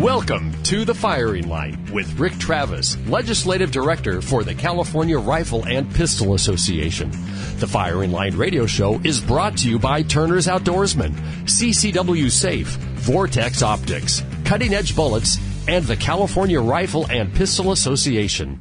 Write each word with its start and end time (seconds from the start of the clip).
Welcome 0.00 0.62
to 0.62 0.86
the 0.86 0.94
firing 0.94 1.46
line 1.46 1.92
with 1.92 2.18
Rick 2.18 2.38
Travis, 2.38 2.96
Legislative 3.06 3.70
Director 3.70 4.22
for 4.22 4.42
the 4.42 4.54
California 4.54 5.18
Rifle 5.18 5.62
and 5.66 5.94
Pistol 5.94 6.32
Association. 6.32 7.10
The 7.58 7.66
Firing 7.66 8.10
Line 8.10 8.34
radio 8.34 8.64
show 8.64 8.98
is 9.04 9.20
brought 9.20 9.58
to 9.58 9.68
you 9.68 9.78
by 9.78 10.02
Turner's 10.02 10.46
Outdoorsman, 10.46 11.12
CCW 11.44 12.30
Safe, 12.30 12.68
Vortex 12.68 13.62
Optics, 13.62 14.22
Cutting 14.46 14.72
Edge 14.72 14.96
Bullets, 14.96 15.36
and 15.68 15.84
the 15.84 15.98
California 15.98 16.62
Rifle 16.62 17.06
and 17.10 17.34
Pistol 17.34 17.70
Association. 17.70 18.58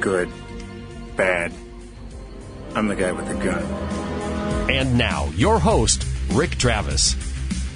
Good. 0.00 0.30
Bad. 1.16 1.52
I'm 2.76 2.88
the 2.88 2.94
guy 2.94 3.10
with 3.10 3.26
the 3.26 3.34
gun. 3.34 3.62
And 4.70 4.98
now, 4.98 5.30
your 5.34 5.58
host, 5.58 6.06
Rick 6.32 6.58
Travis. 6.58 7.16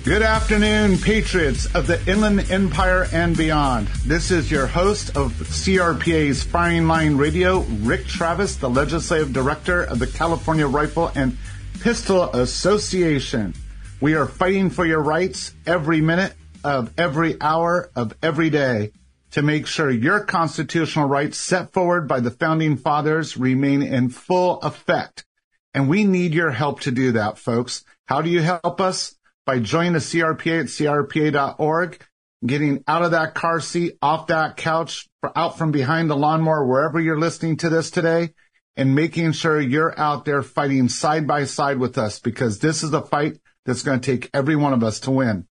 Good 0.04 0.20
afternoon, 0.20 0.98
patriots 0.98 1.74
of 1.74 1.86
the 1.86 2.06
Inland 2.06 2.50
Empire 2.50 3.06
and 3.10 3.34
beyond. 3.34 3.86
This 4.04 4.30
is 4.30 4.50
your 4.50 4.66
host 4.66 5.16
of 5.16 5.32
CRPA's 5.32 6.42
Firing 6.42 6.86
Line 6.86 7.16
Radio, 7.16 7.60
Rick 7.60 8.08
Travis, 8.08 8.56
the 8.56 8.68
Legislative 8.68 9.32
Director 9.32 9.84
of 9.84 10.00
the 10.00 10.06
California 10.06 10.66
Rifle 10.66 11.10
and 11.14 11.38
Pistol 11.80 12.24
Association. 12.34 13.54
We 14.02 14.12
are 14.16 14.26
fighting 14.26 14.68
for 14.68 14.84
your 14.84 15.00
rights 15.00 15.54
every 15.66 16.02
minute 16.02 16.34
of 16.62 16.92
every 16.98 17.40
hour 17.40 17.88
of 17.96 18.12
every 18.22 18.50
day 18.50 18.92
to 19.32 19.42
make 19.42 19.66
sure 19.66 19.90
your 19.90 20.24
constitutional 20.24 21.08
rights 21.08 21.38
set 21.38 21.72
forward 21.72 22.08
by 22.08 22.20
the 22.20 22.30
founding 22.30 22.76
fathers 22.76 23.36
remain 23.36 23.82
in 23.82 24.08
full 24.08 24.60
effect. 24.60 25.24
And 25.72 25.88
we 25.88 26.04
need 26.04 26.34
your 26.34 26.50
help 26.50 26.80
to 26.80 26.90
do 26.90 27.12
that, 27.12 27.38
folks. 27.38 27.84
How 28.06 28.22
do 28.22 28.30
you 28.30 28.42
help 28.42 28.80
us? 28.80 29.16
By 29.46 29.60
joining 29.60 29.94
the 29.94 29.98
CRPA 30.00 30.60
at 30.60 30.66
crpa.org, 30.66 32.04
getting 32.44 32.84
out 32.86 33.02
of 33.02 33.12
that 33.12 33.34
car 33.34 33.60
seat, 33.60 33.96
off 34.02 34.28
that 34.28 34.56
couch, 34.56 35.08
out 35.34 35.58
from 35.58 35.70
behind 35.72 36.10
the 36.10 36.16
lawnmower, 36.16 36.66
wherever 36.66 37.00
you're 37.00 37.18
listening 37.18 37.56
to 37.58 37.68
this 37.68 37.90
today, 37.90 38.30
and 38.76 38.94
making 38.94 39.32
sure 39.32 39.60
you're 39.60 39.98
out 39.98 40.24
there 40.24 40.42
fighting 40.42 40.88
side 40.88 41.26
by 41.26 41.44
side 41.44 41.78
with 41.78 41.98
us 41.98 42.18
because 42.18 42.58
this 42.58 42.82
is 42.82 42.92
a 42.92 43.02
fight 43.02 43.38
that's 43.64 43.82
going 43.82 44.00
to 44.00 44.12
take 44.12 44.30
every 44.32 44.56
one 44.56 44.72
of 44.72 44.82
us 44.82 45.00
to 45.00 45.10
win. 45.10 45.46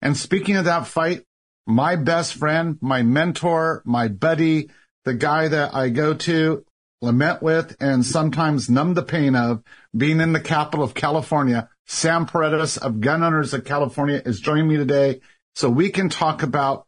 And 0.00 0.16
speaking 0.16 0.56
of 0.56 0.64
that 0.64 0.86
fight, 0.86 1.24
my 1.66 1.96
best 1.96 2.34
friend, 2.34 2.78
my 2.80 3.02
mentor, 3.02 3.82
my 3.84 4.08
buddy, 4.08 4.70
the 5.04 5.14
guy 5.14 5.48
that 5.48 5.74
I 5.74 5.88
go 5.88 6.14
to, 6.14 6.64
lament 7.00 7.42
with, 7.42 7.76
and 7.80 8.04
sometimes 8.04 8.70
numb 8.70 8.94
the 8.94 9.02
pain 9.02 9.34
of 9.34 9.62
being 9.96 10.20
in 10.20 10.32
the 10.32 10.40
capital 10.40 10.84
of 10.84 10.94
California. 10.94 11.68
Sam 11.86 12.26
Paredes 12.26 12.76
of 12.76 13.00
Gun 13.00 13.22
Owners 13.22 13.54
of 13.54 13.64
California 13.64 14.22
is 14.24 14.40
joining 14.40 14.68
me 14.68 14.76
today 14.76 15.20
so 15.54 15.68
we 15.68 15.90
can 15.90 16.08
talk 16.08 16.42
about, 16.42 16.86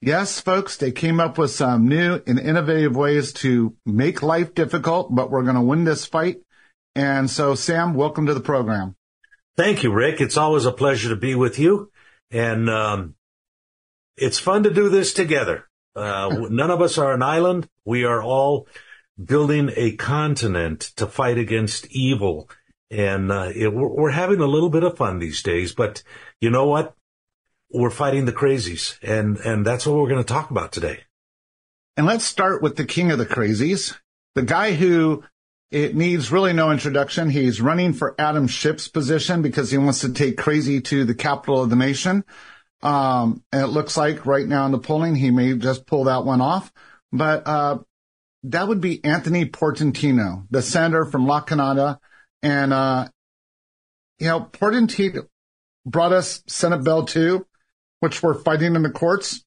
yes, 0.00 0.40
folks, 0.40 0.76
they 0.76 0.92
came 0.92 1.20
up 1.20 1.36
with 1.36 1.50
some 1.50 1.88
new 1.88 2.22
and 2.26 2.38
innovative 2.38 2.96
ways 2.96 3.32
to 3.34 3.76
make 3.84 4.22
life 4.22 4.54
difficult, 4.54 5.14
but 5.14 5.30
we're 5.30 5.42
going 5.42 5.56
to 5.56 5.60
win 5.62 5.84
this 5.84 6.06
fight. 6.06 6.38
And 6.94 7.28
so, 7.28 7.54
Sam, 7.54 7.94
welcome 7.94 8.26
to 8.26 8.34
the 8.34 8.40
program. 8.40 8.96
Thank 9.56 9.82
you, 9.82 9.92
Rick. 9.92 10.20
It's 10.20 10.36
always 10.36 10.64
a 10.64 10.72
pleasure 10.72 11.08
to 11.10 11.16
be 11.16 11.34
with 11.34 11.58
you. 11.58 11.90
And 12.30 12.70
um, 12.70 13.14
it's 14.20 14.38
fun 14.38 14.62
to 14.64 14.70
do 14.72 14.88
this 14.88 15.12
together. 15.12 15.68
Uh, 15.94 16.46
none 16.50 16.70
of 16.70 16.80
us 16.80 16.98
are 16.98 17.12
an 17.12 17.22
island. 17.22 17.68
We 17.84 18.04
are 18.04 18.22
all 18.22 18.68
building 19.22 19.70
a 19.74 19.96
continent 19.96 20.80
to 20.96 21.06
fight 21.06 21.38
against 21.38 21.86
evil. 21.90 22.50
And 22.90 23.32
uh, 23.32 23.50
it, 23.54 23.72
we're 23.72 24.10
having 24.10 24.40
a 24.40 24.46
little 24.46 24.70
bit 24.70 24.84
of 24.84 24.96
fun 24.96 25.18
these 25.18 25.42
days. 25.42 25.74
But 25.74 26.02
you 26.40 26.50
know 26.50 26.66
what? 26.66 26.94
We're 27.70 27.90
fighting 27.90 28.24
the 28.24 28.32
crazies. 28.32 28.98
And, 29.02 29.38
and 29.38 29.66
that's 29.66 29.86
what 29.86 29.96
we're 29.96 30.08
going 30.08 30.24
to 30.24 30.32
talk 30.32 30.50
about 30.50 30.72
today. 30.72 31.00
And 31.96 32.06
let's 32.06 32.24
start 32.24 32.62
with 32.62 32.76
the 32.76 32.84
king 32.84 33.10
of 33.10 33.18
the 33.18 33.26
crazies, 33.26 33.98
the 34.34 34.42
guy 34.42 34.72
who 34.72 35.24
it 35.70 35.94
needs 35.96 36.32
really 36.32 36.52
no 36.52 36.70
introduction. 36.70 37.28
He's 37.28 37.60
running 37.60 37.92
for 37.92 38.14
Adam 38.18 38.46
Schiff's 38.46 38.88
position 38.88 39.42
because 39.42 39.70
he 39.70 39.78
wants 39.78 40.00
to 40.00 40.12
take 40.12 40.38
crazy 40.38 40.80
to 40.82 41.04
the 41.04 41.14
capital 41.14 41.62
of 41.62 41.70
the 41.70 41.76
nation. 41.76 42.24
Um, 42.82 43.42
and 43.52 43.62
it 43.62 43.68
looks 43.68 43.96
like 43.96 44.26
right 44.26 44.46
now 44.46 44.66
in 44.66 44.72
the 44.72 44.78
polling, 44.78 45.16
he 45.16 45.30
may 45.30 45.54
just 45.54 45.86
pull 45.86 46.04
that 46.04 46.24
one 46.24 46.40
off. 46.40 46.72
But 47.12 47.46
uh, 47.46 47.78
that 48.44 48.68
would 48.68 48.80
be 48.80 49.04
Anthony 49.04 49.46
Portantino, 49.46 50.46
the 50.50 50.62
senator 50.62 51.04
from 51.04 51.26
La 51.26 51.40
Canada. 51.40 51.98
And, 52.42 52.72
uh, 52.72 53.08
you 54.18 54.28
know, 54.28 54.40
Portantino 54.40 55.26
brought 55.84 56.12
us 56.12 56.42
Senate 56.46 56.84
Bill 56.84 57.04
2, 57.04 57.44
which 58.00 58.22
we're 58.22 58.34
fighting 58.34 58.76
in 58.76 58.82
the 58.82 58.90
courts 58.90 59.44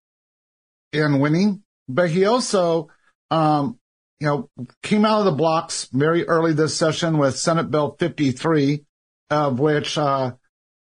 and 0.91 1.21
winning. 1.21 1.63
But 1.87 2.09
he 2.09 2.25
also, 2.25 2.89
um, 3.29 3.79
you 4.19 4.27
know, 4.27 4.49
came 4.83 5.05
out 5.05 5.19
of 5.19 5.25
the 5.25 5.31
blocks 5.31 5.87
very 5.91 6.27
early 6.27 6.53
this 6.53 6.75
session 6.75 7.17
with 7.17 7.37
Senate 7.37 7.71
Bill 7.71 7.95
53, 7.97 8.85
of 9.29 9.59
which 9.59 9.97
uh, 9.97 10.33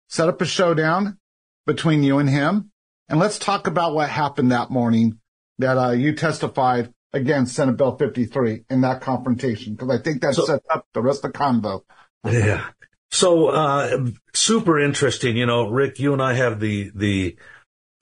set 0.09 0.29
up 0.29 0.41
a 0.41 0.47
showdown 0.47 1.18
between 1.69 2.03
you 2.03 2.19
and 2.19 2.29
him. 2.29 2.73
And 3.09 3.21
let's 3.21 3.39
talk 3.39 3.69
about 3.69 3.95
what 3.95 4.09
happened 4.09 4.51
that 4.51 4.71
morning 4.71 5.21
that 5.59 5.77
uh, 5.77 5.91
you 5.91 6.15
testified 6.15 6.93
against 7.13 7.55
Senate 7.55 7.77
Bill 7.77 7.97
53 7.97 8.65
in 8.69 8.81
that 8.81 9.03
confrontation, 9.03 9.75
because 9.75 9.91
I 9.91 10.03
think 10.03 10.23
that 10.23 10.35
so, 10.35 10.45
sets 10.45 10.67
up 10.69 10.87
the 10.95 11.03
rest 11.03 11.25
of 11.25 11.33
the 11.33 11.39
convo. 11.39 11.83
Yeah. 12.25 12.67
So, 13.11 13.49
uh, 13.49 14.09
super 14.35 14.81
interesting. 14.81 15.37
You 15.37 15.47
know, 15.47 15.69
Rick, 15.69 15.99
you 15.99 16.13
and 16.13 16.23
I 16.23 16.35
have 16.35 16.59
the, 16.59 16.91
the 16.95 17.37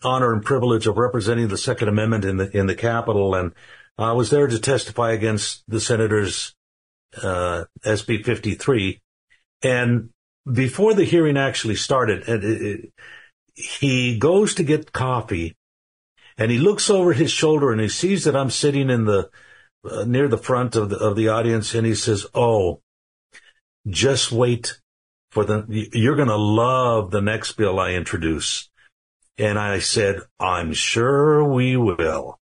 honor 0.03 0.33
and 0.33 0.45
privilege 0.45 0.87
of 0.87 0.97
representing 0.97 1.49
the 1.49 1.59
Second 1.59 1.89
Amendment 1.89 2.25
in 2.25 2.37
the, 2.37 2.57
in 2.57 2.67
the 2.67 2.75
Capitol. 2.75 3.35
And 3.35 3.53
I 3.99 4.13
was 4.13 4.31
there 4.31 4.47
to 4.47 4.59
testify 4.59 5.13
against 5.13 5.63
the 5.69 5.81
senators, 5.81 6.55
uh, 7.23 7.65
SB 7.85 8.25
53. 8.25 9.01
And 9.63 10.11
before 10.51 10.95
the 10.95 11.05
hearing 11.05 11.37
actually 11.37 11.77
started, 11.77 12.29
it, 12.29 12.45
it, 12.45 12.93
he 13.57 14.19
goes 14.19 14.55
to 14.55 14.63
get 14.63 14.93
coffee 14.93 15.57
and 16.39 16.51
he 16.51 16.59
looks 16.59 16.91
over 16.91 17.13
his 17.13 17.31
shoulder 17.31 17.73
and 17.73 17.81
he 17.81 17.89
sees 17.89 18.25
that 18.25 18.37
I'm 18.37 18.51
sitting 18.51 18.91
in 18.91 19.07
the 19.07 19.31
uh, 19.91 20.05
near 20.05 20.29
the 20.29 20.39
front 20.39 20.77
of 20.77 20.91
the 20.91 20.97
of 20.97 21.17
the 21.17 21.29
audience 21.29 21.75
and 21.75 21.87
he 21.87 21.95
says, 21.95 22.27
"Oh, 22.35 22.83
just 23.89 24.31
wait 24.31 24.81
for 25.31 25.45
the 25.45 25.65
you're 25.93 26.17
going 26.17 26.29
to 26.29 26.37
love 26.37 27.11
the 27.11 27.23
next 27.23 27.53
bill 27.53 27.81
I 27.81 27.93
introduce." 27.93 28.69
And 29.39 29.59
I 29.59 29.79
said, 29.79 30.21
"I'm 30.39 30.73
sure 30.73 31.45
we 31.45 31.77
will." 31.77 32.39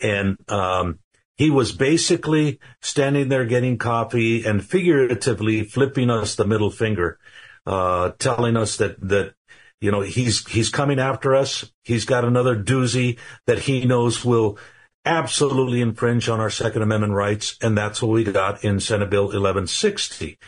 and 0.00 0.38
um, 0.50 0.98
he 1.36 1.50
was 1.50 1.72
basically 1.72 2.60
standing 2.80 3.28
there 3.28 3.44
getting 3.44 3.78
coffee 3.78 4.44
and 4.44 4.64
figuratively 4.64 5.64
flipping 5.64 6.10
us 6.10 6.34
the 6.34 6.46
middle 6.46 6.70
finger, 6.70 7.18
uh, 7.66 8.12
telling 8.18 8.56
us 8.56 8.76
that 8.78 9.00
that 9.08 9.34
you 9.80 9.90
know, 9.90 10.00
he's, 10.00 10.46
he's 10.48 10.70
coming 10.70 10.98
after 10.98 11.34
us. 11.34 11.70
He's 11.84 12.04
got 12.04 12.24
another 12.24 12.56
doozy 12.56 13.18
that 13.46 13.60
he 13.60 13.84
knows 13.84 14.24
will 14.24 14.58
absolutely 15.04 15.80
infringe 15.80 16.28
on 16.28 16.40
our 16.40 16.50
Second 16.50 16.82
Amendment 16.82 17.12
rights. 17.12 17.56
And 17.60 17.76
that's 17.76 18.02
what 18.02 18.10
we 18.10 18.24
got 18.24 18.64
in 18.64 18.80
Senate 18.80 19.10
Bill 19.10 19.24
1160. 19.24 20.38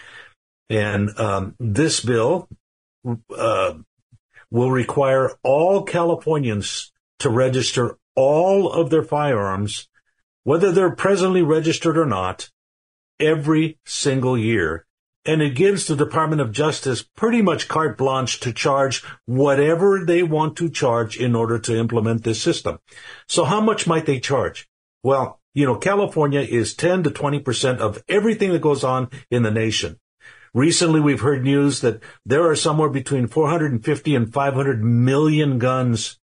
And, 0.71 1.19
um, 1.19 1.55
this 1.59 2.01
bill, 2.01 2.49
uh, 3.37 3.75
will 4.51 4.71
require 4.71 5.33
all 5.43 5.83
Californians 5.83 6.93
to 7.19 7.29
register 7.29 7.99
all 8.15 8.71
of 8.73 8.91
their 8.91 9.03
firearms, 9.03 9.89
whether 10.45 10.73
they're 10.73 10.95
presently 10.95 11.43
registered 11.43 11.99
or 11.99 12.07
not, 12.07 12.51
every 13.21 13.79
single 13.85 14.39
year 14.39 14.87
and 15.29 15.43
it 15.43 15.55
gives 15.55 15.87
the 15.87 15.95
Department 15.95 16.41
of 16.41 16.53
Justice 16.53 17.03
pretty 17.03 17.43
much 17.43 17.69
carte 17.69 17.99
blanche 17.99 18.41
to 18.41 18.51
charge 18.51 19.05
whatever 19.27 20.03
they 20.03 20.23
want 20.23 20.57
to 20.57 20.71
charge 20.71 21.19
in 21.19 21.35
order 21.35 21.59
to 21.59 21.77
implement 21.77 22.25
this 22.25 22.41
system. 22.41 22.79
So 23.27 23.45
how 23.45 23.61
much 23.61 23.87
might 23.87 24.07
they 24.07 24.21
charge? 24.21 24.67
Well, 25.03 25.39
you 25.53 25.67
know, 25.67 25.77
California 25.77 26.41
is 26.41 26.75
10 26.75 27.03
to 27.03 27.11
20% 27.11 27.77
of 27.77 28.03
everything 28.09 28.53
that 28.53 28.63
goes 28.63 28.83
on 28.83 29.11
in 29.31 29.43
the 29.43 29.51
nation. 29.51 30.01
Recently, 30.55 30.99
we've 30.99 31.21
heard 31.21 31.45
news 31.45 31.83
that 31.83 32.03
there 32.25 32.49
are 32.49 32.57
somewhere 32.57 32.89
between 32.89 33.27
450 33.27 34.15
and 34.15 34.33
500 34.33 34.83
million 34.83 35.59
guns 35.59 36.19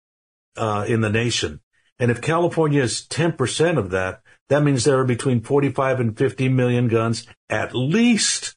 uh, 0.55 0.85
in 0.87 1.01
the 1.01 1.09
nation. 1.09 1.59
And 1.97 2.11
if 2.11 2.21
California 2.21 2.83
is 2.83 3.07
10% 3.07 3.79
of 3.79 3.89
that, 3.89 4.21
that 4.49 4.61
means 4.61 4.83
there 4.83 4.99
are 4.99 5.05
between 5.05 5.41
45 5.41 5.99
and 5.99 6.15
50 6.15 6.49
million 6.49 6.87
guns 6.87 7.25
at 7.49 7.73
least 7.73 8.55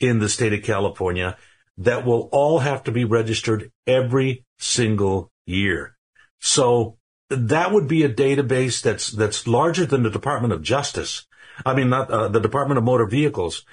in 0.00 0.18
the 0.18 0.28
state 0.28 0.52
of 0.52 0.62
California 0.62 1.36
that 1.78 2.04
will 2.04 2.28
all 2.32 2.58
have 2.58 2.84
to 2.84 2.92
be 2.92 3.04
registered 3.04 3.70
every 3.86 4.44
single 4.58 5.30
year. 5.46 5.96
So 6.40 6.98
that 7.30 7.72
would 7.72 7.88
be 7.88 8.02
a 8.02 8.12
database 8.12 8.82
that's 8.82 9.10
that's 9.10 9.46
larger 9.46 9.86
than 9.86 10.02
the 10.02 10.10
Department 10.10 10.52
of 10.52 10.62
Justice. 10.62 11.26
I 11.64 11.74
mean, 11.74 11.88
not 11.90 12.10
uh, 12.10 12.28
the 12.28 12.40
Department 12.40 12.78
of 12.78 12.84
Motor 12.84 13.06
Vehicles. 13.06 13.64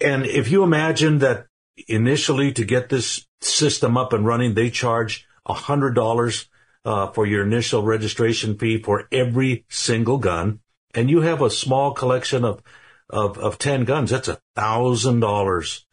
And 0.00 0.26
if 0.26 0.50
you 0.50 0.62
imagine 0.62 1.18
that 1.18 1.46
initially 1.88 2.52
to 2.52 2.64
get 2.64 2.88
this 2.88 3.26
system 3.40 3.96
up 3.96 4.12
and 4.12 4.26
running, 4.26 4.54
they 4.54 4.70
charge 4.70 5.26
a 5.46 5.54
hundred 5.54 5.94
dollars 5.94 6.48
uh, 6.84 7.08
for 7.08 7.26
your 7.26 7.44
initial 7.44 7.82
registration 7.82 8.58
fee 8.58 8.82
for 8.82 9.08
every 9.10 9.64
single 9.68 10.18
gun, 10.18 10.60
and 10.94 11.10
you 11.10 11.20
have 11.20 11.42
a 11.42 11.50
small 11.50 11.92
collection 11.92 12.44
of 12.44 12.62
of, 13.10 13.38
of 13.38 13.58
ten 13.58 13.84
guns. 13.84 14.10
That's 14.10 14.28
a 14.28 14.40
thousand 14.54 15.20
dollars 15.20 15.86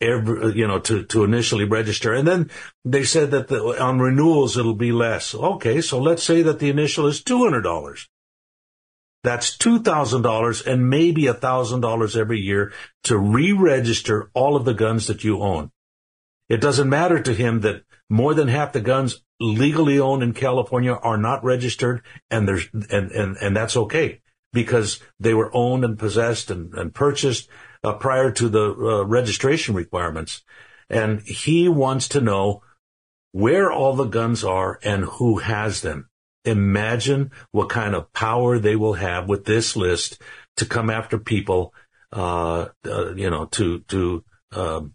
every 0.00 0.54
you 0.54 0.66
know 0.66 0.78
to 0.78 1.04
to 1.04 1.24
initially 1.24 1.64
register, 1.64 2.12
and 2.12 2.26
then 2.26 2.50
they 2.84 3.04
said 3.04 3.30
that 3.32 3.48
the, 3.48 3.82
on 3.82 3.98
renewals 3.98 4.56
it'll 4.56 4.74
be 4.74 4.92
less. 4.92 5.34
Okay, 5.34 5.80
so 5.80 6.00
let's 6.00 6.22
say 6.22 6.42
that 6.42 6.58
the 6.58 6.70
initial 6.70 7.06
is 7.06 7.22
two 7.22 7.44
hundred 7.44 7.62
dollars. 7.62 8.08
That's 9.24 9.56
$2,000 9.58 10.64
and 10.64 10.88
maybe 10.88 11.24
$1,000 11.24 12.16
every 12.16 12.38
year 12.38 12.72
to 13.02 13.18
re-register 13.18 14.30
all 14.32 14.54
of 14.54 14.64
the 14.64 14.74
guns 14.74 15.08
that 15.08 15.24
you 15.24 15.40
own. 15.40 15.72
It 16.48 16.60
doesn't 16.60 16.88
matter 16.88 17.20
to 17.20 17.34
him 17.34 17.60
that 17.62 17.82
more 18.08 18.32
than 18.32 18.46
half 18.46 18.72
the 18.72 18.80
guns 18.80 19.20
legally 19.40 19.98
owned 19.98 20.22
in 20.22 20.34
California 20.34 20.92
are 20.92 21.18
not 21.18 21.42
registered 21.42 22.02
and 22.30 22.46
there's, 22.46 22.68
and, 22.72 23.10
and, 23.10 23.36
and 23.36 23.56
that's 23.56 23.76
okay 23.76 24.20
because 24.52 25.00
they 25.20 25.34
were 25.34 25.50
owned 25.54 25.84
and 25.84 25.98
possessed 25.98 26.50
and, 26.50 26.72
and 26.74 26.94
purchased 26.94 27.48
uh, 27.84 27.92
prior 27.94 28.30
to 28.32 28.48
the 28.48 28.70
uh, 28.70 29.04
registration 29.04 29.74
requirements. 29.74 30.42
And 30.88 31.20
he 31.20 31.68
wants 31.68 32.08
to 32.08 32.20
know 32.20 32.62
where 33.32 33.70
all 33.70 33.94
the 33.94 34.06
guns 34.06 34.42
are 34.42 34.78
and 34.82 35.04
who 35.04 35.38
has 35.38 35.82
them. 35.82 36.08
Imagine 36.44 37.30
what 37.50 37.68
kind 37.68 37.94
of 37.94 38.12
power 38.12 38.58
they 38.58 38.74
will 38.74 38.94
have 38.94 39.28
with 39.28 39.44
this 39.44 39.76
list 39.76 40.20
to 40.56 40.64
come 40.64 40.88
after 40.88 41.18
people, 41.18 41.74
uh, 42.12 42.68
uh, 42.86 43.14
you 43.14 43.28
know, 43.28 43.46
to, 43.46 43.80
to, 43.80 44.24
um, 44.52 44.94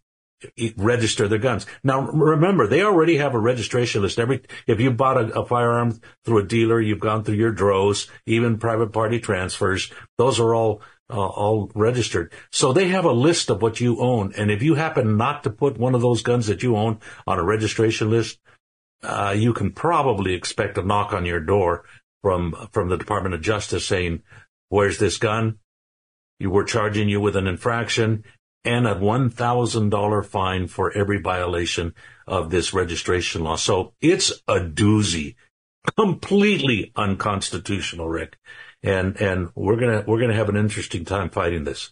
register 0.77 1.27
their 1.27 1.39
guns. 1.39 1.65
Now, 1.83 2.01
remember, 2.01 2.67
they 2.67 2.83
already 2.83 3.17
have 3.17 3.33
a 3.33 3.39
registration 3.39 4.01
list. 4.01 4.19
Every, 4.19 4.41
if 4.67 4.79
you 4.79 4.91
bought 4.91 5.17
a, 5.17 5.39
a, 5.39 5.45
firearm 5.45 5.99
through 6.25 6.39
a 6.39 6.47
dealer, 6.47 6.79
you've 6.79 6.99
gone 6.99 7.23
through 7.23 7.35
your 7.35 7.51
DROs, 7.51 8.09
even 8.25 8.57
private 8.57 8.91
party 8.91 9.19
transfers. 9.19 9.91
Those 10.17 10.39
are 10.39 10.53
all, 10.53 10.81
uh, 11.09 11.15
all 11.15 11.71
registered. 11.75 12.33
So 12.51 12.73
they 12.73 12.89
have 12.89 13.05
a 13.05 13.11
list 13.11 13.49
of 13.49 13.61
what 13.61 13.79
you 13.79 13.99
own. 13.99 14.33
And 14.37 14.51
if 14.51 14.63
you 14.63 14.75
happen 14.75 15.17
not 15.17 15.43
to 15.43 15.49
put 15.49 15.77
one 15.77 15.95
of 15.95 16.01
those 16.01 16.21
guns 16.21 16.47
that 16.47 16.63
you 16.63 16.75
own 16.75 16.99
on 17.27 17.39
a 17.39 17.43
registration 17.43 18.09
list, 18.09 18.39
uh, 19.03 19.35
you 19.37 19.53
can 19.53 19.71
probably 19.71 20.33
expect 20.33 20.77
a 20.77 20.83
knock 20.83 21.13
on 21.13 21.25
your 21.25 21.41
door 21.41 21.83
from 22.21 22.55
from 22.71 22.87
the 22.87 22.97
Department 22.97 23.35
of 23.35 23.41
Justice 23.41 23.85
saying, 23.85 24.23
"Where's 24.69 24.97
this 24.97 25.17
gun? 25.17 25.59
You 26.39 26.49
were 26.49 26.63
charging 26.63 27.09
you 27.09 27.19
with 27.19 27.35
an 27.35 27.47
infraction 27.47 28.23
and 28.65 28.87
a 28.87 28.97
one 28.97 29.29
thousand 29.29 29.89
dollar 29.89 30.23
fine 30.23 30.67
for 30.67 30.95
every 30.95 31.19
violation 31.19 31.93
of 32.27 32.49
this 32.49 32.73
registration 32.73 33.43
law." 33.43 33.55
So 33.55 33.93
it's 34.01 34.31
a 34.47 34.59
doozy, 34.59 35.35
completely 35.97 36.91
unconstitutional, 36.95 38.09
Rick, 38.09 38.37
and 38.81 39.19
and 39.21 39.49
we're 39.55 39.79
gonna 39.79 40.03
we're 40.07 40.19
gonna 40.19 40.35
have 40.35 40.49
an 40.49 40.57
interesting 40.57 41.05
time 41.05 41.29
fighting 41.29 41.63
this. 41.63 41.91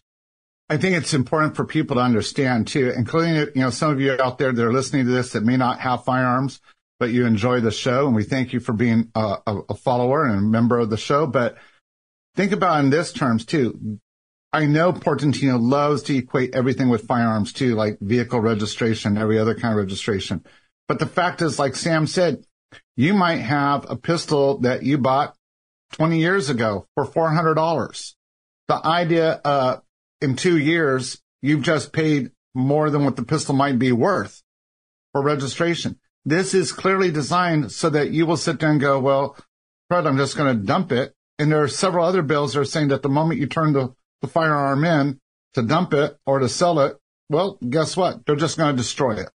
I 0.70 0.78
think 0.78 0.96
it's 0.96 1.14
important 1.14 1.56
for 1.56 1.66
people 1.66 1.98
to 1.98 2.02
understand 2.02 2.68
too, 2.68 2.94
including 2.96 3.36
you 3.36 3.62
know 3.62 3.70
some 3.70 3.92
of 3.92 4.00
you 4.00 4.16
out 4.22 4.38
there 4.38 4.52
that 4.52 4.66
are 4.66 4.74
listening 4.74 5.06
to 5.06 5.12
this 5.12 5.34
that 5.34 5.44
may 5.44 5.58
not 5.58 5.80
have 5.80 6.06
firearms 6.06 6.62
but 7.02 7.10
you 7.10 7.26
enjoy 7.26 7.60
the 7.60 7.72
show. 7.72 8.06
And 8.06 8.16
we 8.16 8.24
thank 8.24 8.54
you 8.54 8.60
for 8.60 8.74
being 8.74 9.10
a, 9.16 9.38
a, 9.48 9.74
follower 9.74 10.24
and 10.24 10.38
a 10.38 10.42
member 10.42 10.78
of 10.78 10.92
the 10.92 10.98
show. 10.98 11.26
But 11.26 11.58
think 12.36 12.52
about 12.52 12.84
in 12.84 12.92
this 12.92 13.12
terms 13.12 13.44
too. 13.44 14.00
I 14.54 14.66
know 14.66 14.92
Portantino 14.92 15.60
loves 15.62 16.04
to 16.04 16.18
equate 16.18 16.56
everything 16.56 16.90
with 16.90 17.08
firearms 17.08 17.54
too, 17.54 17.76
like 17.76 17.98
vehicle 18.02 18.42
registration, 18.42 19.18
every 19.18 19.40
other 19.40 19.56
kind 19.56 19.74
of 19.74 19.78
registration. 19.78 20.44
But 20.88 21.00
the 21.00 21.06
fact 21.06 21.42
is, 21.42 21.58
like 21.58 21.76
Sam 21.76 22.06
said, 22.06 22.44
you 22.98 23.14
might 23.14 23.38
have 23.38 23.90
a 23.90 23.96
pistol 23.96 24.60
that 24.60 24.84
you 24.84 24.98
bought 24.98 25.36
20 25.94 26.20
years 26.20 26.50
ago 26.50 26.88
for 26.96 27.06
$400. 27.06 28.16
The 28.68 28.86
idea, 28.86 29.40
uh, 29.44 29.78
in 30.22 30.36
two 30.36 30.58
years, 30.58 31.22
you've 31.42 31.62
just 31.62 31.94
paid 31.94 32.32
more 32.54 32.90
than 32.90 33.06
what 33.06 33.16
the 33.16 33.24
pistol 33.24 33.56
might 33.56 33.80
be 33.80 33.92
worth 33.92 34.44
for 35.14 35.22
registration. 35.22 35.98
This 36.26 36.54
is 36.54 36.72
clearly 36.72 37.12
designed 37.12 37.72
so 37.72 37.90
that 37.90 38.12
you 38.12 38.26
will 38.26 38.38
sit 38.38 38.60
there 38.60 38.70
and 38.70 38.80
go, 38.80 39.00
well, 39.00 39.38
Fred, 39.90 40.06
I'm 40.06 40.18
just 40.18 40.38
going 40.38 40.58
to 40.58 40.66
dump 40.66 40.92
it. 40.92 41.14
And 41.40 41.52
there 41.52 41.64
are 41.64 41.68
several 41.68 42.06
other 42.06 42.22
bills 42.22 42.54
that 42.54 42.60
are 42.60 42.66
saying 42.66 42.90
that 42.90 43.02
the 43.02 43.10
moment 43.10 43.40
you 43.40 43.48
turn 43.48 43.74
the, 43.74 43.96
the 44.22 44.28
firearm 44.28 44.84
in 44.84 45.20
to 45.54 45.62
dump 45.62 45.94
it 45.94 46.18
or 46.26 46.40
to 46.40 46.50
sell 46.50 46.80
it, 46.80 46.98
well, 47.30 47.58
guess 47.68 47.96
what? 47.98 48.26
They're 48.26 48.36
just 48.36 48.58
going 48.58 48.76
to 48.76 48.82
destroy 48.82 49.16
it. 49.16 49.30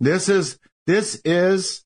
This 0.00 0.28
is, 0.28 0.58
this 0.86 1.20
is, 1.24 1.84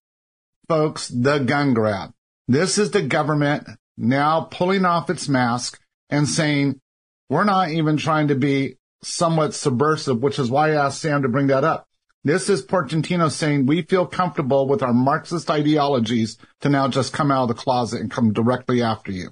folks, 0.69 1.09
the 1.09 1.39
gun 1.39 1.75
grab. 1.75 2.13
This 2.49 2.79
is 2.79 2.91
the 2.91 3.03
government 3.03 3.67
now 3.97 4.43
pulling 4.43 4.85
off 4.85 5.11
its 5.11 5.29
mask 5.29 5.81
and 6.11 6.29
saying, 6.29 6.81
we're 7.29 7.45
not 7.45 7.71
even 7.71 7.97
trying 7.97 8.29
to 8.29 8.35
be 8.35 8.77
somewhat 9.03 9.55
subversive, 9.55 10.23
which 10.23 10.39
is 10.39 10.51
why 10.51 10.71
I 10.71 10.87
asked 10.87 11.01
Sam 11.01 11.23
to 11.23 11.29
bring 11.29 11.49
that 11.49 11.65
up. 11.65 11.89
This 12.25 12.49
is 12.49 12.65
Portantino 12.65 13.31
saying 13.31 13.67
we 13.67 13.83
feel 13.83 14.07
comfortable 14.07 14.69
with 14.69 14.83
our 14.83 14.93
Marxist 14.93 15.51
ideologies 15.51 16.39
to 16.61 16.69
now 16.69 16.87
just 16.89 17.13
come 17.13 17.33
out 17.33 17.43
of 17.43 17.49
the 17.49 17.55
closet 17.55 18.01
and 18.01 18.11
come 18.11 18.33
directly 18.33 18.83
after 18.83 19.11
you. 19.11 19.31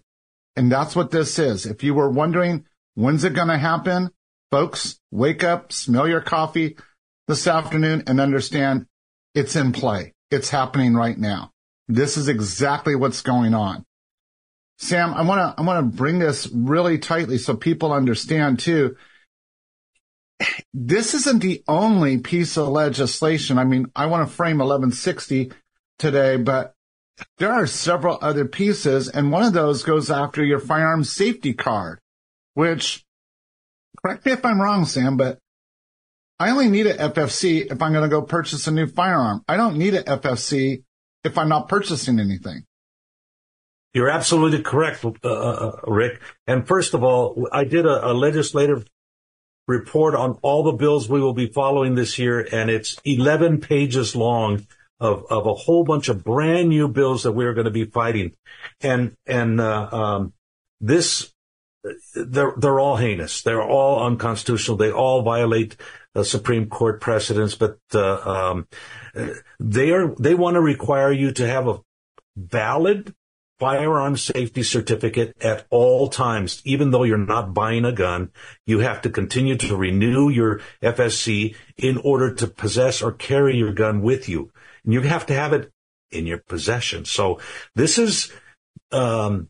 And 0.56 0.70
that's 0.70 0.96
what 0.96 1.10
this 1.10 1.38
is. 1.38 1.66
If 1.66 1.82
you 1.82 1.94
were 1.94 2.10
wondering, 2.10 2.66
when's 2.94 3.24
it 3.24 3.34
going 3.34 3.48
to 3.48 3.58
happen? 3.58 4.10
Folks, 4.50 4.98
wake 5.10 5.44
up, 5.44 5.72
smell 5.72 6.08
your 6.08 6.20
coffee 6.20 6.76
this 7.28 7.46
afternoon 7.46 8.04
and 8.06 8.20
understand 8.20 8.86
it's 9.34 9.54
in 9.54 9.72
play. 9.72 10.14
It's 10.30 10.50
happening 10.50 10.94
right 10.94 11.16
now. 11.16 11.52
This 11.88 12.16
is 12.16 12.28
exactly 12.28 12.94
what's 12.94 13.22
going 13.22 13.54
on. 13.54 13.84
Sam, 14.78 15.14
I 15.14 15.22
want 15.22 15.38
to, 15.56 15.60
I 15.60 15.64
want 15.64 15.78
to 15.78 15.96
bring 15.96 16.18
this 16.18 16.48
really 16.52 16.98
tightly 16.98 17.38
so 17.38 17.54
people 17.54 17.92
understand 17.92 18.58
too 18.58 18.96
this 20.72 21.14
isn't 21.14 21.42
the 21.42 21.62
only 21.68 22.18
piece 22.18 22.56
of 22.56 22.68
legislation. 22.68 23.58
I 23.58 23.64
mean, 23.64 23.86
I 23.94 24.06
want 24.06 24.28
to 24.28 24.34
frame 24.34 24.58
1160 24.58 25.52
today, 25.98 26.36
but 26.36 26.74
there 27.38 27.52
are 27.52 27.66
several 27.66 28.18
other 28.20 28.44
pieces, 28.44 29.08
and 29.08 29.32
one 29.32 29.44
of 29.44 29.52
those 29.52 29.82
goes 29.82 30.10
after 30.10 30.44
your 30.44 30.60
firearm 30.60 31.04
safety 31.04 31.54
card, 31.54 31.98
which, 32.54 33.04
correct 34.02 34.26
me 34.26 34.32
if 34.32 34.44
I'm 34.44 34.60
wrong, 34.60 34.84
Sam, 34.84 35.16
but 35.16 35.38
I 36.38 36.50
only 36.50 36.68
need 36.68 36.86
an 36.86 36.96
FFC 37.12 37.70
if 37.70 37.82
I'm 37.82 37.92
going 37.92 38.08
to 38.08 38.08
go 38.08 38.22
purchase 38.22 38.66
a 38.66 38.70
new 38.70 38.86
firearm. 38.86 39.44
I 39.46 39.56
don't 39.56 39.76
need 39.76 39.94
an 39.94 40.04
FFC 40.04 40.82
if 41.22 41.36
I'm 41.36 41.48
not 41.48 41.68
purchasing 41.68 42.18
anything. 42.18 42.64
You're 43.92 44.08
absolutely 44.08 44.62
correct, 44.62 45.04
uh, 45.04 45.28
uh 45.28 45.80
Rick. 45.86 46.20
And 46.46 46.66
first 46.66 46.94
of 46.94 47.02
all, 47.02 47.46
I 47.52 47.64
did 47.64 47.84
a, 47.84 48.10
a 48.10 48.14
legislative 48.14 48.86
report 49.66 50.14
on 50.14 50.38
all 50.42 50.62
the 50.62 50.72
bills 50.72 51.08
we 51.08 51.20
will 51.20 51.34
be 51.34 51.46
following 51.46 51.94
this 51.94 52.18
year, 52.18 52.46
and 52.52 52.70
it's 52.70 52.96
11 53.04 53.60
pages 53.60 54.16
long 54.16 54.66
of, 55.00 55.24
of 55.30 55.46
a 55.46 55.54
whole 55.54 55.84
bunch 55.84 56.08
of 56.08 56.22
brand 56.22 56.68
new 56.68 56.88
bills 56.88 57.22
that 57.22 57.32
we're 57.32 57.54
going 57.54 57.64
to 57.64 57.70
be 57.70 57.84
fighting. 57.84 58.32
And, 58.80 59.16
and, 59.26 59.60
uh, 59.60 59.88
um, 59.90 60.32
this, 60.80 61.32
they're, 62.14 62.54
they're 62.56 62.80
all 62.80 62.96
heinous. 62.96 63.42
They're 63.42 63.62
all 63.62 64.04
unconstitutional. 64.06 64.76
They 64.76 64.92
all 64.92 65.22
violate 65.22 65.76
the 66.14 66.24
Supreme 66.24 66.68
Court 66.68 67.00
precedents, 67.00 67.54
but, 67.54 67.78
uh, 67.94 68.18
um, 68.18 68.68
they 69.58 69.90
are, 69.90 70.14
they 70.16 70.34
want 70.34 70.54
to 70.54 70.60
require 70.60 71.12
you 71.12 71.32
to 71.32 71.46
have 71.46 71.66
a 71.66 71.80
valid 72.36 73.14
firearm 73.60 74.16
safety 74.16 74.62
certificate 74.62 75.36
at 75.42 75.66
all 75.70 76.08
times. 76.08 76.62
Even 76.64 76.90
though 76.90 77.04
you're 77.04 77.18
not 77.18 77.52
buying 77.52 77.84
a 77.84 77.92
gun, 77.92 78.30
you 78.66 78.80
have 78.80 79.02
to 79.02 79.10
continue 79.10 79.56
to 79.58 79.76
renew 79.76 80.30
your 80.30 80.62
FSC 80.82 81.54
in 81.76 81.98
order 81.98 82.34
to 82.34 82.46
possess 82.46 83.02
or 83.02 83.12
carry 83.12 83.56
your 83.56 83.72
gun 83.72 84.00
with 84.00 84.28
you. 84.28 84.50
And 84.84 84.92
you 84.92 85.00
have 85.02 85.26
to 85.26 85.34
have 85.34 85.52
it 85.52 85.72
in 86.10 86.26
your 86.26 86.38
possession. 86.38 87.04
So 87.04 87.40
this 87.74 87.98
is, 87.98 88.32
um, 88.92 89.48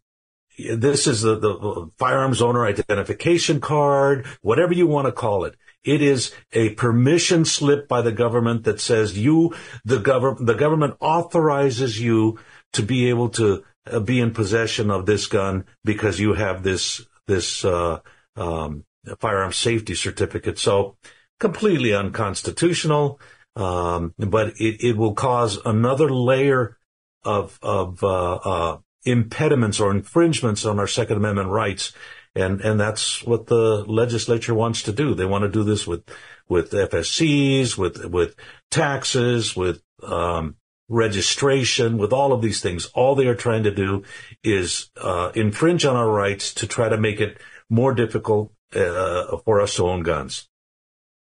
this 0.58 1.06
is 1.06 1.22
the, 1.22 1.38
the 1.38 1.90
firearms 1.98 2.42
owner 2.42 2.66
identification 2.66 3.60
card, 3.60 4.26
whatever 4.42 4.74
you 4.74 4.86
want 4.86 5.06
to 5.06 5.12
call 5.12 5.44
it. 5.44 5.56
It 5.82 6.02
is 6.02 6.34
a 6.52 6.70
permission 6.70 7.46
slip 7.46 7.88
by 7.88 8.02
the 8.02 8.12
government 8.12 8.64
that 8.64 8.80
says 8.80 9.16
you, 9.16 9.54
the 9.84 9.98
government, 9.98 10.46
the 10.46 10.54
government 10.54 10.96
authorizes 11.00 11.98
you 11.98 12.38
to 12.74 12.82
be 12.82 13.08
able 13.08 13.30
to 13.30 13.64
uh, 13.90 14.00
be 14.00 14.20
in 14.20 14.32
possession 14.32 14.90
of 14.90 15.06
this 15.06 15.26
gun 15.26 15.64
because 15.84 16.20
you 16.20 16.34
have 16.34 16.62
this 16.62 17.00
this 17.26 17.64
uh, 17.64 18.00
um, 18.36 18.84
firearm 19.18 19.52
safety 19.52 19.94
certificate. 19.94 20.58
So 20.58 20.96
completely 21.38 21.94
unconstitutional, 21.94 23.18
um, 23.60 24.14
but 24.18 24.54
it, 24.58 24.82
it 24.82 24.96
will 24.96 25.14
cause 25.14 25.58
another 25.64 26.10
layer 26.10 26.78
of 27.22 27.58
of 27.62 28.02
uh, 28.02 28.34
uh 28.34 28.78
impediments 29.04 29.80
or 29.80 29.90
infringements 29.90 30.64
on 30.64 30.78
our 30.78 30.86
Second 30.86 31.16
Amendment 31.16 31.48
rights. 31.48 31.92
And, 32.34 32.60
and 32.60 32.78
that's 32.78 33.24
what 33.24 33.46
the 33.46 33.84
legislature 33.86 34.54
wants 34.54 34.82
to 34.84 34.92
do. 34.92 35.14
They 35.14 35.24
want 35.24 35.42
to 35.42 35.48
do 35.48 35.64
this 35.64 35.86
with, 35.86 36.04
with 36.48 36.70
FSCs, 36.70 37.76
with, 37.76 38.04
with 38.06 38.36
taxes, 38.70 39.56
with, 39.56 39.82
um, 40.02 40.56
registration, 40.88 41.98
with 41.98 42.12
all 42.12 42.32
of 42.32 42.42
these 42.42 42.60
things. 42.60 42.86
All 42.86 43.14
they 43.14 43.26
are 43.26 43.34
trying 43.34 43.64
to 43.64 43.74
do 43.74 44.04
is, 44.44 44.90
uh, 44.96 45.32
infringe 45.34 45.84
on 45.84 45.96
our 45.96 46.10
rights 46.10 46.54
to 46.54 46.66
try 46.66 46.88
to 46.88 46.96
make 46.96 47.20
it 47.20 47.40
more 47.68 47.94
difficult, 47.94 48.52
uh, 48.74 49.36
for 49.44 49.60
us 49.60 49.76
to 49.76 49.86
own 49.88 50.02
guns. 50.02 50.48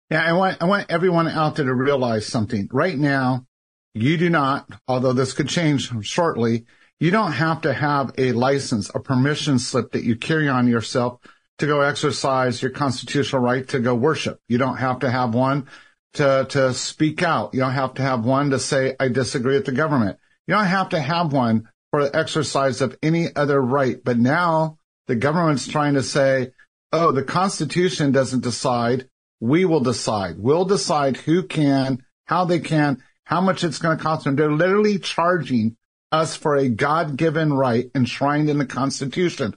Yeah, 0.10 0.24
I 0.24 0.34
want 0.34 0.58
I 0.62 0.66
want 0.66 0.88
everyone 0.90 1.28
out 1.28 1.56
there 1.56 1.66
to 1.66 1.74
realize 1.74 2.26
something. 2.26 2.68
Right 2.72 2.98
now, 2.98 3.46
you 3.94 4.18
do 4.18 4.30
not, 4.30 4.68
although 4.88 5.14
this 5.14 5.34
could 5.34 5.50
change 5.50 5.92
shortly, 6.06 6.66
you 7.00 7.12
don't 7.12 7.34
have 7.34 7.62
to 7.62 7.74
have 7.74 8.14
a 8.18 8.32
license, 8.32 8.90
a 8.94 9.00
permission 9.00 9.60
slip 9.60 9.92
that 9.92 10.04
you 10.04 10.16
carry 10.16 10.48
on 10.48 10.68
yourself 10.68 11.20
to 11.60 11.68
go 11.68 11.82
exercise 11.82 12.62
your 12.62 12.72
constitutional 12.72 13.42
right 13.42 13.68
to 13.68 13.80
go 13.80 13.94
worship. 13.94 14.40
You 14.48 14.58
don't 14.58 14.78
have 14.78 15.00
to 15.00 15.12
have 15.12 15.36
one 15.36 15.68
to, 16.14 16.46
to 16.50 16.74
speak 16.74 17.22
out. 17.22 17.54
You 17.54 17.60
don't 17.60 17.74
have 17.74 17.96
to 17.96 18.02
have 18.02 18.26
one 18.26 18.50
to 18.52 18.60
say, 18.60 18.96
I 19.00 19.10
disagree 19.10 19.56
with 19.56 19.66
the 19.66 19.74
government. 19.74 20.18
You 20.48 20.56
don't 20.56 20.66
have 20.66 20.90
to 20.90 21.00
have 21.00 21.34
one 21.34 21.70
for 21.92 22.04
the 22.04 22.16
exercise 22.16 22.82
of 22.82 22.98
any 23.04 23.28
other 23.36 23.62
right. 23.62 24.02
But 24.04 24.18
now 24.18 24.78
the 25.08 25.16
government's 25.16 25.68
trying 25.68 25.96
to 25.96 26.04
say, 26.04 26.52
oh, 26.92 27.12
the 27.12 27.24
Constitution 27.24 28.12
doesn't 28.12 28.44
decide 28.44 29.09
we 29.40 29.66
will 29.66 29.80
decide. 29.80 30.38
We'll 30.38 30.66
decide 30.66 31.18
who 31.18 31.44
can, 31.44 32.04
how 32.26 32.46
they 32.46 32.60
can, 32.60 33.04
how 33.24 33.42
much 33.42 33.64
it's 33.64 33.80
going 33.80 33.98
to 33.98 34.04
cost 34.04 34.24
them. 34.24 34.36
They're 34.36 34.52
literally 34.52 35.00
charging 35.00 35.78
us 36.12 36.36
for 36.36 36.56
a 36.56 36.70
God-given 36.70 37.54
right 37.54 37.90
enshrined 37.94 38.50
in 38.50 38.58
the 38.58 38.66
Constitution. 38.66 39.56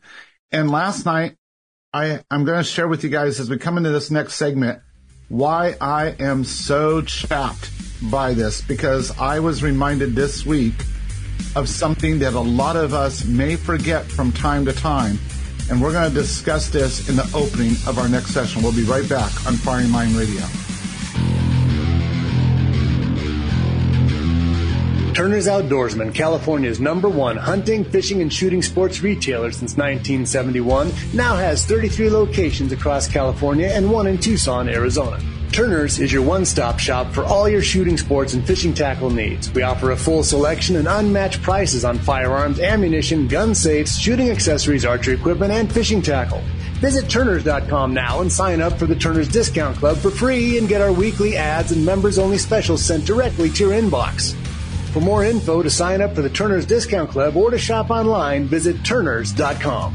And 0.51 0.71
last 0.71 1.07
night, 1.07 1.37
I, 1.93 2.21
I'm 2.31 2.45
going 2.45 2.59
to 2.59 2.65
share 2.65 2.89
with 2.89 3.05
you 3.05 3.11
guys 3.11 3.41
as 3.41 3.51
we 3.51 3.59
come 3.59 3.77
into 3.77 3.91
this 3.91 4.11
next 4.11 4.35
segment 4.35 4.81
why 5.29 5.77
I 5.81 6.15
am 6.19 6.45
so 6.45 7.01
chapped 7.01 7.71
by 8.11 8.35
this 8.35 8.61
because 8.61 9.19
I 9.19 9.41
was 9.41 9.63
reminded 9.63 10.15
this 10.15 10.45
week 10.45 10.75
of 11.57 11.69
something 11.69 12.19
that 12.19 12.35
a 12.35 12.41
lot 12.41 12.77
of 12.77 12.93
us 12.93 13.25
may 13.25 13.57
forget 13.57 14.05
from 14.05 14.33
time 14.33 14.65
to 14.67 14.73
time 14.73 15.19
and 15.73 15.81
we're 15.81 15.91
going 15.91 16.07
to 16.07 16.15
discuss 16.15 16.69
this 16.69 17.09
in 17.09 17.17
the 17.17 17.23
opening 17.35 17.73
of 17.87 17.97
our 17.97 18.07
next 18.07 18.35
session. 18.35 18.63
We'll 18.63 18.77
be 18.77 18.85
right 18.85 19.09
back 19.09 19.47
on 19.47 19.55
Firing 19.55 19.91
Line 19.91 20.15
Radio. 20.15 20.43
Turner's 25.15 25.47
Outdoorsman, 25.47 26.15
California's 26.15 26.79
number 26.79 27.09
one 27.09 27.39
hunting, 27.39 27.85
fishing, 27.85 28.21
and 28.21 28.31
shooting 28.31 28.61
sports 28.61 29.01
retailer 29.01 29.51
since 29.51 29.73
1971, 29.79 30.93
now 31.15 31.37
has 31.37 31.65
33 31.65 32.11
locations 32.11 32.73
across 32.73 33.09
California 33.09 33.69
and 33.69 33.91
one 33.91 34.07
in 34.07 34.19
Tucson, 34.19 34.69
Arizona. 34.69 35.19
Turner's 35.53 35.99
is 35.99 36.11
your 36.11 36.23
one 36.23 36.47
stop 36.47 36.79
shop 36.79 37.13
for 37.13 37.25
all 37.25 37.47
your 37.47 37.61
shooting 37.61 37.99
sports 37.99 38.33
and 38.33 38.43
fishing 38.47 38.73
tackle 38.73 39.11
needs. 39.11 39.53
We 39.53 39.63
offer 39.63 39.91
a 39.91 39.97
full 39.97 40.23
selection 40.23 40.77
and 40.77 40.89
unmatched 40.89 41.43
prices 41.43 41.85
on 41.85 41.99
firearms, 41.99 42.59
ammunition, 42.59 43.29
gun 43.29 43.55
safes, 43.55 43.99
shooting 43.99 44.31
accessories, 44.31 44.87
archery 44.87 45.15
equipment, 45.15 45.53
and 45.53 45.71
fishing 45.71 46.01
tackle. 46.01 46.43
Visit 46.81 47.11
Turners.com 47.11 47.93
now 47.93 48.23
and 48.23 48.33
sign 48.33 48.63
up 48.63 48.79
for 48.79 48.87
the 48.87 48.97
Turners 48.97 49.29
Discount 49.29 49.77
Club 49.77 49.99
for 49.99 50.11
free 50.11 50.57
and 50.57 50.69
get 50.69 50.81
our 50.81 50.93
weekly 50.93 51.37
ads 51.37 51.71
and 51.73 51.85
members 51.85 52.19
only 52.19 52.39
specials 52.39 52.83
sent 52.83 53.05
directly 53.05 53.51
to 53.51 53.69
your 53.69 53.81
inbox. 53.81 54.35
For 54.93 55.01
more 55.01 55.23
info 55.23 55.63
to 55.63 55.71
sign 55.71 56.01
up 56.01 56.15
for 56.15 56.23
the 56.23 56.31
Turners 56.31 56.65
Discount 56.65 57.11
Club 57.11 57.37
or 57.37 57.51
to 57.51 57.59
shop 57.59 57.91
online, 57.91 58.47
visit 58.47 58.83
Turners.com. 58.85 59.95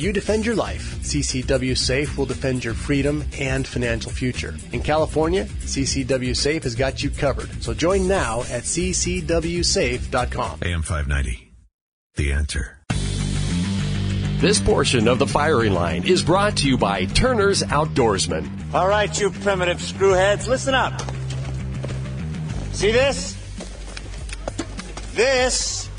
You 0.00 0.12
defend 0.14 0.46
your 0.46 0.54
life. 0.54 0.96
CCW 1.02 1.76
Safe 1.76 2.16
will 2.16 2.24
defend 2.24 2.64
your 2.64 2.72
freedom 2.72 3.22
and 3.38 3.66
financial 3.66 4.10
future. 4.10 4.56
In 4.72 4.80
California, 4.80 5.44
CCW 5.44 6.34
Safe 6.34 6.62
has 6.62 6.74
got 6.74 7.02
you 7.02 7.10
covered. 7.10 7.62
So 7.62 7.74
join 7.74 8.08
now 8.08 8.40
at 8.44 8.62
ccwsafe.com. 8.62 10.60
AM 10.62 10.80
590. 10.80 11.52
The 12.14 12.32
answer. 12.32 12.78
This 14.38 14.58
portion 14.58 15.06
of 15.06 15.18
the 15.18 15.26
firing 15.26 15.74
line 15.74 16.04
is 16.04 16.22
brought 16.22 16.56
to 16.58 16.66
you 16.66 16.78
by 16.78 17.04
Turner's 17.04 17.62
Outdoorsman. 17.62 18.72
All 18.72 18.88
right, 18.88 19.20
you 19.20 19.30
primitive 19.30 19.80
screwheads, 19.80 20.48
listen 20.48 20.72
up. 20.72 20.98
See 22.72 22.90
this? 22.90 23.36
This 25.12 25.89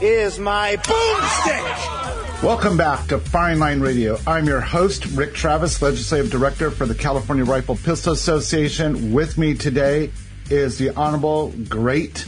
is 0.00 0.38
my 0.38 0.76
boomstick. 0.76 2.42
Welcome 2.42 2.76
back 2.76 3.08
to 3.08 3.18
Firing 3.18 3.58
Line 3.58 3.80
Radio. 3.80 4.16
I'm 4.26 4.46
your 4.46 4.60
host, 4.60 5.06
Rick 5.06 5.34
Travis, 5.34 5.82
Legislative 5.82 6.30
Director 6.30 6.70
for 6.70 6.86
the 6.86 6.94
California 6.94 7.44
Rifle 7.44 7.74
Pistol 7.74 8.12
Association. 8.12 9.12
With 9.12 9.36
me 9.38 9.54
today 9.54 10.12
is 10.50 10.78
the 10.78 10.90
Honorable 10.90 11.52
Great 11.68 12.18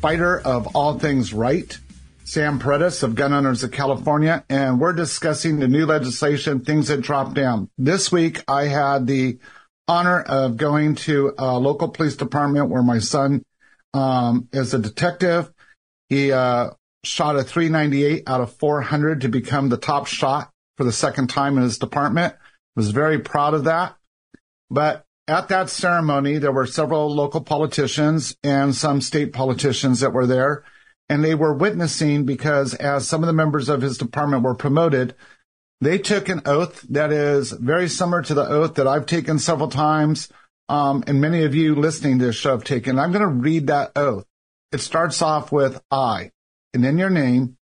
Fighter 0.00 0.40
of 0.40 0.74
All 0.74 0.98
Things 0.98 1.32
Right, 1.32 1.78
Sam 2.24 2.58
Paredes 2.58 3.04
of 3.04 3.14
Gun 3.14 3.32
Owners 3.32 3.62
of 3.62 3.70
California, 3.70 4.44
and 4.48 4.80
we're 4.80 4.92
discussing 4.92 5.60
the 5.60 5.68
new 5.68 5.86
legislation, 5.86 6.60
things 6.60 6.88
that 6.88 7.02
dropped 7.02 7.34
down. 7.34 7.70
This 7.78 8.10
week, 8.10 8.42
I 8.48 8.64
had 8.64 9.06
the 9.06 9.38
honor 9.86 10.20
of 10.20 10.56
going 10.56 10.96
to 10.96 11.34
a 11.38 11.56
local 11.56 11.88
police 11.88 12.16
department 12.16 12.68
where 12.68 12.82
my 12.82 12.98
son 12.98 13.44
um, 13.94 14.48
is 14.52 14.74
a 14.74 14.78
detective. 14.80 15.52
He 16.08 16.32
uh, 16.32 16.70
shot 17.04 17.36
a 17.36 17.42
398 17.42 18.28
out 18.28 18.40
of 18.40 18.54
400 18.56 19.22
to 19.22 19.28
become 19.28 19.68
the 19.68 19.76
top 19.76 20.06
shot 20.06 20.50
for 20.76 20.84
the 20.84 20.92
second 20.92 21.28
time 21.28 21.56
in 21.56 21.64
his 21.64 21.78
department. 21.78 22.34
Was 22.76 22.90
very 22.90 23.18
proud 23.18 23.54
of 23.54 23.64
that. 23.64 23.96
But 24.70 25.04
at 25.28 25.48
that 25.48 25.68
ceremony, 25.68 26.38
there 26.38 26.52
were 26.52 26.66
several 26.66 27.14
local 27.14 27.42
politicians 27.42 28.36
and 28.42 28.74
some 28.74 29.00
state 29.00 29.32
politicians 29.32 30.00
that 30.00 30.12
were 30.12 30.26
there. 30.26 30.64
And 31.08 31.22
they 31.22 31.34
were 31.34 31.52
witnessing 31.52 32.24
because 32.24 32.74
as 32.74 33.06
some 33.06 33.22
of 33.22 33.26
the 33.26 33.32
members 33.32 33.68
of 33.68 33.82
his 33.82 33.98
department 33.98 34.42
were 34.42 34.54
promoted, 34.54 35.14
they 35.80 35.98
took 35.98 36.28
an 36.28 36.42
oath 36.46 36.82
that 36.90 37.12
is 37.12 37.50
very 37.50 37.88
similar 37.88 38.22
to 38.22 38.34
the 38.34 38.48
oath 38.48 38.74
that 38.74 38.86
I've 38.86 39.06
taken 39.06 39.38
several 39.38 39.68
times. 39.68 40.28
Um, 40.68 41.04
and 41.06 41.20
many 41.20 41.42
of 41.42 41.54
you 41.54 41.74
listening 41.74 42.20
to 42.20 42.26
this 42.26 42.36
show 42.36 42.52
have 42.52 42.64
taken. 42.64 42.98
I'm 42.98 43.12
going 43.12 43.20
to 43.20 43.26
read 43.26 43.66
that 43.66 43.92
oath. 43.96 44.24
It 44.70 44.80
starts 44.80 45.20
off 45.20 45.52
with 45.52 45.82
I 45.90 46.30
and 46.74 46.84
in 46.84 46.98
your 46.98 47.10
name, 47.10 47.56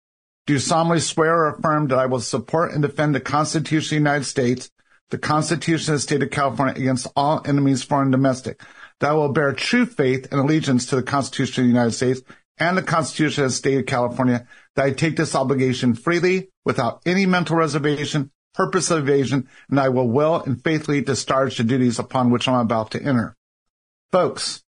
do 0.45 0.59
solemnly 0.59 0.99
swear 0.99 1.43
or 1.43 1.49
affirm 1.49 1.87
that 1.87 1.99
I 1.99 2.05
will 2.07 2.19
support 2.19 2.71
and 2.71 2.81
defend 2.81 3.13
the 3.13 3.19
Constitution 3.19 3.97
of 3.97 4.03
the 4.03 4.09
United 4.09 4.25
States, 4.25 4.71
the 5.09 5.17
Constitution 5.17 5.93
of 5.93 5.99
the 5.99 6.01
State 6.01 6.23
of 6.23 6.31
California 6.31 6.75
against 6.75 7.07
all 7.15 7.41
enemies, 7.45 7.83
foreign 7.83 8.07
and 8.07 8.11
domestic, 8.11 8.61
that 8.99 9.11
I 9.11 9.13
will 9.13 9.31
bear 9.31 9.53
true 9.53 9.85
faith 9.85 10.27
and 10.31 10.39
allegiance 10.39 10.85
to 10.87 10.95
the 10.95 11.03
Constitution 11.03 11.63
of 11.63 11.67
the 11.67 11.73
United 11.73 11.91
States 11.91 12.21
and 12.57 12.77
the 12.77 12.83
Constitution 12.83 13.43
of 13.43 13.51
the 13.51 13.55
State 13.55 13.79
of 13.79 13.85
California, 13.85 14.47
that 14.75 14.85
I 14.85 14.91
take 14.91 15.15
this 15.15 15.35
obligation 15.35 15.93
freely 15.93 16.49
without 16.65 17.01
any 17.05 17.25
mental 17.25 17.55
reservation, 17.55 18.31
purpose 18.53 18.91
of 18.91 18.99
evasion, 18.99 19.47
and 19.69 19.79
I 19.79 19.89
will 19.89 20.07
well 20.07 20.41
and 20.41 20.63
faithfully 20.63 21.01
discharge 21.01 21.57
the 21.57 21.63
duties 21.63 21.99
upon 21.99 22.31
which 22.31 22.47
I'm 22.47 22.59
about 22.59 22.91
to 22.91 23.01
enter. 23.01 23.35
Folks, 24.11 24.63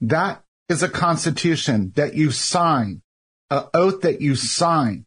that 0.00 0.44
is 0.68 0.82
a 0.82 0.88
constitution 0.88 1.92
that 1.96 2.14
you 2.14 2.30
sign 2.30 3.02
an 3.50 3.64
oath 3.74 4.02
that 4.02 4.20
you 4.20 4.34
sign. 4.34 5.06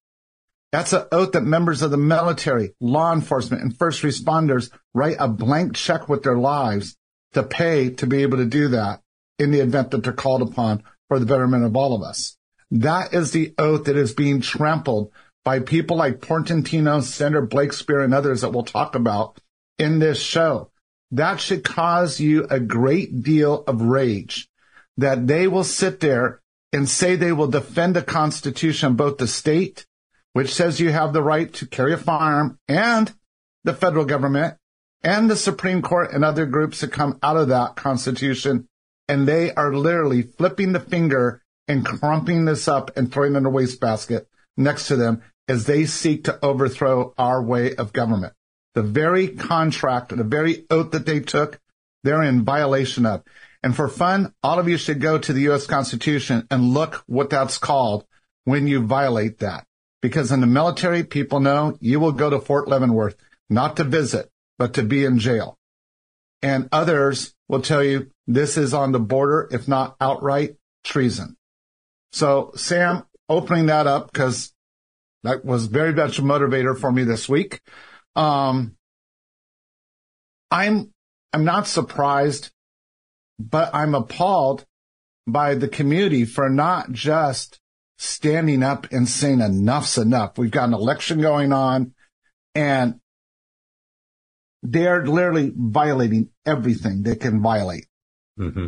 That's 0.71 0.93
an 0.93 1.05
oath 1.11 1.33
that 1.33 1.43
members 1.43 1.81
of 1.81 1.91
the 1.91 1.97
military, 1.97 2.73
law 2.79 3.13
enforcement, 3.13 3.61
and 3.61 3.77
first 3.77 4.03
responders 4.03 4.71
write 4.93 5.17
a 5.19 5.27
blank 5.27 5.75
check 5.75 6.07
with 6.07 6.23
their 6.23 6.37
lives 6.37 6.95
to 7.33 7.43
pay 7.43 7.89
to 7.91 8.07
be 8.07 8.21
able 8.21 8.37
to 8.37 8.45
do 8.45 8.69
that 8.69 9.01
in 9.37 9.51
the 9.51 9.59
event 9.59 9.91
that 9.91 10.03
they're 10.03 10.13
called 10.13 10.41
upon 10.41 10.83
for 11.07 11.19
the 11.19 11.25
betterment 11.25 11.65
of 11.65 11.75
all 11.75 11.93
of 11.93 12.01
us. 12.01 12.37
That 12.71 13.13
is 13.13 13.31
the 13.31 13.53
oath 13.57 13.85
that 13.85 13.97
is 13.97 14.13
being 14.13 14.39
trampled 14.39 15.11
by 15.43 15.59
people 15.59 15.97
like 15.97 16.21
Portantino, 16.21 17.03
Senator 17.03 17.41
Blakespear, 17.41 17.99
and 17.99 18.13
others 18.13 18.41
that 18.41 18.51
we'll 18.51 18.63
talk 18.63 18.95
about 18.95 19.39
in 19.77 19.99
this 19.99 20.21
show. 20.21 20.71
That 21.11 21.41
should 21.41 21.65
cause 21.65 22.19
you 22.19 22.45
a 22.49 22.59
great 22.59 23.23
deal 23.23 23.63
of 23.67 23.81
rage 23.81 24.47
that 24.97 25.27
they 25.27 25.47
will 25.47 25.63
sit 25.63 25.99
there 25.99 26.41
and 26.73 26.89
say 26.89 27.15
they 27.15 27.31
will 27.31 27.47
defend 27.47 27.95
the 27.95 28.01
Constitution, 28.01 28.95
both 28.95 29.17
the 29.17 29.27
state, 29.27 29.85
which 30.33 30.53
says 30.53 30.79
you 30.79 30.91
have 30.91 31.13
the 31.13 31.23
right 31.23 31.51
to 31.53 31.67
carry 31.67 31.93
a 31.93 31.97
firearm, 31.97 32.57
and 32.67 33.13
the 33.63 33.73
federal 33.73 34.05
government 34.05 34.57
and 35.03 35.29
the 35.29 35.35
Supreme 35.35 35.81
Court 35.81 36.11
and 36.13 36.23
other 36.23 36.45
groups 36.45 36.81
that 36.81 36.91
come 36.91 37.19
out 37.21 37.37
of 37.37 37.49
that 37.49 37.75
Constitution. 37.75 38.67
And 39.07 39.27
they 39.27 39.53
are 39.53 39.73
literally 39.73 40.21
flipping 40.21 40.71
the 40.71 40.79
finger 40.79 41.41
and 41.67 41.85
crumping 41.85 42.45
this 42.45 42.67
up 42.67 42.95
and 42.95 43.11
throwing 43.11 43.33
it 43.33 43.39
in 43.39 43.45
a 43.45 43.49
wastebasket 43.49 44.27
next 44.57 44.87
to 44.87 44.95
them 44.95 45.21
as 45.47 45.65
they 45.65 45.85
seek 45.85 46.25
to 46.25 46.39
overthrow 46.43 47.13
our 47.17 47.41
way 47.41 47.75
of 47.75 47.93
government. 47.93 48.33
The 48.73 48.83
very 48.83 49.27
contract, 49.27 50.15
the 50.15 50.23
very 50.23 50.65
oath 50.69 50.91
that 50.91 51.05
they 51.05 51.19
took, 51.19 51.59
they're 52.03 52.23
in 52.23 52.45
violation 52.45 53.05
of. 53.05 53.23
And 53.63 53.75
for 53.75 53.87
fun, 53.87 54.33
all 54.41 54.59
of 54.59 54.67
you 54.67 54.77
should 54.77 55.01
go 55.01 55.17
to 55.17 55.33
the 55.33 55.41
U.S. 55.41 55.67
Constitution 55.67 56.47
and 56.49 56.73
look 56.73 57.03
what 57.05 57.29
that's 57.29 57.57
called 57.57 58.05
when 58.45 58.67
you 58.67 58.85
violate 58.85 59.39
that. 59.39 59.65
Because 60.01 60.31
in 60.31 60.41
the 60.41 60.47
military, 60.47 61.03
people 61.03 61.39
know 61.39 61.77
you 61.79 61.99
will 61.99 62.11
go 62.11 62.29
to 62.29 62.39
Fort 62.39 62.67
Leavenworth, 62.67 63.15
not 63.49 63.77
to 63.77 63.83
visit, 63.83 64.31
but 64.57 64.73
to 64.73 64.83
be 64.83 65.05
in 65.05 65.19
jail. 65.19 65.59
And 66.41 66.69
others 66.71 67.35
will 67.47 67.61
tell 67.61 67.83
you 67.83 68.09
this 68.25 68.57
is 68.57 68.73
on 68.73 68.91
the 68.91 68.99
border, 68.99 69.47
if 69.51 69.67
not 69.67 69.95
outright 70.01 70.55
treason. 70.83 71.37
So 72.11 72.51
Sam, 72.55 73.03
opening 73.29 73.67
that 73.67 73.87
up 73.87 74.11
because 74.11 74.53
that 75.23 75.45
was 75.45 75.67
very 75.67 75.93
much 75.93 76.19
a 76.19 76.23
motivator 76.23 76.77
for 76.77 76.91
me 76.91 77.03
this 77.03 77.29
week. 77.29 77.61
Um, 78.15 78.75
I'm, 80.49 80.91
I'm 81.31 81.45
not 81.45 81.67
surprised, 81.67 82.50
but 83.49 83.73
I'm 83.73 83.95
appalled 83.95 84.65
by 85.27 85.55
the 85.55 85.67
community 85.67 86.25
for 86.25 86.49
not 86.49 86.91
just 86.91 87.59
standing 87.97 88.63
up 88.63 88.91
and 88.91 89.07
saying 89.07 89.41
enough's 89.41 89.97
enough. 89.97 90.37
We've 90.37 90.51
got 90.51 90.67
an 90.67 90.73
election 90.73 91.21
going 91.21 91.53
on 91.53 91.93
and 92.55 92.99
they're 94.63 95.05
literally 95.05 95.53
violating 95.55 96.29
everything 96.45 97.03
they 97.03 97.15
can 97.15 97.41
violate. 97.41 97.87
Mm-hmm. 98.39 98.67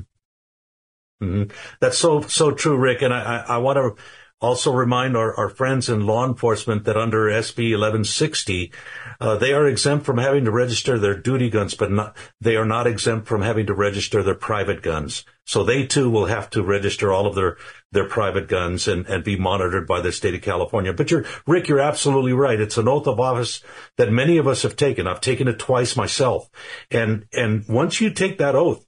Mm-hmm. 1.24 1.56
That's 1.80 1.98
so, 1.98 2.22
so 2.22 2.52
true, 2.52 2.78
Rick. 2.78 3.02
And 3.02 3.14
I, 3.14 3.22
I, 3.22 3.56
I 3.56 3.58
want 3.58 3.78
to 3.78 4.04
also 4.44 4.74
remind 4.74 5.16
our, 5.16 5.34
our 5.36 5.48
friends 5.48 5.88
in 5.88 6.06
law 6.06 6.28
enforcement 6.28 6.84
that 6.84 6.98
under 6.98 7.28
SB 7.28 7.72
1160, 7.72 8.74
uh, 9.22 9.38
they 9.38 9.54
are 9.54 9.66
exempt 9.66 10.06
from 10.06 10.18
having 10.18 10.44
to 10.44 10.52
register 10.52 11.00
their 11.00 11.16
duty 11.16 11.50
guns, 11.50 11.76
but 11.76 11.90
not, 11.90 12.18
they 12.42 12.58
are 12.58 12.66
not 12.66 12.86
exempt 12.86 13.26
from 13.26 13.42
having 13.42 13.66
to 13.68 13.74
register 13.74 14.22
their 14.22 14.36
private 14.36 14.82
guns. 14.82 15.24
So 15.46 15.64
they 15.64 15.86
too 15.86 16.10
will 16.10 16.26
have 16.26 16.50
to 16.52 16.62
register 16.62 17.14
all 17.14 17.26
of 17.26 17.36
their, 17.36 17.56
their 17.94 18.08
private 18.08 18.50
guns 18.50 18.86
and, 18.90 19.06
and 19.08 19.24
be 19.24 19.38
monitored 19.38 19.88
by 19.88 20.02
the 20.02 20.12
state 20.12 20.36
of 20.36 20.42
California. 20.42 20.92
But 20.92 21.10
you're, 21.10 21.26
Rick, 21.48 21.70
you're 21.70 21.80
absolutely 21.80 22.34
right. 22.34 22.60
It's 22.60 22.78
an 22.78 22.90
oath 22.90 23.08
of 23.08 23.22
office 23.22 23.64
that 23.96 24.12
many 24.12 24.38
of 24.38 24.48
us 24.48 24.64
have 24.64 24.76
taken. 24.76 25.08
I've 25.08 25.22
taken 25.22 25.48
it 25.48 25.58
twice 25.58 25.96
myself. 25.96 26.50
And, 26.92 27.28
and 27.32 27.66
once 27.70 28.02
you 28.02 28.10
take 28.10 28.40
that 28.40 28.56
oath, 28.56 28.86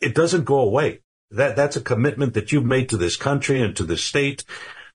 it 0.00 0.14
doesn't 0.14 0.44
go 0.44 0.60
away. 0.60 1.00
That 1.32 1.56
that's 1.56 1.76
a 1.76 1.80
commitment 1.80 2.34
that 2.34 2.52
you've 2.52 2.64
made 2.64 2.90
to 2.90 2.96
this 2.96 3.16
country 3.16 3.60
and 3.62 3.74
to 3.76 3.84
this 3.84 4.04
state. 4.04 4.44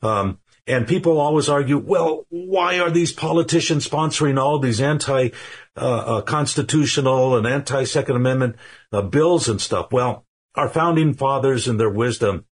Um, 0.01 0.39
and 0.67 0.87
people 0.87 1.19
always 1.19 1.49
argue, 1.49 1.77
well, 1.77 2.25
why 2.29 2.79
are 2.79 2.89
these 2.91 3.13
politicians 3.13 3.87
sponsoring 3.87 4.37
all 4.37 4.59
these 4.59 4.81
anti-constitutional 4.81 7.31
uh, 7.31 7.35
uh, 7.35 7.37
and 7.37 7.47
anti-Second 7.47 8.17
Amendment 8.17 8.57
uh, 8.91 9.01
bills 9.01 9.47
and 9.47 9.61
stuff? 9.61 9.93
Well, 9.93 10.25
our 10.55 10.67
founding 10.67 11.13
fathers, 11.13 11.69
in 11.69 11.77
their 11.77 11.89
wisdom, 11.89 12.43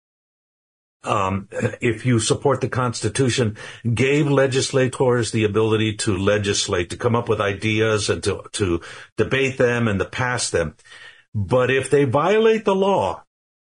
um, 1.03 1.49
if 1.81 2.05
you 2.05 2.19
support 2.19 2.61
the 2.61 2.69
Constitution, 2.69 3.57
gave 3.93 4.31
legislators 4.31 5.31
the 5.31 5.43
ability 5.43 5.97
to 5.97 6.17
legislate, 6.17 6.91
to 6.91 6.97
come 6.97 7.15
up 7.15 7.27
with 7.29 7.41
ideas 7.41 8.09
and 8.09 8.23
to 8.23 8.43
to 8.53 8.81
debate 9.17 9.57
them 9.57 9.87
and 9.87 9.99
to 9.99 10.05
pass 10.05 10.49
them. 10.49 10.75
But 11.33 11.69
if 11.69 11.89
they 11.89 12.05
violate 12.05 12.65
the 12.65 12.75
law, 12.75 13.25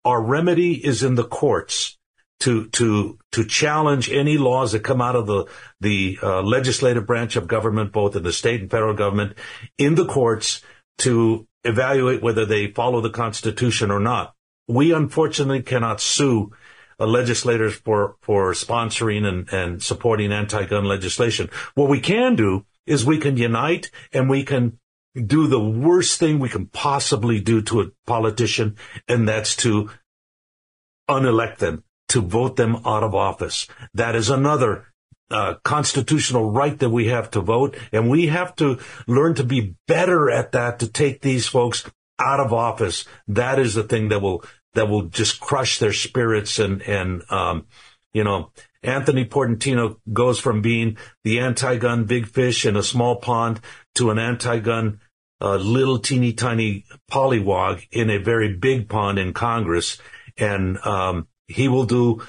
our 0.05 0.21
remedy 0.21 0.73
is 0.73 1.03
in 1.03 1.15
the 1.15 1.23
courts 1.23 1.97
to 2.41 2.67
to 2.69 3.17
to 3.31 3.45
challenge 3.45 4.09
any 4.09 4.37
laws 4.37 4.73
that 4.73 4.81
come 4.81 5.01
out 5.01 5.15
of 5.15 5.27
the 5.27 5.45
the 5.79 6.19
uh, 6.21 6.41
legislative 6.41 7.05
branch 7.05 7.35
of 7.35 7.47
government, 7.47 7.93
both 7.93 8.15
in 8.15 8.23
the 8.23 8.33
state 8.33 8.61
and 8.61 8.69
federal 8.69 8.93
government, 8.93 9.37
in 9.77 9.95
the 9.95 10.05
courts 10.05 10.61
to 10.97 11.47
evaluate 11.63 12.21
whether 12.21 12.45
they 12.45 12.67
follow 12.67 12.99
the 12.99 13.09
Constitution 13.09 13.91
or 13.91 13.99
not. 13.99 14.33
We 14.67 14.91
unfortunately 14.91 15.63
cannot 15.63 16.01
sue 16.01 16.51
uh, 16.99 17.05
legislators 17.05 17.75
for 17.75 18.17
for 18.21 18.51
sponsoring 18.51 19.25
and, 19.25 19.51
and 19.53 19.81
supporting 19.81 20.33
anti-gun 20.33 20.83
legislation. 20.83 21.49
What 21.75 21.89
we 21.89 22.01
can 22.01 22.35
do 22.35 22.65
is 22.85 23.05
we 23.05 23.19
can 23.19 23.37
unite 23.37 23.89
and 24.11 24.29
we 24.29 24.43
can 24.43 24.79
do 25.15 25.47
the 25.47 25.59
worst 25.59 26.19
thing 26.19 26.39
we 26.39 26.49
can 26.49 26.67
possibly 26.67 27.39
do 27.39 27.61
to 27.63 27.81
a 27.81 27.91
politician, 28.05 28.77
and 29.07 29.27
that's 29.27 29.55
to 29.57 29.89
unelect 31.07 31.59
them, 31.59 31.83
to 32.09 32.21
vote 32.21 32.55
them 32.55 32.77
out 32.85 33.03
of 33.03 33.13
office. 33.13 33.67
That 33.93 34.15
is 34.15 34.29
another 34.29 34.87
uh, 35.29 35.55
constitutional 35.63 36.51
right 36.51 36.77
that 36.79 36.89
we 36.89 37.07
have 37.07 37.31
to 37.31 37.41
vote, 37.41 37.75
and 37.91 38.09
we 38.09 38.27
have 38.27 38.55
to 38.57 38.79
learn 39.07 39.35
to 39.35 39.43
be 39.43 39.75
better 39.87 40.29
at 40.29 40.51
that 40.53 40.79
to 40.79 40.87
take 40.87 41.21
these 41.21 41.47
folks 41.47 41.89
out 42.19 42.39
of 42.39 42.53
office. 42.53 43.05
That 43.27 43.59
is 43.59 43.73
the 43.73 43.83
thing 43.83 44.09
that 44.09 44.21
will 44.21 44.43
that 44.73 44.89
will 44.89 45.03
just 45.03 45.39
crush 45.39 45.79
their 45.79 45.93
spirits 45.93 46.59
and 46.59 46.81
and 46.83 47.23
um, 47.31 47.67
you 48.13 48.23
know 48.23 48.51
Anthony 48.83 49.25
Portantino 49.25 49.97
goes 50.11 50.39
from 50.39 50.61
being 50.61 50.97
the 51.23 51.39
anti-gun 51.39 52.03
big 52.03 52.27
fish 52.27 52.65
in 52.65 52.75
a 52.75 52.83
small 52.83 53.15
pond 53.15 53.61
to 53.95 54.11
an 54.11 54.19
anti-gun 54.19 54.99
uh, 55.43 55.57
little 55.57 55.99
teeny 55.99 56.33
tiny 56.33 56.85
pollywog 57.11 57.85
in 57.91 58.09
a 58.09 58.17
very 58.17 58.55
big 58.55 58.87
pond 58.87 59.19
in 59.19 59.33
Congress, 59.33 59.97
and 60.37 60.77
um, 60.85 61.27
he 61.47 61.67
will 61.67 61.85
do 61.85 62.23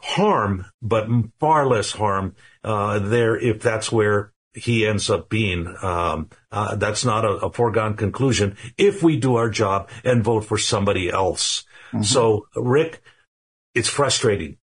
harm, 0.00 0.66
but 0.80 1.08
far 1.40 1.66
less 1.66 1.90
harm 1.90 2.36
uh, 2.62 2.98
there 3.00 3.36
if 3.36 3.60
that's 3.60 3.90
where 3.90 4.32
he 4.54 4.86
ends 4.86 5.10
up 5.10 5.28
being. 5.28 5.74
Um, 5.82 6.30
uh, 6.52 6.76
that's 6.76 7.04
not 7.04 7.24
a, 7.24 7.46
a, 7.46 7.52
foregone 7.52 7.96
conclusion 7.96 8.56
if 8.78 9.02
we 9.02 9.18
do 9.18 9.34
our 9.34 9.50
job 9.50 9.90
and 10.04 10.22
vote 10.22 10.44
for 10.44 10.58
somebody 10.58 11.10
else. 11.10 11.64
Mm-hmm. 11.88 12.02
So, 12.02 12.46
Rick, 12.54 13.02
it's 13.74 13.88
frustrating 13.88 14.58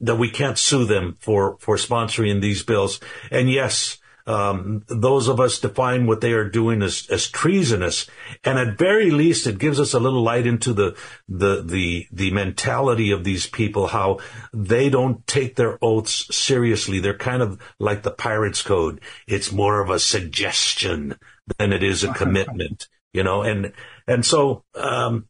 that 0.00 0.16
we 0.16 0.30
can't 0.30 0.58
sue 0.58 0.84
them 0.84 1.16
for 1.20 1.58
for 1.58 1.76
sponsoring 1.76 2.40
these 2.40 2.62
bills. 2.62 3.00
And 3.30 3.50
yes, 3.50 3.98
um, 4.26 4.82
those 4.88 5.28
of 5.28 5.38
us 5.38 5.60
define 5.60 6.06
what 6.06 6.20
they 6.20 6.32
are 6.32 6.48
doing 6.48 6.82
as, 6.82 7.06
as 7.10 7.28
treasonous. 7.28 8.06
And 8.44 8.58
at 8.58 8.76
very 8.76 9.10
least, 9.10 9.46
it 9.46 9.58
gives 9.58 9.78
us 9.78 9.94
a 9.94 10.00
little 10.00 10.22
light 10.22 10.46
into 10.46 10.72
the, 10.72 10.96
the, 11.28 11.62
the, 11.62 12.06
the 12.10 12.30
mentality 12.32 13.12
of 13.12 13.22
these 13.22 13.46
people, 13.46 13.86
how 13.86 14.18
they 14.52 14.90
don't 14.90 15.24
take 15.26 15.54
their 15.54 15.78
oaths 15.82 16.34
seriously. 16.34 16.98
They're 16.98 17.16
kind 17.16 17.42
of 17.42 17.60
like 17.78 18.02
the 18.02 18.10
pirate's 18.10 18.62
code. 18.62 19.00
It's 19.28 19.52
more 19.52 19.80
of 19.80 19.90
a 19.90 20.00
suggestion 20.00 21.16
than 21.58 21.72
it 21.72 21.84
is 21.84 22.02
a 22.02 22.12
commitment, 22.14 22.88
you 23.12 23.22
know, 23.22 23.42
and, 23.42 23.72
and 24.08 24.26
so, 24.26 24.64
um, 24.74 25.28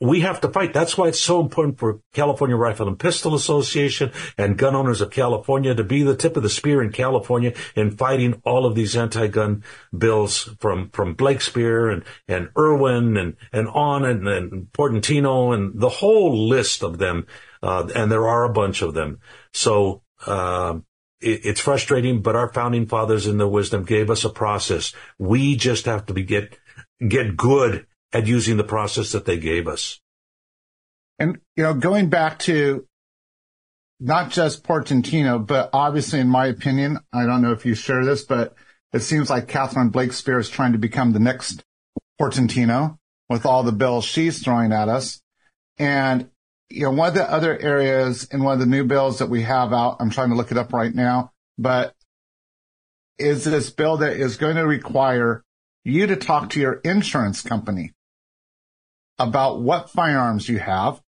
we 0.00 0.20
have 0.20 0.40
to 0.42 0.48
fight. 0.48 0.72
That's 0.72 0.96
why 0.96 1.08
it's 1.08 1.20
so 1.20 1.40
important 1.40 1.78
for 1.78 2.00
California 2.12 2.56
Rifle 2.56 2.86
and 2.86 2.98
Pistol 2.98 3.34
Association 3.34 4.12
and 4.36 4.56
gun 4.56 4.76
owners 4.76 5.00
of 5.00 5.10
California 5.10 5.74
to 5.74 5.82
be 5.82 6.04
the 6.04 6.14
tip 6.14 6.36
of 6.36 6.44
the 6.44 6.48
spear 6.48 6.82
in 6.82 6.92
California 6.92 7.52
in 7.74 7.96
fighting 7.96 8.40
all 8.44 8.64
of 8.64 8.76
these 8.76 8.96
anti-gun 8.96 9.64
bills 9.96 10.54
from, 10.60 10.90
from 10.90 11.14
Blakespear 11.14 11.88
and, 11.88 12.04
and 12.28 12.50
Irwin 12.56 13.16
and, 13.16 13.36
and 13.52 13.68
on 13.68 14.04
and, 14.04 14.28
and 14.28 14.68
Portantino 14.72 15.52
and 15.52 15.80
the 15.80 15.88
whole 15.88 16.48
list 16.48 16.84
of 16.84 16.98
them. 16.98 17.26
Uh, 17.60 17.88
and 17.94 18.12
there 18.12 18.28
are 18.28 18.44
a 18.44 18.52
bunch 18.52 18.82
of 18.82 18.94
them. 18.94 19.18
So, 19.52 20.02
uh, 20.26 20.78
it, 21.20 21.40
it's 21.44 21.60
frustrating, 21.60 22.22
but 22.22 22.36
our 22.36 22.52
founding 22.52 22.86
fathers 22.86 23.26
in 23.26 23.38
their 23.38 23.48
wisdom 23.48 23.82
gave 23.82 24.10
us 24.10 24.24
a 24.24 24.30
process. 24.30 24.92
We 25.18 25.56
just 25.56 25.86
have 25.86 26.06
to 26.06 26.14
be 26.14 26.22
get, 26.22 26.56
get 27.00 27.36
good 27.36 27.87
at 28.12 28.26
using 28.26 28.56
the 28.56 28.64
process 28.64 29.12
that 29.12 29.24
they 29.24 29.38
gave 29.38 29.68
us. 29.68 30.00
And, 31.18 31.38
you 31.56 31.64
know, 31.64 31.74
going 31.74 32.08
back 32.08 32.38
to 32.40 32.86
not 34.00 34.30
just 34.30 34.64
Portantino, 34.64 35.44
but 35.44 35.70
obviously, 35.72 36.20
in 36.20 36.28
my 36.28 36.46
opinion, 36.46 36.98
I 37.12 37.26
don't 37.26 37.42
know 37.42 37.52
if 37.52 37.66
you 37.66 37.74
share 37.74 38.04
this, 38.04 38.22
but 38.24 38.54
it 38.92 39.00
seems 39.00 39.28
like 39.28 39.48
Catherine 39.48 39.90
Blakespear 39.90 40.38
is 40.38 40.48
trying 40.48 40.72
to 40.72 40.78
become 40.78 41.12
the 41.12 41.18
next 41.18 41.64
Portantino 42.20 42.98
with 43.28 43.44
all 43.44 43.62
the 43.62 43.72
bills 43.72 44.04
she's 44.04 44.42
throwing 44.42 44.72
at 44.72 44.88
us. 44.88 45.20
And 45.78 46.30
you 46.70 46.82
know, 46.82 46.90
one 46.90 47.08
of 47.08 47.14
the 47.14 47.30
other 47.30 47.58
areas 47.58 48.24
in 48.24 48.42
one 48.42 48.54
of 48.54 48.60
the 48.60 48.66
new 48.66 48.84
bills 48.84 49.18
that 49.18 49.30
we 49.30 49.42
have 49.42 49.72
out, 49.72 49.96
I'm 50.00 50.10
trying 50.10 50.30
to 50.30 50.34
look 50.36 50.50
it 50.50 50.58
up 50.58 50.72
right 50.72 50.94
now, 50.94 51.32
but 51.56 51.94
is 53.18 53.44
this 53.44 53.70
bill 53.70 53.98
that 53.98 54.12
is 54.12 54.36
going 54.36 54.56
to 54.56 54.66
require 54.66 55.42
you 55.84 56.06
to 56.06 56.16
talk 56.16 56.50
to 56.50 56.60
your 56.60 56.74
insurance 56.84 57.42
company 57.42 57.92
about 59.18 59.60
what 59.60 59.90
firearms 59.90 60.48
you 60.48 60.58
have. 60.58 61.00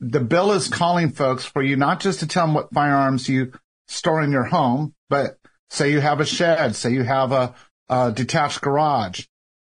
The 0.00 0.20
bill 0.20 0.52
is 0.52 0.68
calling 0.68 1.10
folks 1.10 1.44
for 1.44 1.62
you 1.62 1.76
not 1.76 2.00
just 2.00 2.20
to 2.20 2.26
tell 2.26 2.46
them 2.46 2.54
what 2.54 2.72
firearms 2.72 3.28
you 3.28 3.52
store 3.86 4.22
in 4.22 4.32
your 4.32 4.44
home, 4.44 4.94
but 5.10 5.36
say 5.68 5.92
you 5.92 6.00
have 6.00 6.20
a 6.20 6.24
shed, 6.24 6.74
say 6.74 6.92
you 6.92 7.02
have 7.02 7.32
a, 7.32 7.54
a 7.88 8.12
detached 8.12 8.62
garage. 8.62 9.26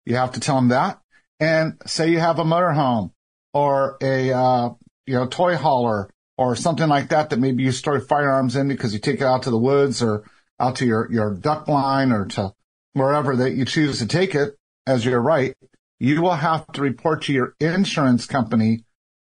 You 0.06 0.16
have 0.16 0.34
to 0.34 0.40
tell 0.40 0.56
them 0.56 0.70
that. 0.70 1.00
And 1.40 1.82
say 1.86 2.10
you 2.10 2.20
have 2.20 2.40
a 2.40 2.44
motorhome 2.44 3.12
or 3.54 3.98
a, 4.02 4.32
uh, 4.32 4.70
you 5.06 5.14
know, 5.14 5.28
toy 5.28 5.56
hauler 5.56 6.10
or 6.38 6.56
something 6.56 6.88
like 6.88 7.10
that 7.10 7.30
that 7.30 7.40
maybe 7.40 7.64
you 7.64 7.72
store 7.72 8.00
firearms 8.00 8.56
in 8.56 8.68
because 8.68 8.94
you 8.94 9.00
take 9.00 9.22
it 9.22 9.24
out 9.24 9.44
to 9.44 9.50
the 9.50 9.58
woods 9.58 10.02
or 10.04 10.24
out 10.60 10.78
to 10.78 10.86
your, 10.86 11.12
your 11.12 11.34
duck 11.34 11.68
line 11.68 12.12
or 12.12 12.26
to 12.26 12.54
wherever 12.94 13.36
that 13.36 13.54
you 13.54 13.66
choose 13.66 14.00
to 14.00 14.08
take 14.08 14.36
it 14.36 14.56
as 14.86 15.06
your 15.06 15.22
right, 15.22 15.56
you 16.00 16.22
will 16.22 16.36
have 16.36 16.66
to 16.74 16.82
report 16.82 17.24
to 17.24 17.34
your 17.34 17.56
insurance 17.60 18.26
company 18.26 18.84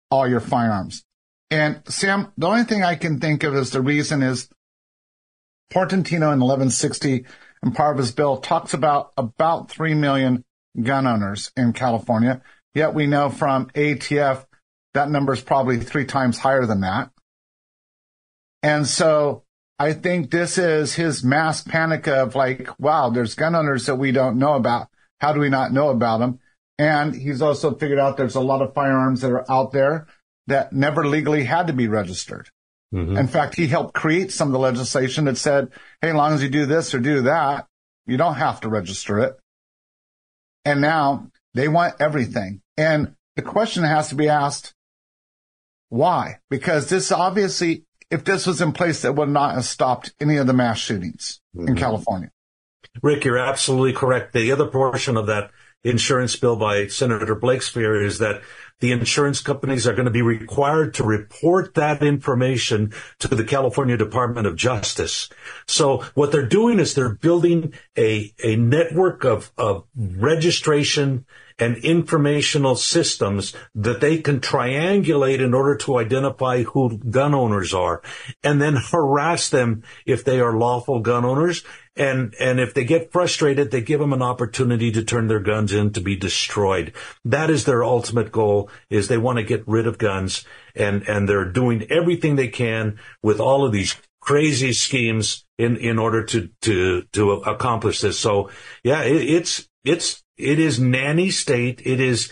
all 0.10 0.28
your 0.28 0.40
firearms. 0.40 1.04
And 1.52 1.82
Sam, 1.88 2.32
the 2.38 2.48
only 2.48 2.64
thing 2.64 2.84
I 2.84 2.96
can 2.96 3.20
think 3.20 3.44
of 3.44 3.56
as 3.56 3.72
the 3.72 3.82
reason 3.82 4.22
is 4.24 4.50
Portantino 5.72 6.34
in 6.34 6.40
1160 6.40 7.26
and 7.62 7.76
part 7.76 7.96
of 7.96 8.00
his 8.00 8.12
bill 8.12 8.38
talks 8.38 8.74
about 8.74 9.14
about 9.18 9.70
3 9.70 9.94
million 9.94 10.44
gun 10.82 11.08
owners 11.08 11.52
in 11.56 11.74
California. 11.74 12.42
Yet 12.74 12.94
we 12.94 13.08
know 13.08 13.30
from 13.30 13.68
ATF 13.68 14.46
that 14.94 15.10
number 15.10 15.34
is 15.34 15.42
probably 15.42 15.80
three 15.80 16.06
times 16.06 16.38
higher 16.38 16.66
than 16.66 16.82
that. 16.82 17.10
And 18.62 18.88
so 18.88 19.44
I 19.80 19.94
think 19.94 20.32
this 20.32 20.58
is 20.58 20.94
his 20.94 21.24
mass 21.24 21.62
panic 21.62 22.08
of 22.08 22.36
like, 22.36 22.70
wow, 22.80 23.10
there's 23.10 23.36
gun 23.36 23.56
owners 23.56 23.88
that 23.88 23.96
we 23.96 24.12
don't 24.12 24.38
know 24.38 24.54
about. 24.54 24.88
How 25.20 25.34
do 25.34 25.40
we 25.40 25.50
not 25.50 25.74
know 25.74 25.90
about 25.90 26.20
them? 26.20 26.40
And 26.78 27.16
he's 27.16 27.42
also 27.42 27.76
figured 27.76 28.00
out 28.00 28.18
there's 28.18 28.36
a 28.36 28.42
lot 28.42 28.62
of 28.62 28.74
firearms 28.74 29.22
that 29.22 29.32
are 29.32 29.50
out 29.50 29.72
there 29.72 30.08
that 30.48 30.74
never 30.74 31.06
legally 31.06 31.44
had 31.44 31.68
to 31.68 31.74
be 31.74 31.88
registered. 31.88 32.50
Mm-hmm. 32.94 33.18
In 33.18 33.28
fact, 33.28 33.56
he 33.56 33.68
helped 33.68 33.94
create 33.94 34.32
some 34.32 34.50
of 34.50 34.54
the 34.54 34.60
legislation 34.60 35.26
that 35.26 35.38
said, 35.38 35.70
hey, 36.02 36.10
as 36.10 36.16
long 36.16 36.34
as 36.34 36.44
you 36.44 36.50
do 36.50 36.66
this 36.66 36.94
or 36.94 37.00
do 37.00 37.22
that, 37.24 37.68
you 38.06 38.18
don't 38.18 38.36
have 38.36 38.62
to 38.62 38.70
register 38.70 39.20
it. 39.20 39.38
And 40.66 40.82
now 40.82 41.28
they 41.54 41.68
want 41.68 41.96
everything. 42.00 42.62
And 42.78 43.16
the 43.36 43.42
question 43.42 43.84
has 43.84 44.10
to 44.10 44.16
be 44.16 44.30
asked, 44.30 44.74
why? 45.90 46.40
Because 46.50 46.90
this 46.90 47.12
obviously 47.12 47.86
if 48.14 48.24
this 48.24 48.46
was 48.46 48.62
in 48.62 48.74
place, 48.74 49.02
that 49.02 49.16
would 49.16 49.30
not 49.30 49.56
have 49.56 49.66
stopped 49.66 50.14
any 50.20 50.38
of 50.38 50.46
the 50.46 50.54
mass 50.54 50.78
shootings 50.78 51.42
mm-hmm. 51.56 51.70
in 51.70 51.76
California. 51.76 52.30
Rick, 53.02 53.26
you're 53.26 53.40
absolutely 53.40 53.94
correct. 53.94 54.34
The 54.34 54.52
other 54.52 54.68
portion 54.68 55.18
of 55.18 55.26
that 55.28 55.50
insurance 55.84 56.36
bill 56.36 56.56
by 56.56 56.88
Senator 56.88 57.36
Blakespear 57.36 58.02
is 58.02 58.20
that 58.20 58.42
the 58.80 58.92
insurance 58.92 59.42
companies 59.42 59.88
are 59.88 59.94
going 59.94 60.06
to 60.06 60.12
be 60.12 60.22
required 60.22 60.96
to 60.96 61.04
report 61.04 61.76
that 61.76 62.04
information 62.04 62.94
to 63.20 63.28
the 63.28 63.44
California 63.44 63.98
Department 63.98 64.48
of 64.48 64.56
Justice. 64.56 65.30
So 65.68 66.04
what 66.16 66.32
they're 66.32 66.46
doing 66.46 66.80
is 66.80 66.94
they're 66.94 67.16
building 67.16 67.74
a, 67.98 68.34
a 68.44 68.56
network 68.56 69.24
of, 69.24 69.52
of 69.58 69.86
registration 69.96 71.26
and 71.60 71.78
informational 71.78 72.76
systems 72.76 73.56
that 73.76 74.02
they 74.02 74.18
can 74.18 74.40
triangulate 74.40 75.40
in 75.40 75.54
order 75.54 75.76
to 75.76 75.98
identify 75.98 76.64
who 76.64 76.98
gun 76.98 77.34
owners 77.34 77.74
are 77.74 78.02
and 78.44 78.62
then 78.62 78.76
harass 78.76 79.50
them 79.50 79.84
if 80.06 80.24
they 80.24 80.40
are 80.40 80.58
lawful 80.58 81.00
gun 81.00 81.26
owners. 81.26 81.64
And, 81.96 82.34
and 82.40 82.60
if 82.60 82.74
they 82.74 82.86
get 82.86 83.12
frustrated, 83.12 83.70
they 83.70 83.82
give 83.82 84.00
them 84.00 84.14
an 84.14 84.24
opportunity 84.24 84.92
to 84.94 85.04
turn 85.04 85.28
their 85.28 85.40
guns 85.40 85.74
in 85.74 85.94
to 85.94 86.02
be 86.02 86.16
destroyed. 86.16 86.94
That 87.24 87.52
is 87.52 87.66
their 87.66 87.84
ultimate 87.84 88.32
goal 88.32 88.63
is 88.90 89.08
they 89.08 89.18
want 89.18 89.38
to 89.38 89.44
get 89.44 89.68
rid 89.68 89.88
of 89.88 89.98
guns 89.98 90.46
and, 90.76 91.08
and 91.08 91.28
they're 91.28 91.52
doing 91.52 91.86
everything 91.90 92.36
they 92.36 92.48
can 92.48 93.00
with 93.22 93.40
all 93.40 93.66
of 93.66 93.72
these 93.72 93.96
crazy 94.22 94.74
schemes 94.74 95.46
in, 95.58 95.78
in 95.78 96.00
order 96.00 96.24
to, 96.24 96.50
to, 96.62 97.04
to 97.14 97.32
accomplish 97.32 98.02
this. 98.02 98.20
So 98.20 98.50
yeah, 98.84 99.04
it, 99.04 99.22
it's, 99.22 99.70
it's 99.84 100.24
it 100.38 100.60
is 100.60 100.80
nanny 100.80 101.30
state. 101.30 101.82
It 101.86 102.00
is 102.00 102.32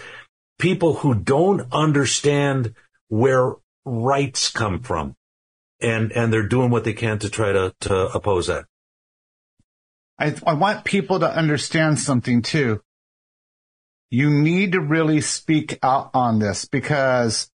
people 0.59 0.95
who 0.95 1.13
don't 1.15 1.71
understand 1.71 2.73
where 3.09 3.55
rights 3.85 4.49
come 4.49 4.81
from. 4.81 5.15
And, 5.81 6.11
and 6.11 6.31
they're 6.31 6.47
doing 6.47 6.69
what 6.69 6.83
they 6.83 6.93
can 6.93 7.17
to 7.19 7.29
try 7.29 7.51
to, 7.51 7.73
to 7.81 7.95
oppose 8.13 8.47
that. 8.47 8.65
I, 10.19 10.35
I 10.45 10.53
want 10.53 10.85
people 10.85 11.19
to 11.19 11.35
understand 11.35 11.97
something 11.99 12.43
too. 12.43 12.81
You 14.11 14.29
need 14.29 14.73
to 14.73 14.81
really 14.81 15.21
speak 15.21 15.79
out 15.81 16.11
on 16.13 16.37
this 16.37 16.65
because 16.65 17.49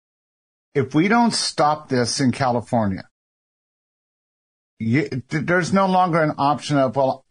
if 0.75 0.95
we 0.95 1.07
don't 1.07 1.33
stop 1.33 1.89
this 1.89 2.19
in 2.19 2.33
California, 2.33 3.05
you, 4.79 5.23
there's 5.29 5.73
no 5.73 5.87
longer 5.87 6.23
an 6.23 6.33
option 6.39 6.79
of, 6.79 6.97
well, 6.97 7.25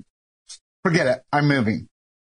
forget 0.83 1.07
it. 1.07 1.23
I'm 1.33 1.47
moving 1.47 1.87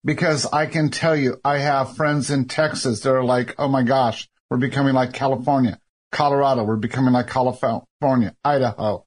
because 0.06 0.46
I 0.46 0.66
can 0.68 0.90
tell 0.90 1.16
you, 1.16 1.38
I 1.44 1.58
have 1.58 1.96
friends 1.96 2.30
in 2.30 2.46
Texas 2.46 3.02
that 3.02 3.12
are 3.12 3.24
like, 3.24 3.56
oh 3.58 3.68
my 3.68 3.84
gosh, 3.84 4.30
we're 4.50 4.58
becoming 4.58 4.94
like 4.94 5.14
California. 5.14 5.80
Colorado, 6.12 6.64
we're 6.64 6.76
becoming 6.76 7.14
like 7.14 7.28
California, 7.28 8.36
Idaho, 8.46 9.04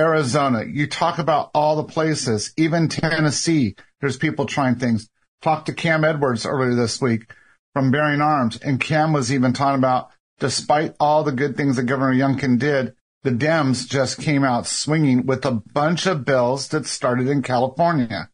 Arizona. 0.00 0.64
You 0.64 0.86
talk 0.86 1.18
about 1.18 1.50
all 1.54 1.76
the 1.76 1.84
places, 1.84 2.54
even 2.56 2.88
Tennessee, 2.88 3.76
there's 4.00 4.16
people 4.16 4.46
trying 4.46 4.76
things. 4.76 5.08
Talked 5.42 5.66
to 5.66 5.72
Cam 5.72 6.04
Edwards 6.04 6.44
earlier 6.44 6.74
this 6.74 7.00
week 7.00 7.32
from 7.74 7.90
Bearing 7.90 8.20
Arms, 8.20 8.58
and 8.58 8.80
Cam 8.80 9.12
was 9.12 9.32
even 9.32 9.52
talking 9.52 9.78
about, 9.78 10.10
despite 10.40 10.96
all 10.98 11.22
the 11.22 11.32
good 11.32 11.56
things 11.56 11.76
that 11.76 11.84
Governor 11.84 12.14
Youngkin 12.14 12.58
did, 12.58 12.94
the 13.22 13.30
Dems 13.30 13.88
just 13.88 14.20
came 14.20 14.44
out 14.44 14.66
swinging 14.66 15.26
with 15.26 15.44
a 15.44 15.52
bunch 15.52 16.06
of 16.06 16.24
bills 16.24 16.68
that 16.68 16.86
started 16.86 17.28
in 17.28 17.42
California. 17.42 18.30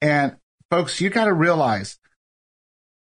And 0.00 0.36
folks, 0.70 1.00
you 1.00 1.10
got 1.10 1.26
to 1.26 1.34
realize 1.34 1.98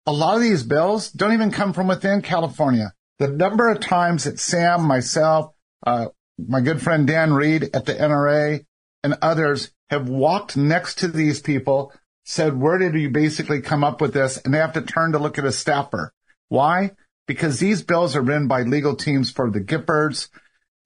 a 0.06 0.12
lot 0.12 0.37
of 0.37 0.42
these 0.42 0.62
bills 0.62 1.11
don't 1.11 1.32
even 1.32 1.50
come 1.50 1.72
from 1.72 1.88
within 1.88 2.22
California. 2.22 2.92
The 3.18 3.28
number 3.28 3.68
of 3.68 3.80
times 3.80 4.24
that 4.24 4.38
Sam, 4.38 4.82
myself, 4.82 5.52
uh, 5.87 6.06
my 6.38 6.61
good 6.61 6.80
friend 6.80 7.06
Dan 7.06 7.32
Reid 7.32 7.70
at 7.74 7.87
the 7.87 7.94
NRA 7.94 8.64
and 9.02 9.18
others 9.22 9.70
have 9.90 10.09
walked 10.09 10.56
next 10.56 10.98
to 10.98 11.09
these 11.09 11.40
people, 11.40 11.92
said, 12.27 12.61
where 12.61 12.77
did 12.77 12.95
you 12.95 13.09
basically 13.09 13.61
come 13.61 13.85
up 13.85 14.01
with 14.01 14.12
this? 14.12 14.37
And 14.39 14.53
they 14.53 14.59
have 14.59 14.73
to 14.73 14.83
turn 14.83 15.12
to 15.12 15.19
look 15.19 15.39
at 15.39 15.45
a 15.45 15.53
staffer. 15.53 16.12
Why? 16.49 16.91
Because 17.27 17.61
these 17.61 17.83
bills 17.83 18.17
are 18.17 18.21
written 18.21 18.49
by 18.49 18.62
legal 18.62 18.97
teams 18.97 19.31
for 19.31 19.49
the 19.49 19.61
Giffords 19.61 20.29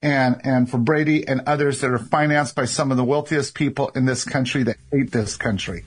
and, 0.03 0.41
and 0.45 0.71
for 0.71 0.77
Brady 0.77 1.27
and 1.27 1.41
others 1.47 1.81
that 1.81 1.91
are 1.91 1.99
financed 1.99 2.55
by 2.55 2.67
some 2.67 2.91
of 2.91 2.99
the 2.99 3.05
wealthiest 3.05 3.55
people 3.55 3.89
in 3.95 4.05
this 4.05 4.25
country 4.25 4.63
that 4.65 4.77
hate 4.93 5.13
this 5.13 5.37
country. 5.37 5.85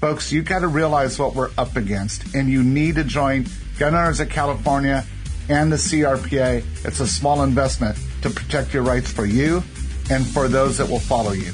Folks, 0.00 0.32
you 0.32 0.42
got 0.42 0.60
to 0.60 0.68
realize 0.68 1.18
what 1.18 1.34
we're 1.34 1.50
up 1.56 1.76
against, 1.76 2.34
and 2.34 2.48
you 2.48 2.62
need 2.62 2.96
to 2.96 3.04
join 3.04 3.46
Gun 3.78 3.94
Owners 3.94 4.20
of 4.20 4.28
California 4.28 5.04
and 5.48 5.72
the 5.72 5.76
CRPA. 5.76 6.64
It's 6.84 7.00
a 7.00 7.06
small 7.06 7.42
investment 7.42 7.96
to 8.22 8.30
protect 8.30 8.74
your 8.74 8.82
rights 8.82 9.12
for 9.12 9.26
you 9.26 9.62
and 10.10 10.26
for 10.26 10.48
those 10.48 10.78
that 10.78 10.88
will 10.88 11.00
follow 11.00 11.32
you. 11.32 11.52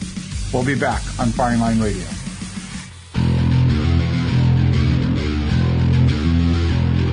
We'll 0.53 0.65
be 0.65 0.79
back 0.79 1.03
on 1.19 1.29
Firing 1.29 1.61
Line 1.61 1.81
Radio. 1.81 2.24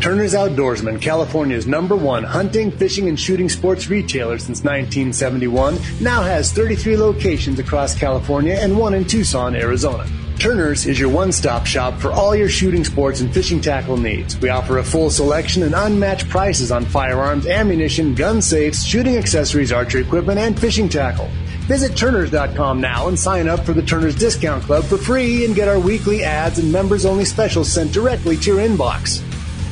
Turner's 0.02 0.34
Outdoorsman, 0.34 1.00
California's 1.00 1.68
number 1.68 1.96
one 1.96 2.24
hunting, 2.24 2.72
fishing, 2.72 3.08
and 3.08 3.20
shooting 3.20 3.48
sports 3.48 3.88
retailer 3.88 4.40
since 4.40 4.64
1971, 4.64 5.78
now 6.02 6.24
has 6.24 6.52
33 6.52 6.98
locations 6.98 7.60
across 7.60 7.94
California 7.94 8.56
and 8.56 8.76
one 8.76 8.96
in 8.96 9.06
Tucson, 9.06 9.56
Arizona. 9.56 10.08
Turner's 10.40 10.88
is 10.88 11.00
your 11.00 11.10
one-stop 11.10 11.68
shop 11.68 12.00
for 12.00 12.12
all 12.12 12.36
your 12.36 12.50
shooting 12.50 12.84
sports 12.84 13.22
and 13.22 13.32
fishing 13.32 13.62
tackle 13.62 13.96
needs. 13.96 14.40
We 14.40 14.50
offer 14.50 14.80
a 14.80 14.84
full 14.84 15.12
selection 15.12 15.62
and 15.62 15.76
unmatched 15.76 16.30
prices 16.30 16.72
on 16.72 16.84
firearms, 16.86 17.46
ammunition, 17.46 18.16
gun 18.16 18.42
safes, 18.42 18.84
shooting 18.84 19.18
accessories, 19.18 19.72
archery 19.72 20.02
equipment, 20.02 20.40
and 20.40 20.60
fishing 20.60 20.90
tackle. 20.90 21.30
Visit 21.68 21.96
Turners.com 21.96 22.82
now 22.82 23.08
and 23.08 23.20
sign 23.20 23.48
up 23.48 23.60
for 23.60 23.74
the 23.74 23.84
Turners 23.84 24.16
Discount 24.16 24.64
Club 24.64 24.84
for 24.84 24.98
free 24.98 25.46
and 25.46 25.54
get 25.54 25.68
our 25.68 25.80
weekly 25.80 26.24
ads 26.24 26.58
and 26.58 26.72
members-only 26.72 27.26
specials 27.26 27.72
sent 27.72 27.94
directly 27.94 28.36
to 28.38 28.56
your 28.56 28.68
inbox. 28.68 29.24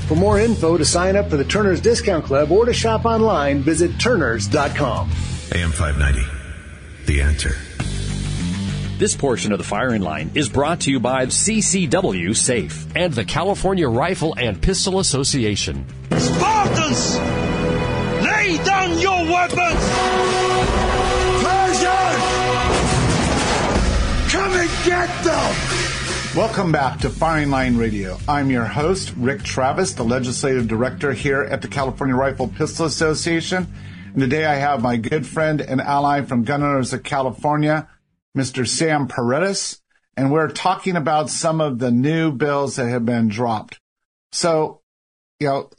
For 0.10 0.16
more 0.16 0.40
info 0.40 0.76
to 0.76 0.84
sign 0.84 1.16
up 1.16 1.30
for 1.30 1.38
the 1.38 1.44
Turners 1.44 1.80
Discount 1.80 2.26
Club 2.26 2.52
or 2.52 2.66
to 2.66 2.74
shop 2.74 3.06
online, 3.06 3.62
visit 3.62 4.00
Turners.com. 4.00 5.08
AM 5.52 5.70
590, 5.70 6.28
The 7.06 7.22
Answer. 7.22 7.56
This 8.98 9.16
portion 9.16 9.52
of 9.52 9.60
the 9.60 9.64
firing 9.64 10.02
line 10.02 10.32
is 10.34 10.50
brought 10.50 10.80
to 10.82 10.92
you 10.92 11.00
by 11.00 11.28
CCW 11.28 12.36
Safe 12.36 12.88
and 12.96 13.14
the 13.14 13.24
California 13.24 13.88
Rifle 13.88 14.34
and 14.36 14.60
Pistol 14.60 14.98
Association. 14.98 15.86
Spartans! 16.18 17.16
Lay 18.26 18.58
down 18.66 18.98
your 18.98 19.26
weapons! 19.32 19.80
Persian! 21.46 22.16
Come 24.32 24.54
and 24.54 24.70
get 24.86 25.24
them! 25.24 25.79
Welcome 26.36 26.72
back 26.72 27.00
to 27.00 27.10
Firing 27.10 27.50
Line 27.50 27.76
Radio. 27.76 28.20
I'm 28.28 28.52
your 28.52 28.64
host, 28.64 29.14
Rick 29.18 29.42
Travis, 29.42 29.94
the 29.94 30.04
legislative 30.04 30.68
director 30.68 31.12
here 31.12 31.42
at 31.42 31.64
the 31.64 31.68
California 31.68 32.16
Rifle 32.16 32.48
Pistol 32.48 32.86
Association. 32.86 33.66
And 34.14 34.20
today 34.22 34.46
I 34.46 34.54
have 34.56 34.84
my 34.84 34.98
good 34.98 35.26
friend 35.26 35.60
and 35.60 35.82
ally 35.82 36.22
from 36.22 36.44
Gun 36.44 36.62
Owners 36.62 36.94
of 36.94 37.02
California, 37.02 37.90
Mr. 38.38 38.68
Sam 38.68 39.08
Paredes, 39.08 39.82
and 40.16 40.32
we're 40.32 40.50
talking 40.50 40.96
about 40.96 41.32
some 41.32 41.60
of 41.60 41.80
the 41.80 41.90
new 41.90 42.32
bills 42.32 42.76
that 42.76 42.90
have 42.90 43.06
been 43.08 43.28
dropped. 43.28 43.80
So, 44.32 44.82
you 45.40 45.48
know, 45.48 45.72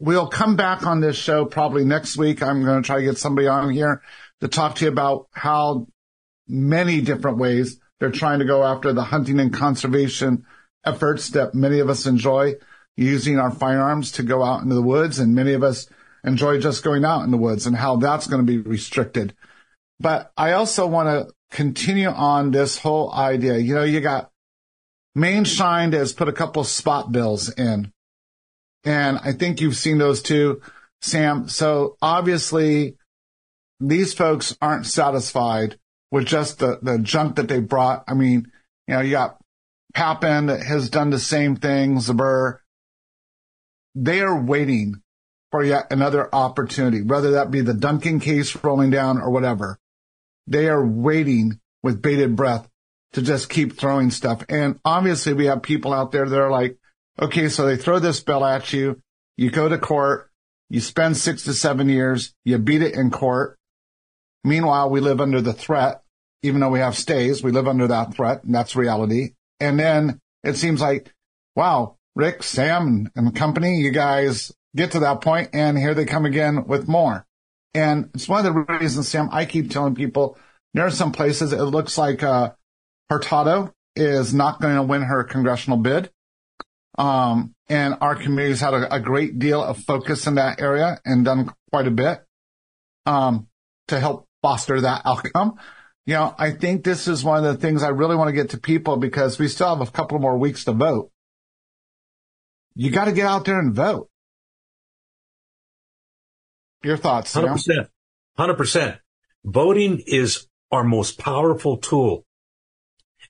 we'll 0.00 0.28
come 0.28 0.56
back 0.56 0.84
on 0.88 1.00
this 1.00 1.16
show 1.16 1.44
probably 1.44 1.84
next 1.84 2.16
week. 2.16 2.42
I'm 2.42 2.64
going 2.64 2.82
to 2.82 2.86
try 2.86 2.96
to 2.96 3.04
get 3.04 3.16
somebody 3.16 3.46
on 3.46 3.70
here 3.70 4.02
to 4.40 4.48
talk 4.48 4.74
to 4.76 4.86
you 4.86 4.90
about 4.90 5.28
how 5.30 5.86
many 6.48 7.00
different 7.00 7.38
ways 7.38 7.78
they're 8.00 8.10
trying 8.10 8.38
to 8.38 8.44
go 8.44 8.64
after 8.64 8.92
the 8.92 9.04
hunting 9.04 9.40
and 9.40 9.52
conservation 9.52 10.44
efforts 10.84 11.30
that 11.30 11.54
many 11.54 11.80
of 11.80 11.90
us 11.90 12.06
enjoy 12.06 12.54
using 12.96 13.38
our 13.38 13.50
firearms 13.50 14.12
to 14.12 14.22
go 14.22 14.42
out 14.42 14.62
into 14.62 14.74
the 14.74 14.82
woods. 14.82 15.18
And 15.18 15.34
many 15.34 15.52
of 15.52 15.62
us 15.62 15.88
enjoy 16.24 16.60
just 16.60 16.84
going 16.84 17.04
out 17.04 17.22
in 17.24 17.30
the 17.30 17.36
woods 17.36 17.66
and 17.66 17.76
how 17.76 17.96
that's 17.96 18.26
going 18.26 18.44
to 18.44 18.50
be 18.50 18.58
restricted. 18.58 19.34
But 20.00 20.32
I 20.36 20.52
also 20.52 20.86
want 20.86 21.08
to 21.08 21.32
continue 21.50 22.08
on 22.08 22.50
this 22.50 22.78
whole 22.78 23.12
idea. 23.12 23.58
You 23.58 23.74
know, 23.74 23.84
you 23.84 24.00
got 24.00 24.30
Maienschein 25.16 25.92
has 25.94 26.12
put 26.12 26.28
a 26.28 26.32
couple 26.32 26.62
spot 26.64 27.10
bills 27.10 27.50
in. 27.50 27.92
And 28.84 29.18
I 29.18 29.32
think 29.32 29.60
you've 29.60 29.76
seen 29.76 29.98
those 29.98 30.22
too, 30.22 30.62
Sam. 31.02 31.48
So 31.48 31.96
obviously 32.00 32.96
these 33.80 34.14
folks 34.14 34.56
aren't 34.60 34.86
satisfied 34.86 35.78
with 36.10 36.26
just 36.26 36.58
the, 36.58 36.78
the 36.82 36.98
junk 36.98 37.36
that 37.36 37.48
they 37.48 37.60
brought. 37.60 38.04
I 38.08 38.14
mean, 38.14 38.50
you 38.86 38.94
know, 38.94 39.00
you 39.00 39.10
got 39.10 39.38
Papan 39.94 40.48
that 40.48 40.62
has 40.62 40.90
done 40.90 41.10
the 41.10 41.18
same 41.18 41.56
thing, 41.56 41.96
Zbur. 41.96 42.58
They 43.94 44.20
are 44.20 44.40
waiting 44.40 45.02
for 45.50 45.64
yet 45.64 45.86
another 45.90 46.32
opportunity, 46.34 47.02
whether 47.02 47.32
that 47.32 47.50
be 47.50 47.60
the 47.60 47.74
Duncan 47.74 48.20
case 48.20 48.56
rolling 48.62 48.90
down 48.90 49.18
or 49.18 49.30
whatever. 49.30 49.78
They 50.46 50.68
are 50.68 50.84
waiting 50.84 51.60
with 51.82 52.02
bated 52.02 52.36
breath 52.36 52.68
to 53.12 53.22
just 53.22 53.48
keep 53.48 53.78
throwing 53.78 54.10
stuff. 54.10 54.44
And 54.48 54.78
obviously 54.84 55.32
we 55.32 55.46
have 55.46 55.62
people 55.62 55.92
out 55.92 56.12
there 56.12 56.28
that 56.28 56.40
are 56.40 56.50
like, 56.50 56.78
okay, 57.20 57.48
so 57.48 57.66
they 57.66 57.76
throw 57.76 57.98
this 57.98 58.20
bill 58.20 58.44
at 58.44 58.72
you. 58.72 59.00
You 59.36 59.50
go 59.50 59.68
to 59.68 59.78
court. 59.78 60.30
You 60.68 60.80
spend 60.80 61.16
six 61.16 61.44
to 61.44 61.54
seven 61.54 61.88
years. 61.88 62.34
You 62.44 62.58
beat 62.58 62.82
it 62.82 62.94
in 62.94 63.10
court. 63.10 63.57
Meanwhile, 64.44 64.90
we 64.90 65.00
live 65.00 65.20
under 65.20 65.40
the 65.40 65.52
threat, 65.52 66.02
even 66.42 66.60
though 66.60 66.70
we 66.70 66.78
have 66.78 66.96
stays, 66.96 67.42
we 67.42 67.52
live 67.52 67.68
under 67.68 67.86
that 67.88 68.14
threat 68.14 68.44
and 68.44 68.54
that's 68.54 68.76
reality. 68.76 69.34
And 69.60 69.78
then 69.78 70.20
it 70.44 70.56
seems 70.56 70.80
like, 70.80 71.12
wow, 71.56 71.96
Rick, 72.14 72.42
Sam 72.42 73.10
and 73.14 73.34
company, 73.34 73.78
you 73.78 73.90
guys 73.90 74.52
get 74.76 74.92
to 74.92 75.00
that 75.00 75.20
point 75.20 75.50
and 75.52 75.76
here 75.76 75.94
they 75.94 76.04
come 76.04 76.26
again 76.26 76.66
with 76.66 76.88
more. 76.88 77.26
And 77.74 78.10
it's 78.14 78.28
one 78.28 78.44
of 78.44 78.52
the 78.52 78.74
reasons, 78.78 79.08
Sam, 79.08 79.28
I 79.32 79.44
keep 79.44 79.70
telling 79.70 79.94
people 79.94 80.38
there 80.74 80.86
are 80.86 80.90
some 80.90 81.12
places 81.12 81.52
it 81.52 81.62
looks 81.62 81.98
like, 81.98 82.22
uh, 82.22 82.52
Hurtado 83.10 83.72
is 83.96 84.34
not 84.34 84.60
going 84.60 84.76
to 84.76 84.82
win 84.82 85.02
her 85.02 85.24
congressional 85.24 85.78
bid. 85.78 86.10
Um, 86.98 87.54
and 87.68 87.96
our 88.00 88.16
committee's 88.16 88.60
had 88.60 88.74
a, 88.74 88.94
a, 88.96 89.00
great 89.00 89.38
deal 89.38 89.62
of 89.62 89.78
focus 89.78 90.26
in 90.26 90.34
that 90.34 90.60
area 90.60 91.00
and 91.04 91.24
done 91.24 91.52
quite 91.70 91.86
a 91.86 91.92
bit, 91.92 92.24
um, 93.06 93.46
to 93.86 94.00
help 94.00 94.26
foster 94.42 94.80
that 94.80 95.02
outcome. 95.04 95.58
You 96.06 96.14
know, 96.14 96.34
I 96.38 96.52
think 96.52 96.84
this 96.84 97.06
is 97.06 97.22
one 97.22 97.44
of 97.44 97.52
the 97.52 97.60
things 97.60 97.82
I 97.82 97.88
really 97.88 98.16
want 98.16 98.28
to 98.28 98.32
get 98.32 98.50
to 98.50 98.58
people 98.58 98.96
because 98.96 99.38
we 99.38 99.48
still 99.48 99.76
have 99.76 99.86
a 99.86 99.90
couple 99.90 100.18
more 100.18 100.38
weeks 100.38 100.64
to 100.64 100.72
vote. 100.72 101.10
You 102.74 102.90
got 102.90 103.06
to 103.06 103.12
get 103.12 103.26
out 103.26 103.44
there 103.44 103.58
and 103.58 103.74
vote. 103.74 104.08
Your 106.82 106.96
thoughts? 106.96 107.34
Hundred 107.34 107.52
percent. 107.52 107.88
Hundred 108.36 108.56
percent. 108.56 108.98
Voting 109.44 110.02
is 110.06 110.46
our 110.70 110.84
most 110.84 111.18
powerful 111.18 111.76
tool 111.76 112.24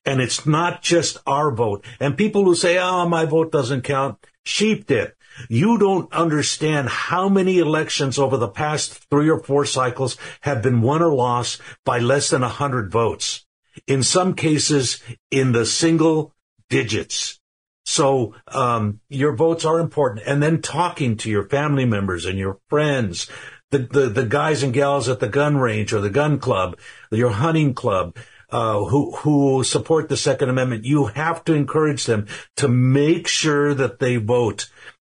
and 0.04 0.20
it's 0.20 0.46
not 0.46 0.82
just 0.82 1.18
our 1.26 1.50
vote. 1.50 1.84
And 2.00 2.16
people 2.16 2.44
who 2.44 2.54
say, 2.54 2.78
oh, 2.78 3.08
my 3.08 3.24
vote 3.24 3.52
doesn't 3.52 3.82
count, 3.82 4.18
sheep 4.44 4.86
did. 4.86 5.12
You 5.48 5.78
don't 5.78 6.12
understand 6.12 6.88
how 6.88 7.28
many 7.28 7.58
elections 7.58 8.18
over 8.18 8.36
the 8.36 8.48
past 8.48 9.06
three 9.10 9.28
or 9.28 9.38
four 9.38 9.64
cycles 9.64 10.16
have 10.42 10.62
been 10.62 10.82
won 10.82 11.02
or 11.02 11.12
lost 11.12 11.60
by 11.84 11.98
less 11.98 12.30
than 12.30 12.42
a 12.42 12.48
hundred 12.48 12.90
votes. 12.90 13.46
In 13.86 14.02
some 14.02 14.34
cases, 14.34 15.02
in 15.30 15.52
the 15.52 15.64
single 15.64 16.34
digits. 16.68 17.40
So 17.84 18.34
um, 18.48 19.00
your 19.08 19.34
votes 19.34 19.64
are 19.64 19.80
important, 19.80 20.26
and 20.26 20.42
then 20.42 20.60
talking 20.60 21.16
to 21.18 21.30
your 21.30 21.48
family 21.48 21.86
members 21.86 22.26
and 22.26 22.38
your 22.38 22.58
friends, 22.68 23.30
the, 23.70 23.78
the 23.78 24.08
the 24.08 24.26
guys 24.26 24.62
and 24.62 24.74
gals 24.74 25.08
at 25.08 25.20
the 25.20 25.28
gun 25.28 25.56
range 25.56 25.92
or 25.92 26.00
the 26.00 26.10
gun 26.10 26.38
club, 26.38 26.78
your 27.10 27.30
hunting 27.30 27.72
club, 27.72 28.16
uh, 28.50 28.84
who 28.84 29.14
who 29.16 29.64
support 29.64 30.08
the 30.08 30.16
Second 30.16 30.50
Amendment, 30.50 30.84
you 30.84 31.06
have 31.06 31.44
to 31.44 31.54
encourage 31.54 32.04
them 32.04 32.26
to 32.56 32.68
make 32.68 33.26
sure 33.26 33.74
that 33.74 33.98
they 33.98 34.16
vote. 34.16 34.68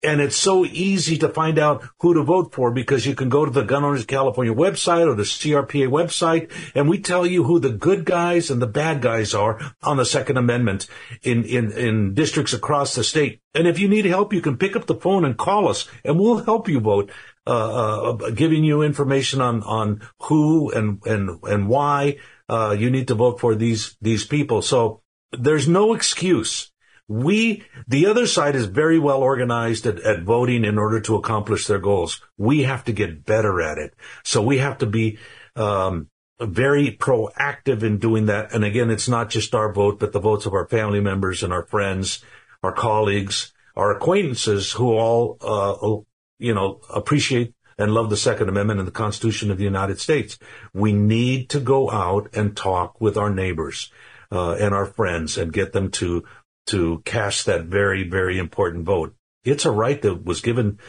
And 0.03 0.19
it's 0.19 0.35
so 0.35 0.65
easy 0.65 1.17
to 1.19 1.29
find 1.29 1.59
out 1.59 1.83
who 1.99 2.15
to 2.15 2.23
vote 2.23 2.53
for 2.53 2.71
because 2.71 3.05
you 3.05 3.13
can 3.13 3.29
go 3.29 3.45
to 3.45 3.51
the 3.51 3.61
Gun 3.61 3.83
Owners 3.83 4.01
of 4.01 4.07
California 4.07 4.53
website 4.53 5.07
or 5.07 5.13
the 5.13 5.23
CRPA 5.23 5.89
website, 5.89 6.51
and 6.73 6.89
we 6.89 6.99
tell 6.99 7.25
you 7.25 7.43
who 7.43 7.59
the 7.59 7.69
good 7.69 8.03
guys 8.03 8.49
and 8.49 8.61
the 8.61 8.67
bad 8.67 9.01
guys 9.01 9.35
are 9.35 9.59
on 9.83 9.97
the 9.97 10.05
Second 10.05 10.37
Amendment 10.37 10.87
in, 11.21 11.43
in, 11.43 11.71
in 11.71 12.13
districts 12.15 12.53
across 12.53 12.95
the 12.95 13.03
state. 13.03 13.41
And 13.53 13.67
if 13.67 13.77
you 13.77 13.87
need 13.87 14.05
help, 14.05 14.33
you 14.33 14.41
can 14.41 14.57
pick 14.57 14.75
up 14.75 14.87
the 14.87 14.95
phone 14.95 15.23
and 15.23 15.37
call 15.37 15.67
us, 15.67 15.87
and 16.03 16.19
we'll 16.19 16.43
help 16.43 16.67
you 16.67 16.79
vote, 16.79 17.11
uh, 17.45 18.11
uh, 18.11 18.29
giving 18.31 18.63
you 18.63 18.81
information 18.81 19.39
on, 19.39 19.61
on 19.63 20.01
who 20.21 20.71
and, 20.71 21.05
and, 21.05 21.39
and 21.43 21.67
why 21.67 22.17
uh, 22.51 22.75
you 22.77 22.89
need 22.89 23.07
to 23.07 23.15
vote 23.15 23.39
for 23.39 23.55
these 23.55 23.95
these 24.01 24.25
people. 24.25 24.61
So 24.61 25.01
there's 25.31 25.67
no 25.67 25.93
excuse. 25.93 26.70
We, 27.12 27.63
the 27.88 28.06
other 28.06 28.26
side 28.26 28.56
is 28.56 28.67
very 28.67 28.97
well 28.97 29.21
organized 29.21 29.86
at, 29.86 30.00
at 30.00 30.24
voting 30.24 30.63
in 30.63 30.78
order 30.78 31.02
to 31.02 31.15
accomplish 31.15 31.67
their 31.67 31.80
goals. 31.80 32.21
We 32.38 32.63
have 32.63 32.86
to 32.86 32.93
get 32.93 33.26
better 33.26 33.62
at 33.62 33.78
it. 33.78 33.93
So 34.24 34.41
we 34.41 34.60
have 34.60 34.78
to 34.78 34.86
be, 34.86 35.17
um, 35.58 36.08
very 36.39 36.97
proactive 36.97 37.84
in 37.84 37.97
doing 37.97 38.28
that. 38.28 38.54
And 38.54 38.63
again, 38.63 38.89
it's 38.89 39.10
not 39.10 39.30
just 39.30 39.54
our 39.54 39.71
vote, 39.74 40.00
but 40.00 40.13
the 40.13 40.19
votes 40.19 40.45
of 40.45 40.54
our 40.54 40.67
family 40.67 41.02
members 41.02 41.43
and 41.43 41.52
our 41.54 41.65
friends, 41.65 42.24
our 42.63 42.71
colleagues, 42.71 43.54
our 43.76 43.91
acquaintances 43.91 44.71
who 44.71 44.93
all, 44.93 45.38
uh, 45.41 46.02
you 46.39 46.54
know, 46.54 46.80
appreciate 46.89 47.54
and 47.78 47.93
love 47.93 48.10
the 48.10 48.17
Second 48.17 48.50
Amendment 48.50 48.80
and 48.80 48.88
the 48.88 48.93
Constitution 48.93 49.52
of 49.52 49.58
the 49.58 49.63
United 49.63 50.00
States. 50.00 50.39
We 50.74 50.93
need 50.93 51.50
to 51.50 51.60
go 51.60 51.91
out 51.91 52.30
and 52.34 52.56
talk 52.56 53.00
with 53.02 53.17
our 53.17 53.30
neighbors 53.30 53.91
uh, 54.32 54.54
and 54.54 54.74
our 54.74 54.86
friends 54.86 55.38
and 55.38 55.54
get 55.54 55.74
them 55.74 55.91
to 55.91 56.24
to 56.71 57.01
cast 57.05 57.45
that 57.45 57.65
very 57.65 58.07
very 58.07 58.38
important 58.38 58.86
vote. 58.86 59.15
It's 59.43 59.65
a 59.65 59.71
right 59.71 60.01
that 60.01 60.25
was 60.25 60.41
given 60.41 60.79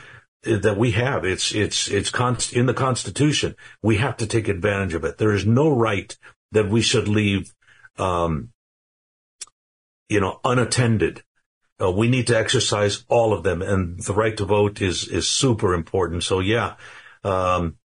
uh, 0.46 0.58
that 0.58 0.76
we 0.76 0.92
have. 0.92 1.24
It's 1.24 1.54
it's 1.54 1.88
it's 1.88 2.10
const- 2.10 2.52
in 2.52 2.66
the 2.66 2.74
Constitution. 2.74 3.54
We 3.82 3.96
have 3.98 4.16
to 4.18 4.26
take 4.26 4.48
advantage 4.48 4.94
of 4.94 5.04
it. 5.04 5.18
There 5.18 5.32
is 5.32 5.46
no 5.46 5.70
right 5.70 6.16
that 6.52 6.68
we 6.68 6.82
should 6.82 7.08
leave, 7.08 7.52
um, 7.98 8.50
you 10.08 10.20
know, 10.20 10.40
unattended. 10.44 11.22
Uh, 11.80 11.90
we 11.90 12.08
need 12.08 12.26
to 12.28 12.38
exercise 12.38 13.04
all 13.08 13.32
of 13.32 13.42
them, 13.42 13.62
and 13.62 13.98
the 14.00 14.14
right 14.14 14.36
to 14.36 14.44
vote 14.44 14.80
is 14.80 15.08
is 15.08 15.28
super 15.28 15.74
important. 15.74 16.22
So 16.24 16.40
yeah, 16.40 16.74
um, 17.24 17.76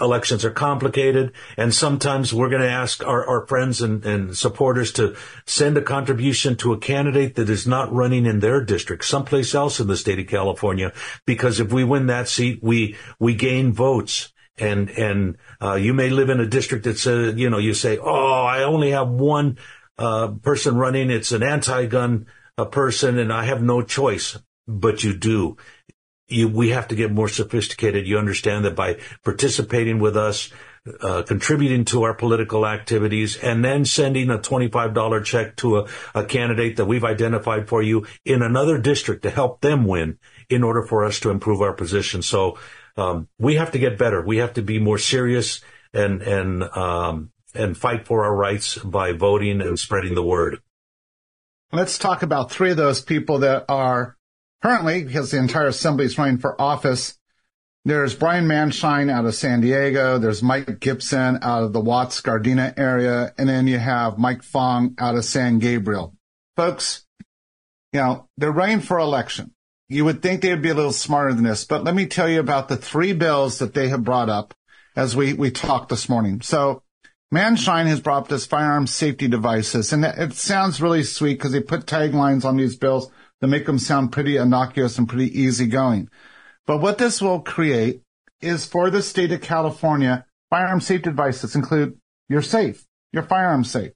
elections 0.00 0.44
are 0.44 0.50
complicated, 0.50 1.32
and 1.56 1.74
sometimes 1.74 2.32
we're 2.32 2.48
going 2.48 2.62
to 2.62 2.70
ask 2.70 3.04
our, 3.04 3.26
our 3.26 3.46
friends 3.46 3.80
and, 3.82 4.04
and, 4.04 4.36
supporters 4.36 4.92
to 4.92 5.16
send 5.46 5.76
a 5.76 5.82
contribution 5.82 6.56
to 6.56 6.72
a 6.72 6.78
candidate 6.78 7.34
that 7.34 7.50
is 7.50 7.66
not 7.66 7.92
running 7.92 8.26
in 8.26 8.40
their 8.40 8.64
district, 8.64 9.04
someplace 9.04 9.54
else 9.54 9.80
in 9.80 9.86
the 9.86 9.96
state 9.96 10.18
of 10.18 10.26
California, 10.26 10.92
because 11.26 11.60
if 11.60 11.72
we 11.72 11.84
win 11.84 12.06
that 12.06 12.28
seat, 12.28 12.60
we 12.62 12.96
we 13.18 13.34
gain 13.34 13.72
votes. 13.72 14.32
And 14.56 14.88
and 14.90 15.36
uh, 15.60 15.74
you 15.74 15.92
may 15.94 16.10
live 16.10 16.30
in 16.30 16.38
a 16.38 16.46
district 16.46 16.84
that 16.84 16.98
says, 16.98 17.34
you 17.36 17.50
know, 17.50 17.58
you 17.58 17.74
say, 17.74 17.98
oh, 17.98 18.44
I 18.44 18.62
only 18.62 18.92
have 18.92 19.08
one 19.08 19.58
uh, 19.98 20.28
person 20.42 20.76
running. 20.76 21.10
It's 21.10 21.32
an 21.32 21.42
anti-gun 21.42 22.26
a 22.56 22.66
person 22.66 23.18
and 23.18 23.32
I 23.32 23.44
have 23.44 23.62
no 23.62 23.82
choice, 23.82 24.38
but 24.66 25.02
you 25.02 25.14
do. 25.14 25.56
You, 26.28 26.48
we 26.48 26.70
have 26.70 26.88
to 26.88 26.94
get 26.94 27.12
more 27.12 27.28
sophisticated. 27.28 28.06
You 28.06 28.18
understand 28.18 28.64
that 28.64 28.74
by 28.74 28.98
participating 29.22 29.98
with 29.98 30.16
us, 30.16 30.50
uh, 31.00 31.22
contributing 31.22 31.84
to 31.86 32.02
our 32.02 32.14
political 32.14 32.66
activities 32.66 33.36
and 33.36 33.64
then 33.64 33.84
sending 33.84 34.30
a 34.30 34.38
$25 34.38 35.24
check 35.24 35.56
to 35.56 35.78
a, 35.78 35.88
a 36.14 36.24
candidate 36.24 36.76
that 36.76 36.84
we've 36.84 37.04
identified 37.04 37.68
for 37.68 37.82
you 37.82 38.06
in 38.24 38.42
another 38.42 38.78
district 38.78 39.22
to 39.22 39.30
help 39.30 39.60
them 39.60 39.84
win 39.84 40.18
in 40.50 40.62
order 40.62 40.82
for 40.82 41.04
us 41.04 41.20
to 41.20 41.30
improve 41.30 41.62
our 41.62 41.72
position. 41.72 42.22
So, 42.22 42.58
um, 42.96 43.28
we 43.38 43.56
have 43.56 43.72
to 43.72 43.78
get 43.78 43.98
better. 43.98 44.22
We 44.22 44.36
have 44.38 44.54
to 44.54 44.62
be 44.62 44.78
more 44.78 44.98
serious 44.98 45.60
and 45.92 46.22
and 46.22 46.62
um, 46.62 47.30
and 47.54 47.76
fight 47.76 48.06
for 48.06 48.24
our 48.24 48.34
rights 48.34 48.76
by 48.78 49.12
voting 49.12 49.60
and 49.60 49.78
spreading 49.78 50.14
the 50.14 50.22
word. 50.22 50.60
Let's 51.72 51.98
talk 51.98 52.22
about 52.22 52.50
three 52.50 52.70
of 52.70 52.76
those 52.76 53.00
people 53.00 53.40
that 53.40 53.64
are 53.68 54.16
currently, 54.64 55.04
because 55.04 55.30
the 55.30 55.38
entire 55.38 55.66
assembly 55.66 56.06
is 56.06 56.16
running 56.16 56.38
for 56.38 56.58
office. 56.60 57.18
There's 57.84 58.14
Brian 58.14 58.46
Maienschein 58.46 59.10
out 59.10 59.26
of 59.26 59.34
San 59.34 59.60
Diego. 59.60 60.16
There's 60.16 60.42
Mike 60.42 60.80
Gipson 60.80 61.42
out 61.42 61.64
of 61.64 61.74
the 61.74 61.82
Watts 61.82 62.22
Gardena 62.22 62.72
area. 62.78 63.34
And 63.36 63.46
then 63.46 63.66
you 63.66 63.78
have 63.78 64.16
Mike 64.16 64.42
Fong 64.42 64.94
out 64.98 65.16
of 65.16 65.26
San 65.26 65.58
Gabriel. 65.58 66.14
Folks, 66.56 67.04
you 67.92 68.00
know, 68.00 68.26
they're 68.38 68.50
running 68.50 68.80
for 68.80 68.98
election. 68.98 69.52
You 69.90 70.06
would 70.06 70.22
think 70.22 70.40
they 70.40 70.48
would 70.48 70.62
be 70.62 70.70
a 70.70 70.74
little 70.74 70.92
smarter 70.92 71.34
than 71.34 71.44
this, 71.44 71.66
but 71.66 71.84
let 71.84 71.94
me 71.94 72.06
tell 72.06 72.28
you 72.28 72.40
about 72.40 72.68
the 72.68 72.78
three 72.78 73.12
bills 73.12 73.58
that 73.58 73.74
they 73.74 73.88
have 73.88 74.02
brought 74.02 74.30
up 74.30 74.54
as 74.96 75.14
we, 75.14 75.34
we 75.34 75.50
talked 75.50 75.90
this 75.90 76.08
morning. 76.08 76.40
So 76.40 76.82
Maienschein 77.34 77.84
has 77.86 78.00
brought 78.00 78.22
up 78.22 78.28
this 78.28 78.46
firearm 78.46 78.86
safety 78.86 79.28
devices 79.28 79.92
and 79.92 80.06
it 80.06 80.32
sounds 80.32 80.80
really 80.80 81.02
sweet 81.02 81.34
because 81.34 81.52
they 81.52 81.60
put 81.60 81.84
taglines 81.84 82.46
on 82.46 82.56
these 82.56 82.76
bills 82.76 83.10
to 83.44 83.48
make 83.48 83.66
them 83.66 83.78
sound 83.78 84.10
pretty 84.10 84.38
innocuous 84.38 84.96
and 84.96 85.06
pretty 85.06 85.38
easygoing. 85.38 86.08
But 86.66 86.78
what 86.78 86.96
this 86.96 87.20
will 87.20 87.40
create 87.40 88.00
is 88.40 88.64
for 88.64 88.88
the 88.88 89.02
state 89.02 89.32
of 89.32 89.42
California, 89.42 90.24
firearm 90.48 90.80
safety 90.80 91.10
devices 91.10 91.54
include 91.54 91.98
you're 92.28 92.40
safe, 92.40 92.86
your 93.12 93.22
firearm 93.22 93.64
safe. 93.64 93.92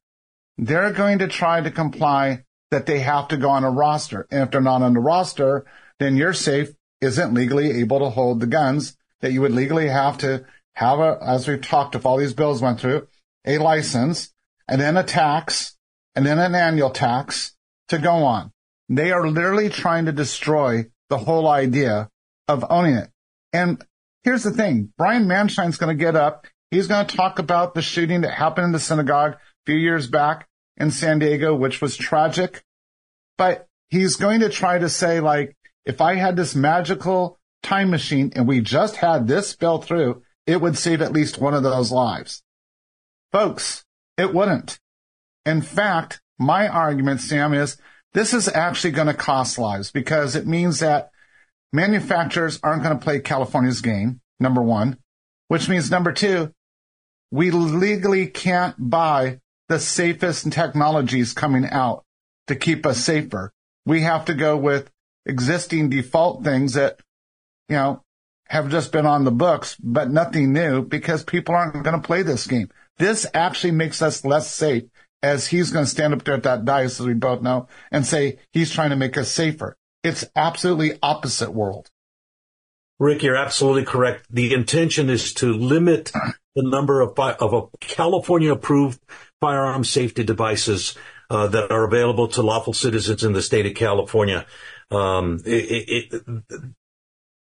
They're 0.59 0.93
going 0.93 1.21
to 1.21 1.29
try 1.29 1.63
to 1.63 1.71
comply 1.71 2.45
that 2.71 2.85
they 2.85 2.99
have 2.99 3.29
to 3.29 3.39
go 3.39 3.49
on 3.49 3.65
a 3.65 3.71
roster. 3.71 4.27
And 4.31 4.43
if 4.43 4.51
they're 4.51 4.61
not 4.61 4.83
on 4.83 4.93
the 4.93 5.01
roster, 5.01 5.65
then 5.99 6.17
your 6.17 6.35
safe 6.35 6.75
isn't 7.01 7.33
legally 7.33 7.81
able 7.81 8.01
to 8.01 8.11
hold 8.11 8.41
the 8.41 8.47
guns 8.47 8.99
that 9.21 9.33
you 9.33 9.41
would 9.41 9.53
legally 9.53 9.89
have 9.89 10.19
to 10.19 10.45
have 10.75 10.99
a, 10.99 11.19
as 11.23 11.49
we've 11.49 11.63
talked, 11.63 11.95
if 11.95 12.05
all 12.05 12.19
these 12.19 12.35
bills 12.35 12.61
went 12.61 12.81
through, 12.81 13.09
a 13.47 13.57
license 13.57 14.31
and 14.69 14.79
then 14.79 14.99
a 14.99 15.03
tax 15.03 15.77
and 16.15 16.27
then 16.27 16.39
an 16.39 16.55
annual 16.55 16.91
tax 16.91 17.57
to 17.89 17.99
go 17.99 18.13
on. 18.25 18.53
They 18.88 19.12
are 19.12 19.29
literally 19.29 19.68
trying 19.68 20.07
to 20.07 20.12
destroy 20.12 20.87
the 21.09 21.18
whole 21.18 21.48
idea 21.48 22.09
of 22.46 22.64
owning 22.70 22.94
it. 22.94 23.11
And 23.53 23.85
here's 24.24 24.42
the 24.42 24.51
thing. 24.51 24.92
Brian 24.96 25.27
Maienschein's 25.27 25.77
going 25.77 25.96
to 25.96 26.05
get 26.05 26.16
up. 26.16 26.46
He's 26.70 26.87
going 26.87 27.07
to 27.07 27.16
talk 27.16 27.38
about 27.38 27.74
the 27.74 27.83
shooting 27.83 28.22
that 28.22 28.35
happened 28.35 28.66
in 28.66 28.72
the 28.72 28.81
synagogue 28.81 29.35
a 29.35 29.38
few 29.66 29.77
years 29.77 30.07
back 30.07 30.48
in 30.77 30.90
San 30.90 31.18
Diego, 31.18 31.55
which 31.55 31.81
was 31.81 31.96
tragic. 31.96 32.62
But 33.37 33.66
he's 33.88 34.16
going 34.16 34.40
to 34.40 34.48
try 34.48 34.79
to 34.79 34.88
say, 34.88 35.20
like, 35.20 35.57
if 35.85 36.01
I 36.01 36.16
had 36.16 36.37
this 36.37 36.55
magical 36.55 37.38
time 37.62 37.90
machine 37.90 38.33
and 38.37 38.46
we 38.46 38.61
just 38.61 38.96
had 38.96 39.27
this 39.27 39.55
bill 39.55 39.81
through, 39.81 40.22
it 40.46 40.61
would 40.61 40.77
save 40.77 41.03
at 41.03 41.12
least 41.12 41.38
one 41.38 41.55
of 41.55 41.62
those 41.62 41.92
lives. 41.92 42.42
Folks, 43.33 43.85
it 44.16 44.35
wouldn't. 44.35 44.79
In 45.44 45.62
fact, 45.62 46.20
my 46.38 46.68
argument, 46.68 47.20
Sam, 47.20 47.53
is 47.55 47.77
this 48.14 48.35
is 48.35 48.49
actually 48.49 48.92
going 48.92 49.07
to 49.07 49.14
cost 49.14 49.59
lives 49.59 49.90
because 49.90 50.35
it 50.35 50.47
means 50.47 50.81
that 50.81 51.11
manufacturers 51.73 52.59
aren't 52.62 52.83
going 52.83 52.99
to 52.99 53.05
play 53.05 53.21
California's 53.21 53.81
game, 53.81 54.21
number 54.40 54.62
one, 54.62 54.99
which 55.49 55.68
means 55.68 55.90
number 55.90 56.12
two, 56.12 56.53
we 57.31 57.51
legally 57.51 58.27
can't 58.27 58.75
buy 58.79 59.40
the 59.68 59.79
safest 59.79 60.51
technologies 60.51 61.35
coming 61.35 61.66
out 61.66 62.05
to 62.47 62.57
keep 62.57 62.87
us 62.87 63.05
safer. 63.05 63.53
We 63.85 64.03
have 64.03 64.25
to 64.27 64.35
go 64.35 64.57
with 64.57 64.90
existing 65.27 65.90
default 65.90 66.42
things 66.42 66.75
that, 66.75 67.01
you 67.68 67.77
know, 67.77 68.03
have 68.47 68.71
just 68.71 68.92
been 68.92 69.05
on 69.05 69.25
the 69.25 69.31
books, 69.31 69.77
but 69.79 70.11
nothing 70.11 70.55
new 70.55 70.83
because 70.83 71.23
people 71.23 71.55
aren't 71.55 71.85
going 71.85 72.01
to 72.01 72.07
play 72.07 72.23
this 72.23 72.47
game. 72.47 72.71
This 72.97 73.27
actually 73.35 73.73
makes 73.73 74.01
us 74.01 74.25
less 74.25 74.51
safe 74.51 74.85
as 75.23 75.49
he's 75.49 75.71
going 75.71 75.85
to 75.85 75.91
stand 75.91 76.15
up 76.15 76.25
there 76.25 76.35
at 76.35 76.43
that 76.45 76.65
dais, 76.65 77.01
as 77.01 77.07
we 77.07 77.15
both 77.15 77.43
know, 77.43 77.69
and 77.91 78.07
say 78.07 78.39
he's 78.53 78.71
trying 78.71 78.91
to 78.91 78.97
make 78.97 79.17
us 79.17 79.31
safer. 79.31 79.77
It's 80.05 80.25
absolutely 80.37 80.99
opposite 81.03 81.53
world. 81.53 81.91
Rick, 83.01 83.23
you're 83.23 83.37
absolutely 83.37 83.85
correct. 83.85 84.27
The 84.31 84.53
intention 84.55 85.09
is 85.09 85.33
to 85.35 85.53
limit 85.53 86.11
the 86.55 86.69
number 86.69 87.01
of, 87.01 87.19
of 87.19 87.53
a 87.53 87.63
California 87.81 88.53
approved 88.53 89.01
firearm 89.41 89.85
safety 89.85 90.25
devices 90.25 90.97
uh, 91.31 91.47
that 91.49 91.71
are 91.71 91.85
available 91.85 92.29
to 92.29 92.43
lawful 92.43 92.73
citizens 92.73 93.23
in 93.23 93.33
the 93.33 93.43
state 93.43 93.67
of 93.67 93.75
California. 93.75 94.47
Um, 94.91 95.41
it, 95.45 96.11
it, 96.11 96.23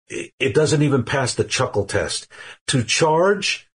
it, 0.08 0.32
it, 0.40 0.54
doesn't 0.54 0.82
even 0.82 1.04
pass 1.04 1.34
the 1.34 1.44
chuckle 1.44 1.84
test. 1.84 2.26
To 2.68 2.82
charge 2.82 3.67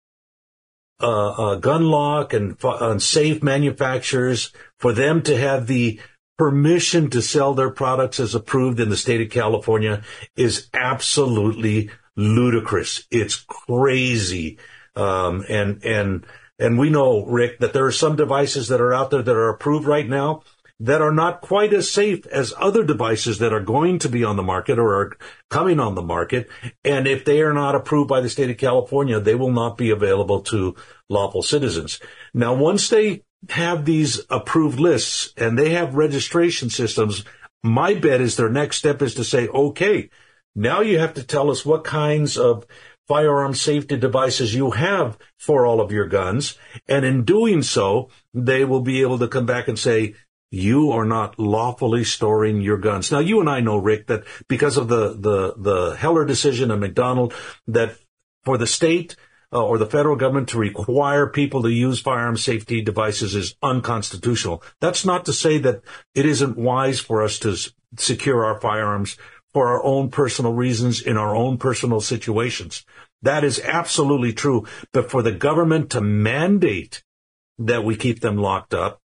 uh, 1.03 1.31
uh, 1.31 1.55
gun 1.57 1.85
lock 1.85 2.33
and, 2.33 2.57
and 2.63 3.03
safe 3.03 3.43
manufacturers 3.43 4.53
for 4.79 4.93
them 4.93 5.23
to 5.23 5.37
have 5.37 5.67
the 5.67 6.01
permission 6.39 7.11
to 7.11 7.23
sell 7.23 7.55
their 7.55 7.71
products 7.71 8.19
as 8.19 8.35
approved 8.35 8.81
in 8.81 8.89
the 8.89 8.97
state 8.97 9.21
of 9.21 9.31
California 9.31 10.03
is 10.37 10.69
absolutely 10.75 11.91
ludicrous. 12.17 13.07
It's 13.11 13.37
crazy. 13.37 14.59
Um, 14.97 15.45
and, 15.49 15.85
and, 15.85 16.27
and 16.59 16.79
we 16.79 16.91
know, 16.91 17.25
Rick, 17.25 17.61
that 17.61 17.73
there 17.73 17.87
are 17.87 17.93
some 17.93 18.17
devices 18.17 18.69
that 18.69 18.81
are 18.81 18.95
out 18.95 19.11
there 19.11 19.23
that 19.23 19.37
are 19.37 19.49
approved 19.51 19.87
right 19.87 20.09
now 20.09 20.43
that 20.83 21.01
are 21.01 21.13
not 21.13 21.41
quite 21.41 21.73
as 21.73 21.89
safe 21.89 22.27
as 22.27 22.53
other 22.59 22.83
devices 22.83 23.39
that 23.39 23.53
are 23.53 23.61
going 23.61 24.01
to 24.01 24.09
be 24.09 24.25
on 24.25 24.35
the 24.35 24.43
market 24.43 24.81
or 24.81 24.95
are 24.97 25.13
coming 25.49 25.79
on 25.79 25.95
the 25.95 26.03
market. 26.03 26.51
And 26.83 27.07
if 27.07 27.25
they 27.25 27.41
are 27.43 27.53
not 27.53 27.77
approved 27.77 28.09
by 28.09 28.21
the 28.21 28.29
state 28.29 28.51
of 28.51 28.59
California, 28.59 29.21
they 29.21 29.37
will 29.37 29.53
not 29.53 29.79
be 29.79 29.91
available 29.91 30.41
to 30.43 30.75
lawful 31.09 31.43
citizens. 31.43 32.01
Now, 32.35 32.55
once 32.55 32.89
they 32.89 33.23
have 33.51 33.85
these 33.85 34.23
approved 34.29 34.81
lists 34.81 35.33
and 35.37 35.57
they 35.57 35.71
have 35.71 35.95
registration 35.95 36.69
systems, 36.69 37.25
my 37.63 37.95
bet 37.95 38.21
is 38.21 38.35
their 38.35 38.51
next 38.51 38.79
step 38.79 39.03
is 39.03 39.15
to 39.15 39.25
say, 39.25 39.47
okay, 39.47 40.11
now 40.57 40.81
you 40.81 40.99
have 40.99 41.15
to 41.15 41.23
tell 41.23 41.49
us 41.53 41.65
what 41.65 41.85
kinds 41.85 42.37
of 42.37 42.67
firearm 43.07 43.55
safety 43.55 43.97
devices 43.97 44.53
you 44.53 44.73
have 44.73 45.17
for 45.39 45.65
all 45.65 45.81
of 45.81 45.93
your 45.93 46.09
guns. 46.09 46.59
And 46.89 47.05
in 47.05 47.25
doing 47.25 47.63
so, 47.63 48.11
they 48.35 48.65
will 48.65 48.81
be 48.81 49.03
able 49.03 49.21
to 49.21 49.29
come 49.29 49.47
back 49.47 49.69
and 49.69 49.79
say, 49.79 50.15
you 50.53 50.93
are 50.93 51.07
not 51.07 51.39
lawfully 51.39 52.05
storing 52.05 52.61
your 52.61 52.77
guns. 52.77 53.11
Now, 53.11 53.21
you 53.21 53.41
and 53.41 53.49
I 53.49 53.61
know, 53.61 53.79
Rick, 53.79 54.09
that 54.09 54.25
because 54.49 54.77
of 54.77 54.87
the, 54.87 55.15
the, 55.15 55.55
the 55.57 55.97
Heller 55.97 56.27
decision 56.27 56.71
and 56.71 56.79
McDonald, 56.79 57.33
that 57.67 57.97
for 58.45 58.59
the 58.59 58.67
state 58.67 59.17
uh, 59.51 59.65
or 59.65 59.79
the 59.79 59.87
federal 59.87 60.15
government 60.15 60.51
to 60.51 60.59
require 60.59 61.27
people 61.27 61.63
to 61.63 61.71
use 61.71 62.03
firearm 62.03 62.37
safety 62.37 62.83
devices 62.83 63.35
is 63.35 63.57
unconstitutional. 63.63 64.63
That's 64.79 65.07
not 65.07 65.25
to 65.25 65.33
say 65.33 65.57
that 65.57 65.81
it 66.15 66.27
isn't 66.27 66.59
wise 66.59 67.01
for 67.01 67.23
us 67.23 67.39
to 67.41 67.53
s- 67.53 67.71
secure 67.97 68.45
our 68.45 68.61
firearms 68.61 69.17
for 69.55 69.69
our 69.69 69.83
own 69.83 70.11
personal 70.11 70.53
reasons 70.53 71.01
in 71.01 71.17
our 71.17 71.35
own 71.35 71.57
personal 71.57 72.03
situations. 72.03 72.85
That 73.23 73.43
is 73.43 73.59
absolutely 73.61 74.35
true. 74.35 74.67
But 74.93 75.11
for 75.11 75.23
the 75.23 75.33
government 75.33 75.91
to 75.93 76.03
mandate 76.03 77.03
that 77.59 77.85
we 77.85 77.97
keep 77.97 78.21
them 78.21 78.37
locked 78.37 78.75
up 78.75 79.02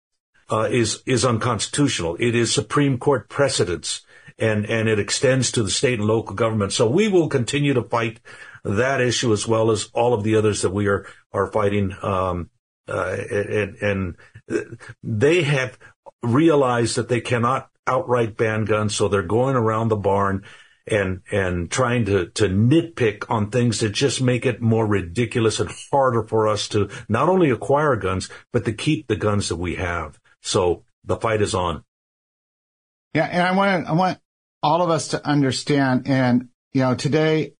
uh, 0.49 0.67
is 0.71 1.01
is 1.05 1.25
unconstitutional. 1.25 2.17
It 2.19 2.35
is 2.35 2.53
Supreme 2.53 2.97
Court 2.97 3.29
precedents, 3.29 4.05
and 4.37 4.65
and 4.65 4.87
it 4.87 4.99
extends 4.99 5.51
to 5.53 5.63
the 5.63 5.69
state 5.69 5.99
and 5.99 6.07
local 6.07 6.35
government. 6.35 6.73
So 6.73 6.89
we 6.89 7.07
will 7.07 7.29
continue 7.29 7.73
to 7.73 7.83
fight 7.83 8.19
that 8.63 9.01
issue 9.01 9.33
as 9.33 9.47
well 9.47 9.71
as 9.71 9.89
all 9.93 10.13
of 10.13 10.23
the 10.23 10.35
others 10.35 10.61
that 10.61 10.71
we 10.71 10.87
are 10.87 11.05
are 11.33 11.51
fighting. 11.51 11.95
Um, 12.01 12.49
uh, 12.89 13.17
and, 13.29 13.75
and 13.81 14.15
they 15.03 15.43
have 15.43 15.77
realized 16.23 16.95
that 16.95 17.09
they 17.09 17.19
cannot 17.19 17.69
outright 17.85 18.37
ban 18.37 18.63
guns, 18.63 18.95
so 18.95 19.07
they're 19.07 19.23
going 19.23 19.55
around 19.55 19.89
the 19.89 19.97
barn 19.97 20.43
and 20.87 21.21
and 21.31 21.69
trying 21.69 22.05
to 22.05 22.27
to 22.27 22.47
nitpick 22.47 23.29
on 23.29 23.49
things 23.49 23.79
that 23.79 23.89
just 23.89 24.21
make 24.21 24.45
it 24.45 24.61
more 24.61 24.87
ridiculous 24.87 25.59
and 25.59 25.69
harder 25.91 26.23
for 26.23 26.47
us 26.47 26.69
to 26.69 26.89
not 27.09 27.27
only 27.27 27.49
acquire 27.49 27.95
guns 27.97 28.29
but 28.53 28.63
to 28.65 28.71
keep 28.71 29.07
the 29.07 29.15
guns 29.15 29.49
that 29.49 29.57
we 29.57 29.75
have. 29.75 30.17
So 30.41 30.83
the 31.03 31.17
fight 31.17 31.41
is 31.41 31.53
on. 31.53 31.83
Yeah, 33.13 33.25
and 33.25 33.41
I 33.41 33.51
want 33.55 33.87
I 33.87 33.93
want 33.93 34.19
all 34.61 34.81
of 34.81 34.89
us 34.89 35.09
to 35.09 35.25
understand. 35.25 36.07
And 36.07 36.49
you 36.73 36.81
know, 36.81 36.95
today 36.95 37.53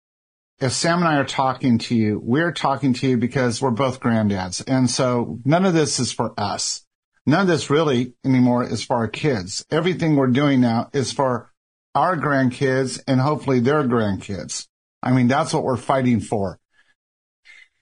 if 0.59 0.71
Sam 0.71 0.99
and 0.99 1.07
I 1.07 1.17
are 1.17 1.25
talking 1.25 1.77
to 1.79 1.95
you, 1.95 2.19
we're 2.23 2.51
talking 2.51 2.93
to 2.93 3.07
you 3.07 3.17
because 3.17 3.61
we're 3.61 3.71
both 3.71 3.99
granddads. 3.99 4.63
And 4.67 4.89
so 4.89 5.39
none 5.45 5.65
of 5.65 5.73
this 5.73 5.99
is 5.99 6.11
for 6.11 6.33
us. 6.37 6.83
None 7.25 7.41
of 7.41 7.47
this 7.47 7.69
really 7.69 8.13
anymore 8.25 8.63
is 8.63 8.83
for 8.83 8.95
our 8.95 9.07
kids. 9.07 9.65
Everything 9.69 10.15
we're 10.15 10.27
doing 10.27 10.61
now 10.61 10.89
is 10.93 11.11
for 11.11 11.51
our 11.93 12.15
grandkids 12.15 13.01
and 13.07 13.21
hopefully 13.21 13.59
their 13.59 13.83
grandkids. 13.83 14.67
I 15.03 15.11
mean, 15.11 15.27
that's 15.27 15.53
what 15.53 15.63
we're 15.63 15.77
fighting 15.77 16.21
for. 16.21 16.59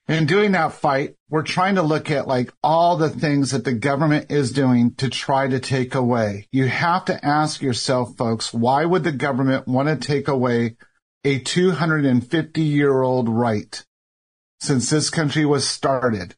In 0.08 0.28
doing 0.28 0.52
that 0.52 0.74
fight, 0.74 1.16
we're 1.30 1.42
trying 1.42 1.76
to 1.76 1.82
look 1.82 2.12
at 2.12 2.28
like 2.28 2.54
all 2.62 2.96
the 2.96 3.10
things 3.10 3.52
that 3.52 3.64
the 3.64 3.74
government 3.74 4.32
is 4.32 4.52
doing 4.52 4.94
to 4.96 5.10
try 5.10 5.48
to 5.48 5.60
take 5.60 5.96
away. 5.96 6.48
You 6.52 6.68
have 6.68 7.06
to 7.06 7.26
ask 7.26 7.62
yourself, 7.62 8.16
folks, 8.16 8.54
why 8.54 8.86
would 8.86 9.04
the 9.04 9.12
government 9.12 9.68
want 9.68 9.90
to 9.90 9.96
take 9.96 10.28
away 10.28 10.78
a 11.24 11.40
250 11.40 12.62
year 12.62 13.02
old 13.02 13.28
right 13.30 13.84
since 14.60 14.92
this 14.92 15.10
country 15.10 15.44
was 15.44 15.68
started 15.68 16.36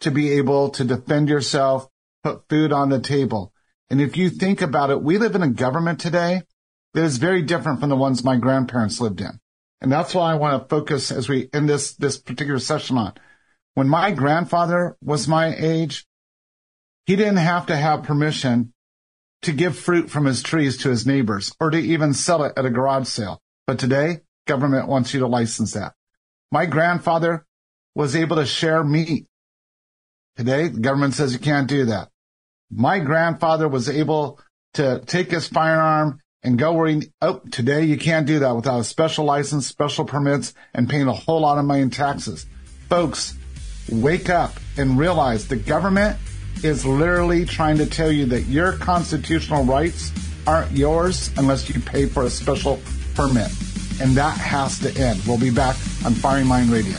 to 0.00 0.12
be 0.12 0.30
able 0.30 0.70
to 0.70 0.84
defend 0.84 1.28
yourself, 1.28 1.88
put 2.22 2.48
food 2.48 2.72
on 2.72 2.90
the 2.90 3.00
table. 3.00 3.52
And 3.90 4.00
if 4.00 4.16
you 4.16 4.30
think 4.30 4.62
about 4.62 4.90
it, 4.90 5.02
we 5.02 5.18
live 5.18 5.34
in 5.34 5.42
a 5.42 5.50
government 5.50 5.98
today 5.98 6.42
that 6.94 7.02
is 7.02 7.18
very 7.18 7.42
different 7.42 7.80
from 7.80 7.88
the 7.88 7.96
ones 7.96 8.22
my 8.22 8.36
grandparents 8.36 9.00
lived 9.00 9.20
in. 9.20 9.40
And 9.80 9.90
that's 9.90 10.14
why 10.14 10.32
I 10.32 10.36
want 10.36 10.62
to 10.62 10.68
focus 10.68 11.10
as 11.10 11.28
we 11.28 11.48
end 11.52 11.68
this, 11.68 11.94
this 11.94 12.18
particular 12.18 12.58
session 12.58 12.98
on. 12.98 13.14
When 13.74 13.88
my 13.88 14.10
grandfather 14.10 14.96
was 15.02 15.26
my 15.26 15.54
age, 15.56 16.06
he 17.06 17.16
didn't 17.16 17.36
have 17.36 17.66
to 17.66 17.76
have 17.76 18.02
permission 18.02 18.72
to 19.42 19.52
give 19.52 19.78
fruit 19.78 20.10
from 20.10 20.26
his 20.26 20.42
trees 20.42 20.76
to 20.78 20.90
his 20.90 21.06
neighbors 21.06 21.54
or 21.58 21.70
to 21.70 21.78
even 21.78 22.12
sell 22.12 22.44
it 22.44 22.52
at 22.56 22.66
a 22.66 22.70
garage 22.70 23.08
sale. 23.08 23.40
But 23.66 23.78
today, 23.78 24.20
government 24.46 24.88
wants 24.88 25.14
you 25.14 25.20
to 25.20 25.26
license 25.26 25.72
that. 25.72 25.94
My 26.52 26.66
grandfather 26.66 27.46
was 27.94 28.14
able 28.14 28.36
to 28.36 28.46
share 28.46 28.84
meat. 28.84 29.26
Today, 30.36 30.68
the 30.68 30.80
government 30.80 31.14
says 31.14 31.32
you 31.32 31.38
can't 31.38 31.68
do 31.68 31.86
that. 31.86 32.10
My 32.70 32.98
grandfather 32.98 33.68
was 33.68 33.88
able 33.88 34.40
to 34.74 35.02
take 35.06 35.30
his 35.30 35.48
firearm 35.48 36.19
and 36.42 36.58
go 36.58 36.84
he, 36.84 37.10
oh, 37.20 37.40
today 37.50 37.84
you 37.84 37.98
can't 37.98 38.26
do 38.26 38.38
that 38.38 38.56
without 38.56 38.80
a 38.80 38.84
special 38.84 39.24
license, 39.24 39.66
special 39.66 40.04
permits, 40.04 40.54
and 40.74 40.88
paying 40.88 41.06
a 41.06 41.12
whole 41.12 41.40
lot 41.40 41.58
of 41.58 41.64
money 41.64 41.82
in 41.82 41.90
taxes. 41.90 42.46
Folks, 42.88 43.34
wake 43.90 44.30
up 44.30 44.54
and 44.76 44.98
realize 44.98 45.48
the 45.48 45.56
government 45.56 46.16
is 46.62 46.84
literally 46.84 47.44
trying 47.44 47.78
to 47.78 47.86
tell 47.86 48.10
you 48.10 48.26
that 48.26 48.42
your 48.42 48.72
constitutional 48.72 49.64
rights 49.64 50.12
aren't 50.46 50.72
yours 50.72 51.30
unless 51.36 51.68
you 51.68 51.80
pay 51.80 52.06
for 52.06 52.24
a 52.24 52.30
special 52.30 52.80
permit. 53.14 53.50
And 54.00 54.16
that 54.16 54.36
has 54.38 54.78
to 54.80 54.96
end. 54.98 55.20
We'll 55.26 55.38
be 55.38 55.50
back 55.50 55.76
on 56.04 56.14
Firing 56.14 56.48
Line 56.48 56.70
Radio. 56.70 56.98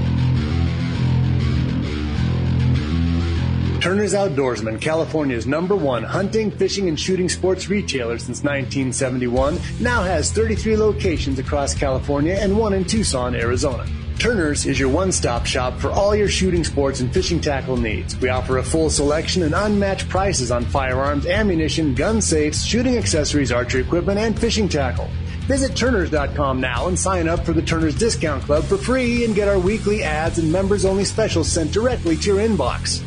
Turner's 3.81 4.13
Outdoorsman, 4.13 4.79
California's 4.79 5.47
number 5.47 5.75
one 5.75 6.03
hunting, 6.03 6.51
fishing, 6.51 6.87
and 6.87 6.99
shooting 6.99 7.27
sports 7.27 7.67
retailer 7.67 8.19
since 8.19 8.43
1971, 8.43 9.57
now 9.79 10.03
has 10.03 10.31
33 10.31 10.77
locations 10.77 11.39
across 11.39 11.73
California 11.73 12.35
and 12.39 12.55
one 12.55 12.73
in 12.73 12.85
Tucson, 12.85 13.33
Arizona. 13.33 13.87
Turner's 14.19 14.67
is 14.67 14.79
your 14.79 14.89
one 14.89 15.11
stop 15.11 15.47
shop 15.47 15.79
for 15.79 15.89
all 15.89 16.15
your 16.15 16.27
shooting 16.27 16.63
sports 16.63 16.99
and 16.99 17.11
fishing 17.11 17.41
tackle 17.41 17.75
needs. 17.75 18.15
We 18.21 18.29
offer 18.29 18.59
a 18.59 18.63
full 18.63 18.91
selection 18.91 19.41
and 19.41 19.55
unmatched 19.55 20.07
prices 20.09 20.51
on 20.51 20.63
firearms, 20.65 21.25
ammunition, 21.25 21.95
gun 21.95 22.21
safes, 22.21 22.63
shooting 22.63 22.97
accessories, 22.97 23.51
archery 23.51 23.81
equipment, 23.81 24.19
and 24.19 24.39
fishing 24.39 24.69
tackle. 24.69 25.09
Visit 25.47 25.75
Turners.com 25.75 26.61
now 26.61 26.87
and 26.87 26.99
sign 26.99 27.27
up 27.27 27.43
for 27.43 27.53
the 27.53 27.63
Turners 27.63 27.95
Discount 27.95 28.43
Club 28.43 28.63
for 28.63 28.77
free 28.77 29.25
and 29.25 29.33
get 29.33 29.47
our 29.47 29.57
weekly 29.57 30.03
ads 30.03 30.37
and 30.37 30.51
members 30.51 30.85
only 30.85 31.03
specials 31.03 31.51
sent 31.51 31.71
directly 31.71 32.15
to 32.17 32.35
your 32.35 32.47
inbox. 32.47 33.03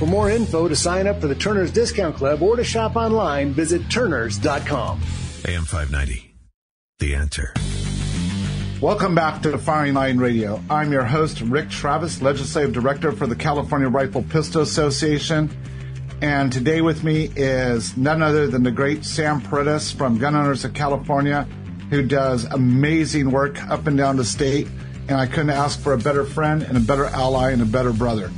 For 0.00 0.06
more 0.06 0.30
info 0.30 0.66
to 0.66 0.74
sign 0.74 1.06
up 1.06 1.20
for 1.20 1.26
the 1.26 1.34
Turner's 1.34 1.70
Discount 1.70 2.16
Club 2.16 2.42
or 2.42 2.56
to 2.56 2.64
shop 2.64 2.96
online, 2.96 3.52
visit 3.52 3.82
Turners.com. 3.90 4.98
AM 5.46 5.64
590. 5.66 6.34
The 7.00 7.14
answer. 7.14 7.52
Welcome 8.80 9.14
back 9.14 9.42
to 9.42 9.50
the 9.50 9.58
Firing 9.58 9.92
Line 9.92 10.16
Radio. 10.16 10.62
I'm 10.70 10.90
your 10.90 11.04
host, 11.04 11.42
Rick 11.42 11.68
Travis, 11.68 12.22
Legislative 12.22 12.72
Director 12.72 13.12
for 13.12 13.26
the 13.26 13.36
California 13.36 13.90
Rifle 13.90 14.22
Pistol 14.22 14.62
Association. 14.62 15.54
And 16.22 16.50
today 16.50 16.80
with 16.80 17.04
me 17.04 17.30
is 17.36 17.94
none 17.98 18.22
other 18.22 18.46
than 18.46 18.62
the 18.62 18.70
great 18.70 19.04
Sam 19.04 19.42
Paredes 19.42 19.92
from 19.92 20.16
Gun 20.16 20.34
Owners 20.34 20.64
of 20.64 20.72
California, 20.72 21.46
who 21.90 22.02
does 22.02 22.46
amazing 22.46 23.30
work 23.30 23.62
up 23.64 23.86
and 23.86 23.98
down 23.98 24.16
the 24.16 24.24
state. 24.24 24.66
And 25.08 25.18
I 25.18 25.26
couldn't 25.26 25.50
ask 25.50 25.78
for 25.78 25.92
a 25.92 25.98
better 25.98 26.24
friend 26.24 26.62
and 26.62 26.78
a 26.78 26.80
better 26.80 27.04
ally 27.04 27.50
and 27.50 27.60
a 27.60 27.66
better 27.66 27.92
brother. 27.92 28.30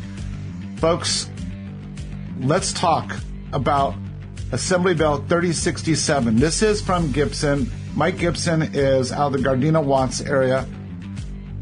Folks, 0.79 1.29
let's 2.43 2.73
talk 2.73 3.17
about 3.53 3.95
Assembly 4.51 4.95
Bill 4.95 5.19
3067. 5.19 6.37
This 6.37 6.63
is 6.63 6.83
from 6.83 7.13
Gipson. 7.13 7.71
Mike 7.95 8.17
Gipson 8.17 8.75
is 8.75 9.13
out 9.13 9.33
of 9.35 9.41
the 9.41 9.49
Gardena 9.49 9.83
Watts 9.83 10.21
area. 10.21 10.67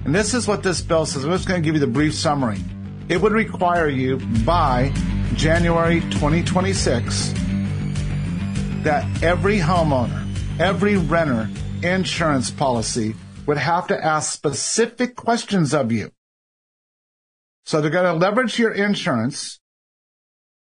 And 0.04 0.14
this 0.14 0.32
is 0.32 0.48
what 0.48 0.62
this 0.62 0.80
bill 0.80 1.04
says. 1.04 1.24
I'm 1.24 1.30
just 1.32 1.46
going 1.46 1.60
to 1.60 1.64
give 1.64 1.74
you 1.74 1.80
the 1.80 1.86
brief 1.86 2.14
summary. 2.14 2.58
It 3.08 3.20
would 3.20 3.32
require 3.32 3.88
you 3.88 4.16
by 4.44 4.92
January 5.34 6.00
2026 6.00 7.34
that 8.82 9.22
every 9.22 9.58
homeowner, 9.58 10.26
every 10.58 10.96
renter 10.96 11.50
insurance 11.82 12.50
policy 12.50 13.14
would 13.46 13.58
have 13.58 13.86
to 13.88 14.04
ask 14.04 14.32
specific 14.32 15.14
questions 15.14 15.74
of 15.74 15.92
you. 15.92 16.10
So 17.66 17.80
they're 17.80 17.90
going 17.90 18.12
to 18.12 18.18
leverage 18.18 18.58
your 18.58 18.72
insurance 18.72 19.59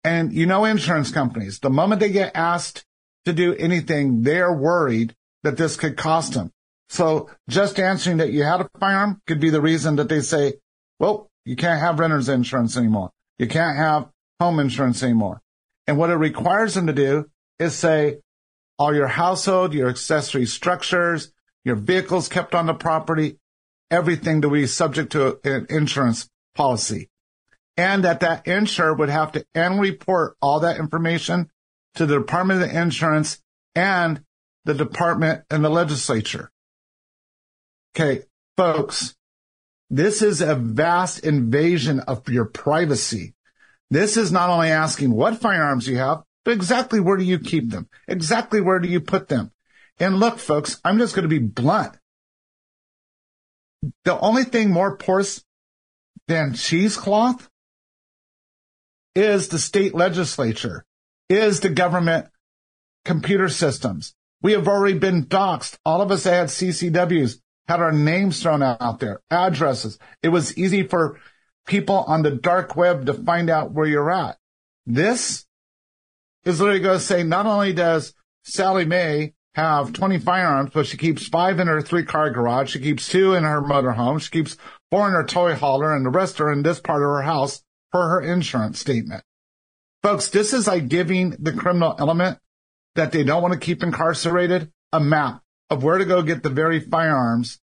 and 0.04 0.32
you 0.32 0.46
know, 0.46 0.64
insurance 0.64 1.10
companies, 1.10 1.58
the 1.58 1.70
moment 1.70 2.00
they 2.00 2.10
get 2.10 2.32
asked 2.34 2.84
to 3.24 3.32
do 3.32 3.54
anything, 3.54 4.22
they're 4.22 4.52
worried 4.52 5.14
that 5.42 5.56
this 5.56 5.76
could 5.76 5.96
cost 5.96 6.34
them. 6.34 6.50
So 6.88 7.30
just 7.48 7.78
answering 7.78 8.16
that 8.16 8.32
you 8.32 8.42
had 8.42 8.60
a 8.60 8.70
firearm 8.78 9.20
could 9.26 9.40
be 9.40 9.50
the 9.50 9.60
reason 9.60 9.96
that 9.96 10.08
they 10.08 10.20
say, 10.20 10.54
well, 10.98 11.30
you 11.44 11.56
can't 11.56 11.80
have 11.80 11.98
renter's 11.98 12.28
insurance 12.28 12.76
anymore. 12.76 13.10
You 13.38 13.46
can't 13.46 13.76
have 13.76 14.08
home 14.40 14.58
insurance 14.58 15.02
anymore. 15.02 15.40
And 15.86 15.98
what 15.98 16.10
it 16.10 16.16
requires 16.16 16.74
them 16.74 16.86
to 16.86 16.92
do 16.92 17.30
is 17.58 17.74
say 17.74 18.20
all 18.78 18.94
your 18.94 19.06
household, 19.06 19.74
your 19.74 19.88
accessory 19.88 20.46
structures, 20.46 21.32
your 21.64 21.76
vehicles 21.76 22.28
kept 22.28 22.54
on 22.54 22.66
the 22.66 22.74
property, 22.74 23.38
everything 23.90 24.40
to 24.42 24.50
be 24.50 24.66
subject 24.66 25.12
to 25.12 25.38
an 25.44 25.66
insurance 25.68 26.28
policy 26.54 27.08
and 27.80 28.04
that 28.04 28.20
that 28.20 28.46
insurer 28.46 28.92
would 28.92 29.08
have 29.08 29.32
to 29.32 29.46
and 29.54 29.80
report 29.80 30.36
all 30.42 30.60
that 30.60 30.76
information 30.76 31.50
to 31.94 32.04
the 32.04 32.18
Department 32.18 32.62
of 32.62 32.70
Insurance 32.70 33.40
and 33.74 34.22
the 34.66 34.74
department 34.74 35.44
and 35.50 35.64
the 35.64 35.70
legislature. 35.70 36.50
Okay, 37.96 38.24
folks, 38.58 39.16
this 39.88 40.20
is 40.20 40.42
a 40.42 40.54
vast 40.54 41.20
invasion 41.20 42.00
of 42.00 42.28
your 42.28 42.44
privacy. 42.44 43.32
This 43.90 44.18
is 44.18 44.30
not 44.30 44.50
only 44.50 44.68
asking 44.68 45.12
what 45.12 45.40
firearms 45.40 45.88
you 45.88 45.96
have, 45.96 46.22
but 46.44 46.52
exactly 46.52 47.00
where 47.00 47.16
do 47.16 47.24
you 47.24 47.38
keep 47.38 47.70
them? 47.70 47.88
Exactly 48.06 48.60
where 48.60 48.78
do 48.78 48.88
you 48.88 49.00
put 49.00 49.28
them? 49.28 49.52
And 49.98 50.20
look, 50.20 50.38
folks, 50.38 50.78
I'm 50.84 50.98
just 50.98 51.14
going 51.14 51.28
to 51.28 51.28
be 51.28 51.38
blunt. 51.38 51.96
The 54.04 54.20
only 54.20 54.44
thing 54.44 54.70
more 54.70 54.98
porous 54.98 55.42
than 56.28 56.52
cheesecloth 56.52 57.48
is 59.14 59.48
the 59.48 59.58
state 59.58 59.94
legislature, 59.94 60.84
is 61.28 61.60
the 61.60 61.68
government 61.68 62.28
computer 63.04 63.48
systems. 63.48 64.14
We 64.42 64.52
have 64.52 64.68
already 64.68 64.98
been 64.98 65.26
doxxed. 65.26 65.76
All 65.84 66.00
of 66.00 66.10
us 66.10 66.24
had 66.24 66.48
CCWs 66.48 67.40
had 67.68 67.80
our 67.80 67.92
names 67.92 68.42
thrown 68.42 68.62
out 68.62 68.98
there, 68.98 69.20
addresses. 69.30 69.98
It 70.22 70.28
was 70.28 70.56
easy 70.58 70.82
for 70.82 71.20
people 71.66 71.96
on 72.08 72.22
the 72.22 72.30
dark 72.32 72.74
web 72.74 73.06
to 73.06 73.14
find 73.14 73.48
out 73.48 73.72
where 73.72 73.86
you're 73.86 74.10
at. 74.10 74.38
This 74.86 75.46
is 76.44 76.60
literally 76.60 76.80
going 76.80 76.98
to 76.98 77.04
say 77.04 77.22
not 77.22 77.46
only 77.46 77.72
does 77.72 78.14
Sally 78.42 78.84
Mae 78.86 79.34
have 79.54 79.92
20 79.92 80.18
firearms, 80.18 80.70
but 80.72 80.86
she 80.86 80.96
keeps 80.96 81.28
five 81.28 81.60
in 81.60 81.66
her 81.66 81.82
three 81.82 82.04
car 82.04 82.30
garage. 82.30 82.72
She 82.72 82.80
keeps 82.80 83.08
two 83.08 83.34
in 83.34 83.44
her 83.44 83.60
motorhome. 83.60 84.20
She 84.20 84.30
keeps 84.30 84.56
four 84.90 85.06
in 85.06 85.12
her 85.12 85.24
toy 85.24 85.54
hauler 85.54 85.94
and 85.94 86.04
the 86.04 86.10
rest 86.10 86.40
are 86.40 86.50
in 86.50 86.62
this 86.62 86.80
part 86.80 87.02
of 87.02 87.08
her 87.08 87.22
house 87.22 87.62
per 87.92 88.08
her 88.08 88.20
insurance 88.20 88.78
statement. 88.78 89.22
Folks, 90.02 90.28
this 90.28 90.52
is 90.52 90.66
like 90.66 90.88
giving 90.88 91.30
the 91.38 91.52
criminal 91.52 91.94
element 91.98 92.38
that 92.94 93.12
they 93.12 93.22
don't 93.22 93.42
want 93.42 93.54
to 93.54 93.60
keep 93.60 93.82
incarcerated 93.82 94.72
a 94.92 95.00
map 95.00 95.42
of 95.68 95.84
where 95.84 95.98
to 95.98 96.04
go 96.04 96.22
get 96.22 96.42
the 96.42 96.50
very 96.50 96.80
firearms 96.80 97.60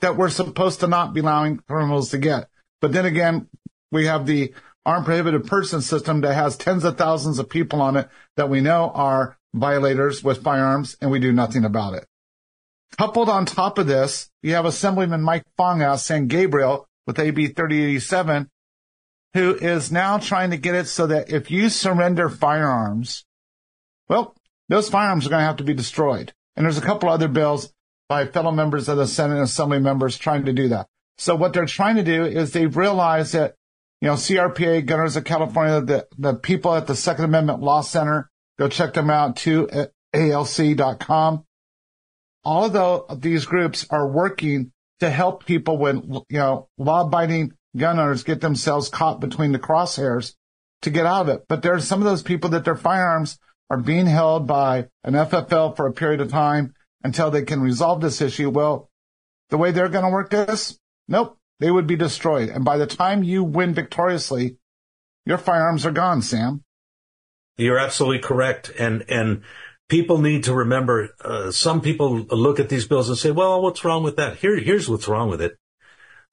that 0.00 0.16
we're 0.16 0.28
supposed 0.28 0.80
to 0.80 0.86
not 0.86 1.14
be 1.14 1.20
allowing 1.20 1.58
criminals 1.68 2.10
to 2.10 2.18
get. 2.18 2.48
But 2.80 2.92
then 2.92 3.06
again, 3.06 3.48
we 3.90 4.06
have 4.06 4.26
the 4.26 4.52
armed 4.84 5.06
prohibited 5.06 5.46
person 5.46 5.80
system 5.80 6.20
that 6.22 6.34
has 6.34 6.56
tens 6.56 6.84
of 6.84 6.98
thousands 6.98 7.38
of 7.38 7.48
people 7.48 7.80
on 7.80 7.96
it 7.96 8.08
that 8.36 8.50
we 8.50 8.60
know 8.60 8.90
are 8.94 9.38
violators 9.54 10.24
with 10.24 10.42
firearms 10.42 10.96
and 11.00 11.10
we 11.10 11.20
do 11.20 11.32
nothing 11.32 11.64
about 11.64 11.94
it. 11.94 12.06
Coupled 12.98 13.28
on 13.28 13.46
top 13.46 13.78
of 13.78 13.86
this, 13.86 14.30
you 14.42 14.54
have 14.54 14.66
Assemblyman 14.66 15.22
Mike 15.22 15.44
Fong 15.56 15.82
out 15.82 16.00
San 16.00 16.26
Gabriel 16.26 16.86
with 17.06 17.18
AB 17.18 17.48
3087, 17.48 18.50
who 19.34 19.54
is 19.54 19.90
now 19.90 20.18
trying 20.18 20.50
to 20.50 20.56
get 20.56 20.74
it 20.74 20.86
so 20.86 21.06
that 21.06 21.30
if 21.30 21.50
you 21.50 21.68
surrender 21.68 22.28
firearms, 22.28 23.24
well, 24.08 24.34
those 24.68 24.88
firearms 24.88 25.26
are 25.26 25.30
going 25.30 25.40
to 25.40 25.46
have 25.46 25.56
to 25.56 25.64
be 25.64 25.74
destroyed. 25.74 26.32
And 26.56 26.64
there's 26.64 26.78
a 26.78 26.82
couple 26.82 27.08
other 27.08 27.28
bills 27.28 27.72
by 28.08 28.26
fellow 28.26 28.50
members 28.50 28.88
of 28.88 28.98
the 28.98 29.06
Senate 29.06 29.34
and 29.34 29.44
Assembly 29.44 29.78
members 29.78 30.18
trying 30.18 30.44
to 30.44 30.52
do 30.52 30.68
that. 30.68 30.86
So 31.16 31.34
what 31.34 31.52
they're 31.52 31.66
trying 31.66 31.96
to 31.96 32.02
do 32.02 32.24
is 32.24 32.52
they 32.52 32.66
realize 32.66 33.32
that, 33.32 33.54
you 34.00 34.08
know, 34.08 34.14
CRPA, 34.14 34.84
Gun 34.84 35.00
Owners 35.00 35.16
of 35.16 35.24
California, 35.24 35.80
the, 35.80 36.06
the 36.18 36.34
people 36.34 36.74
at 36.74 36.86
the 36.86 36.96
Second 36.96 37.24
Amendment 37.24 37.60
Law 37.60 37.80
Center, 37.80 38.30
go 38.58 38.68
check 38.68 38.92
them 38.92 39.08
out 39.08 39.36
too 39.36 39.68
uh, 39.70 39.86
at 40.12 40.20
alc.com. 40.20 41.44
All 42.44 42.64
of 42.64 42.72
the, 42.72 43.16
these 43.16 43.46
groups 43.46 43.86
are 43.88 44.06
working 44.06 44.72
to 45.00 45.08
help 45.08 45.46
people 45.46 45.78
when, 45.78 46.12
you 46.28 46.38
know, 46.38 46.68
law 46.76 47.02
abiding 47.02 47.52
gun 47.76 47.98
owners 47.98 48.24
get 48.24 48.40
themselves 48.40 48.88
caught 48.88 49.20
between 49.20 49.52
the 49.52 49.58
crosshairs 49.58 50.34
to 50.82 50.90
get 50.90 51.06
out 51.06 51.22
of 51.22 51.28
it. 51.28 51.44
But 51.48 51.62
there 51.62 51.74
are 51.74 51.80
some 51.80 52.00
of 52.00 52.04
those 52.04 52.22
people 52.22 52.50
that 52.50 52.64
their 52.64 52.76
firearms 52.76 53.38
are 53.70 53.78
being 53.78 54.06
held 54.06 54.46
by 54.46 54.88
an 55.04 55.14
FFL 55.14 55.76
for 55.76 55.86
a 55.86 55.92
period 55.92 56.20
of 56.20 56.30
time 56.30 56.74
until 57.02 57.30
they 57.30 57.42
can 57.42 57.60
resolve 57.60 58.00
this 58.00 58.20
issue. 58.20 58.50
Well, 58.50 58.90
the 59.50 59.58
way 59.58 59.70
they're 59.70 59.88
going 59.88 60.04
to 60.04 60.10
work 60.10 60.30
this, 60.30 60.78
nope, 61.08 61.38
they 61.60 61.70
would 61.70 61.86
be 61.86 61.96
destroyed. 61.96 62.48
And 62.48 62.64
by 62.64 62.76
the 62.76 62.86
time 62.86 63.22
you 63.22 63.44
win 63.44 63.74
victoriously, 63.74 64.56
your 65.24 65.38
firearms 65.38 65.86
are 65.86 65.92
gone, 65.92 66.22
Sam. 66.22 66.64
You're 67.56 67.78
absolutely 67.78 68.20
correct. 68.20 68.70
And, 68.78 69.04
and 69.08 69.42
people 69.88 70.18
need 70.18 70.44
to 70.44 70.54
remember, 70.54 71.10
uh, 71.24 71.50
some 71.50 71.80
people 71.80 72.18
look 72.18 72.58
at 72.60 72.68
these 72.68 72.86
bills 72.86 73.08
and 73.08 73.18
say, 73.18 73.30
well, 73.30 73.62
what's 73.62 73.84
wrong 73.84 74.02
with 74.02 74.16
that? 74.16 74.38
Here, 74.38 74.58
here's 74.58 74.88
what's 74.88 75.08
wrong 75.08 75.28
with 75.28 75.40
it. 75.40 75.56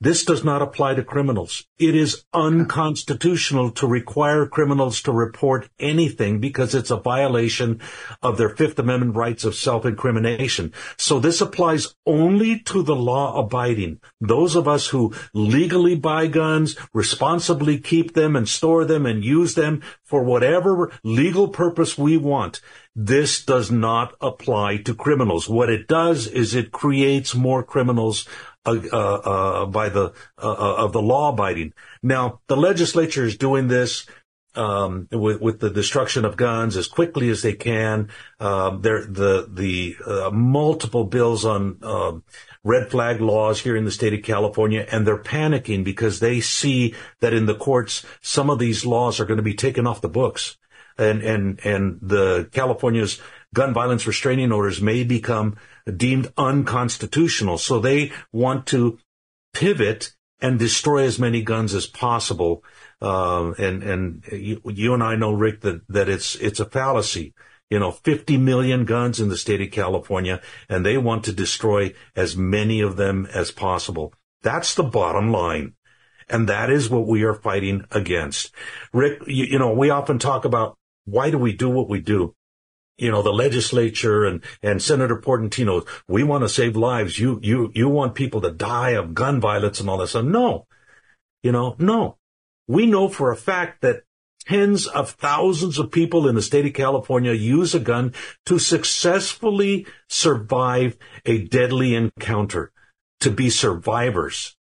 This 0.02 0.24
does 0.24 0.46
not 0.46 0.62
apply 0.62 0.94
to 0.94 1.04
criminals. 1.04 1.68
It 1.78 1.94
is 1.94 2.24
unconstitutional 2.34 3.72
to 3.72 3.86
require 3.86 4.46
criminals 4.46 5.02
to 5.02 5.12
report 5.12 5.70
anything 5.78 6.40
because 6.40 6.74
it's 6.74 6.90
a 6.90 6.96
violation 6.96 7.82
of 8.22 8.38
their 8.38 8.48
Fifth 8.48 8.80
Amendment 8.80 9.18
rights 9.18 9.44
of 9.44 9.56
self-incrimination. 9.56 10.72
So 10.98 11.20
this 11.20 11.42
applies 11.42 11.96
only 12.06 12.60
to 12.60 12.82
the 12.82 12.96
law 12.96 13.40
abiding. 13.40 14.00
Those 14.22 14.56
of 14.56 14.70
us 14.70 14.88
who 14.88 15.14
legally 15.34 15.96
buy 15.96 16.28
guns, 16.28 16.78
responsibly 16.94 17.78
keep 17.78 18.14
them 18.14 18.38
and 18.38 18.48
store 18.48 18.86
them 18.86 19.06
and 19.06 19.22
use 19.22 19.56
them 19.56 19.84
for 20.06 20.24
whatever 20.24 20.94
legal 21.04 21.50
purpose 21.50 21.98
we 21.98 22.16
want. 22.16 22.62
This 22.96 23.46
does 23.46 23.72
not 23.72 24.16
apply 24.20 24.78
to 24.78 24.94
criminals. 24.94 25.48
What 25.48 25.70
it 25.70 25.88
does 25.88 26.28
is 26.28 26.56
it 26.56 26.72
creates 26.72 27.36
more 27.36 27.64
criminals 27.64 28.28
by 28.76 29.90
the 29.90 30.14
uh, 30.38 30.52
uh, 30.52 30.76
of 30.78 30.94
the 30.94 31.02
law 31.02 31.30
abiding. 31.30 31.74
Now, 32.02 32.42
the 32.48 32.58
legislature 32.58 33.24
is 33.24 33.38
doing 33.38 33.68
this 33.68 34.06
um, 34.56 35.08
with 35.12 35.42
with 35.42 35.60
the 35.60 35.70
destruction 35.70 36.26
of 36.26 36.38
guns 36.38 36.76
as 36.76 36.88
quickly 36.88 37.30
as 37.30 37.42
they 37.42 37.54
can. 37.54 38.10
Um, 38.40 38.82
there 38.82 39.06
the 39.06 39.48
the 39.50 39.96
uh, 40.06 40.30
multiple 40.32 41.06
bills 41.06 41.46
on 41.46 41.80
um, 41.84 42.24
red 42.64 42.90
flag 42.90 43.22
laws 43.22 43.62
here 43.62 43.76
in 43.76 43.86
the 43.86 43.92
state 43.92 44.14
of 44.14 44.24
California, 44.24 44.86
and 44.92 45.06
they're 45.06 45.22
panicking 45.22 45.84
because 45.84 46.20
they 46.20 46.42
see 46.42 46.96
that 47.20 47.34
in 47.34 47.46
the 47.46 47.56
courts 47.56 48.06
some 48.22 48.50
of 48.50 48.60
these 48.60 48.86
laws 48.86 49.20
are 49.20 49.26
going 49.26 49.38
to 49.38 49.44
be 49.44 49.54
taken 49.54 49.86
off 49.88 50.02
the 50.02 50.10
books, 50.10 50.58
and 50.98 51.22
and 51.22 51.60
and 51.64 52.00
the 52.02 52.50
California's 52.52 53.22
gun 53.54 53.74
violence 53.74 54.06
restraining 54.06 54.52
orders 54.52 54.82
may 54.82 55.04
become 55.04 55.58
deemed 55.98 56.32
unconstitutional. 56.38 57.58
So 57.58 57.80
they 57.80 58.12
want 58.32 58.66
to 58.68 59.00
pivot 59.54 60.14
and 60.42 60.58
destroy 60.58 61.04
as 61.04 61.20
many 61.20 61.42
guns 61.42 61.74
as 61.74 61.88
possible. 61.88 62.64
Uh, 63.02 63.52
and 63.58 63.84
and 63.84 64.24
you, 64.32 64.62
you, 64.66 64.94
and 64.94 65.04
I 65.04 65.16
know, 65.16 65.34
Rick, 65.34 65.62
that 65.62 65.82
that 65.90 66.10
it's 66.10 66.36
it's 66.36 66.60
a 66.60 66.66
fallacy. 66.66 67.34
You 67.70 67.78
know, 67.78 67.92
50 67.92 68.38
million 68.38 68.84
guns 68.84 69.20
in 69.20 69.30
the 69.30 69.38
state 69.38 69.62
of 69.62 69.70
California, 69.70 70.42
and 70.68 70.84
they 70.84 70.98
want 70.98 71.26
to 71.26 71.32
destroy 71.32 71.94
as 72.16 72.36
many 72.36 72.82
of 72.82 72.96
them 72.96 73.28
as 73.28 73.52
possible. 73.52 74.12
That's 74.42 74.74
the 74.74 74.84
bottom 74.84 75.32
line. 75.32 75.74
And 76.30 76.50
that 76.50 76.72
is 76.72 76.90
what 76.90 77.08
we 77.08 77.24
are 77.24 77.34
fighting 77.34 77.86
against. 77.92 78.52
Rick, 78.92 79.22
you, 79.28 79.46
you 79.46 79.60
know, 79.60 79.74
we 79.74 79.92
often 79.92 80.18
talk 80.18 80.46
about 80.46 80.78
why 81.06 81.30
do 81.30 81.38
we 81.38 81.54
do 81.54 81.70
what 81.70 81.90
we 81.90 82.02
do? 82.02 82.36
You 83.00 83.12
know, 83.12 83.22
the 83.22 83.32
legislature 83.32 84.26
and, 84.26 84.44
and 84.62 84.82
Senator 84.82 85.18
Portantino, 85.18 85.88
we 86.08 86.24
want 86.24 86.44
to 86.44 86.50
save 86.50 86.76
lives. 86.76 87.18
You, 87.18 87.40
you, 87.42 87.72
you 87.74 87.90
want 87.90 88.16
people 88.16 88.42
to 88.42 88.52
die 88.52 88.92
of 88.92 89.14
gun 89.14 89.40
violence 89.40 89.80
and 89.80 89.90
all 89.90 89.98
that 89.98 90.08
stuff. 90.08 90.26
No, 90.26 90.68
you 91.44 91.52
know, 91.52 91.76
no. 91.80 92.18
We 92.68 92.86
know 92.86 93.10
for 93.10 93.32
a 93.32 93.38
fact 93.38 93.82
that 93.82 94.04
tens 94.46 94.88
of 94.88 95.12
thousands 95.12 95.80
of 95.80 95.92
people 95.92 96.28
in 96.28 96.36
the 96.36 96.42
state 96.42 96.66
of 96.66 96.74
California 96.74 97.34
use 97.34 97.74
a 97.74 97.80
gun 97.80 98.14
to 98.46 98.60
successfully 98.60 99.86
survive 100.08 100.98
a 101.26 101.46
deadly 101.46 101.96
encounter, 101.96 102.72
to 103.22 103.32
be 103.32 103.50
survivors. 103.50 104.56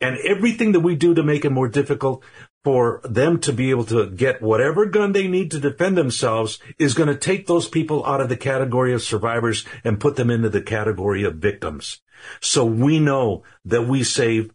And 0.00 0.16
everything 0.26 0.72
that 0.72 0.80
we 0.80 0.96
do 0.96 1.14
to 1.14 1.22
make 1.22 1.44
it 1.44 1.50
more 1.50 1.68
difficult, 1.68 2.24
for 2.62 3.00
them 3.04 3.40
to 3.40 3.52
be 3.52 3.70
able 3.70 3.84
to 3.84 4.10
get 4.10 4.42
whatever 4.42 4.86
gun 4.86 5.12
they 5.12 5.28
need 5.28 5.50
to 5.50 5.60
defend 5.60 5.96
themselves 5.96 6.58
is 6.78 6.94
going 6.94 7.08
to 7.08 7.16
take 7.16 7.46
those 7.46 7.68
people 7.68 8.04
out 8.04 8.20
of 8.20 8.28
the 8.28 8.36
category 8.36 8.92
of 8.92 9.02
survivors 9.02 9.64
and 9.82 10.00
put 10.00 10.16
them 10.16 10.30
into 10.30 10.48
the 10.48 10.60
category 10.60 11.24
of 11.24 11.36
victims. 11.36 12.02
So 12.40 12.64
we 12.64 13.00
know 13.00 13.44
that 13.64 13.86
we 13.86 14.02
save 14.02 14.50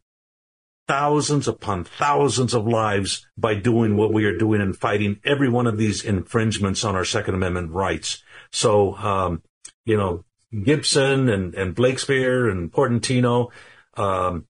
thousands 0.88 1.48
upon 1.48 1.84
thousands 1.84 2.54
of 2.54 2.68
lives 2.68 3.28
by 3.38 3.56
doing 3.56 3.98
what 3.98 4.14
we 4.14 4.26
are 4.26 4.38
doing 4.38 4.62
and 4.62 4.78
fighting 4.78 5.20
every 5.24 5.50
one 5.50 5.66
of 5.66 5.78
these 5.78 6.04
infringements 6.04 6.84
on 6.84 6.96
our 6.96 7.06
Second 7.06 7.34
Amendment 7.34 7.72
rights. 7.72 8.24
So, 8.52 8.96
um, 8.98 9.42
you 9.84 9.98
know, 9.98 10.24
Gipson 10.54 11.34
and, 11.34 11.56
and 11.56 11.74
Blakespear 11.74 12.48
and 12.50 12.72
Portantino, 12.72 13.50
um, 13.96 14.46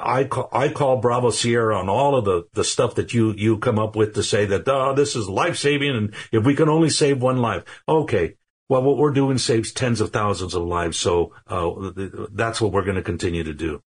I 0.00 0.24
call, 0.24 0.48
I 0.52 0.68
call 0.68 0.96
Bravo 0.96 1.30
Sierra 1.30 1.78
on 1.78 1.88
all 1.88 2.16
of 2.16 2.24
the, 2.24 2.48
the 2.54 2.64
stuff 2.64 2.96
that 2.96 3.14
you, 3.14 3.32
you 3.36 3.58
come 3.58 3.78
up 3.78 3.94
with 3.94 4.14
to 4.14 4.22
say 4.22 4.46
that, 4.46 4.66
oh, 4.66 4.94
this 4.94 5.14
is 5.14 5.28
life 5.28 5.56
saving. 5.56 5.96
And 5.96 6.14
if 6.32 6.44
we 6.44 6.56
can 6.56 6.68
only 6.68 6.90
save 6.90 7.22
one 7.22 7.38
life, 7.38 7.64
okay. 7.88 8.34
Well, 8.68 8.82
what 8.82 8.98
we're 8.98 9.12
doing 9.12 9.38
saves 9.38 9.72
tens 9.72 10.00
of 10.00 10.10
thousands 10.10 10.54
of 10.54 10.62
lives. 10.62 10.98
So, 10.98 11.32
uh, 11.46 11.92
that's 12.32 12.60
what 12.60 12.72
we're 12.72 12.84
going 12.84 12.96
to 12.96 13.02
continue 13.02 13.44
to 13.44 13.54
do. 13.54 13.80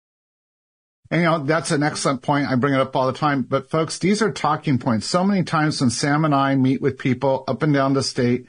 And 1.12 1.22
you 1.22 1.28
know, 1.28 1.44
that's 1.44 1.72
an 1.72 1.84
excellent 1.84 2.22
point. 2.22 2.48
I 2.48 2.56
bring 2.56 2.74
it 2.74 2.80
up 2.80 2.96
all 2.96 3.08
the 3.08 3.18
time. 3.18 3.42
But 3.42 3.70
folks, 3.70 4.00
these 4.00 4.22
are 4.22 4.32
talking 4.32 4.80
points. 4.80 5.06
So 5.06 5.26
many 5.26 5.44
times 5.44 5.82
when 5.82 5.90
Sam 5.90 6.24
and 6.24 6.34
I 6.34 6.56
meet 6.56 6.82
with 6.82 6.98
people 6.98 7.44
up 7.50 7.62
and 7.62 7.74
down 7.74 7.94
the 7.94 8.02
state, 8.02 8.46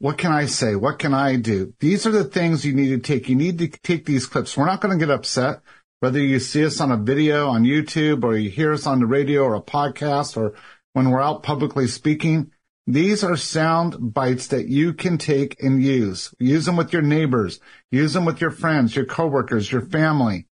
what 0.00 0.18
can 0.18 0.32
I 0.32 0.46
say? 0.46 0.74
What 0.74 0.98
can 0.98 1.14
I 1.14 1.36
do? 1.36 1.72
These 1.78 2.04
are 2.06 2.10
the 2.10 2.24
things 2.24 2.66
you 2.66 2.74
need 2.74 2.88
to 2.88 2.98
take. 2.98 3.28
You 3.28 3.36
need 3.36 3.58
to 3.58 3.68
take 3.68 4.04
these 4.04 4.26
clips. 4.26 4.56
We're 4.56 4.66
not 4.66 4.80
going 4.80 4.98
to 4.98 5.06
get 5.06 5.14
upset 5.14 5.60
whether 6.02 6.18
you 6.18 6.40
see 6.40 6.66
us 6.66 6.80
on 6.80 6.90
a 6.90 6.96
video 6.96 7.46
on 7.46 7.62
YouTube 7.62 8.24
or 8.24 8.36
you 8.36 8.50
hear 8.50 8.72
us 8.72 8.88
on 8.88 8.98
the 8.98 9.06
radio 9.06 9.42
or 9.44 9.54
a 9.54 9.62
podcast 9.62 10.36
or 10.36 10.52
when 10.94 11.08
we're 11.08 11.22
out 11.22 11.44
publicly 11.44 11.86
speaking, 11.86 12.50
these 12.88 13.22
are 13.22 13.36
sound 13.36 14.12
bites 14.12 14.48
that 14.48 14.66
you 14.66 14.94
can 14.94 15.16
take 15.16 15.62
and 15.62 15.80
use. 15.80 16.34
Use 16.40 16.64
them 16.64 16.74
with 16.74 16.92
your 16.92 17.02
neighbors. 17.02 17.60
Use 17.92 18.14
them 18.14 18.24
with 18.24 18.40
your 18.40 18.50
friends, 18.50 18.96
your 18.96 19.04
coworkers, 19.04 19.70
your 19.70 19.80
family. 19.80 20.48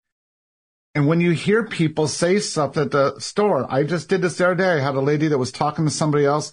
And 0.94 1.08
when 1.08 1.20
you 1.20 1.32
hear 1.32 1.66
people 1.66 2.06
say 2.06 2.38
stuff 2.38 2.76
at 2.76 2.92
the 2.92 3.18
store, 3.18 3.66
I 3.68 3.82
just 3.82 4.08
did 4.08 4.22
this 4.22 4.38
the 4.38 4.46
other 4.46 4.54
day. 4.54 4.74
I 4.74 4.78
had 4.78 4.94
a 4.94 5.00
lady 5.00 5.26
that 5.26 5.38
was 5.38 5.50
talking 5.50 5.84
to 5.84 5.90
somebody 5.90 6.26
else 6.26 6.52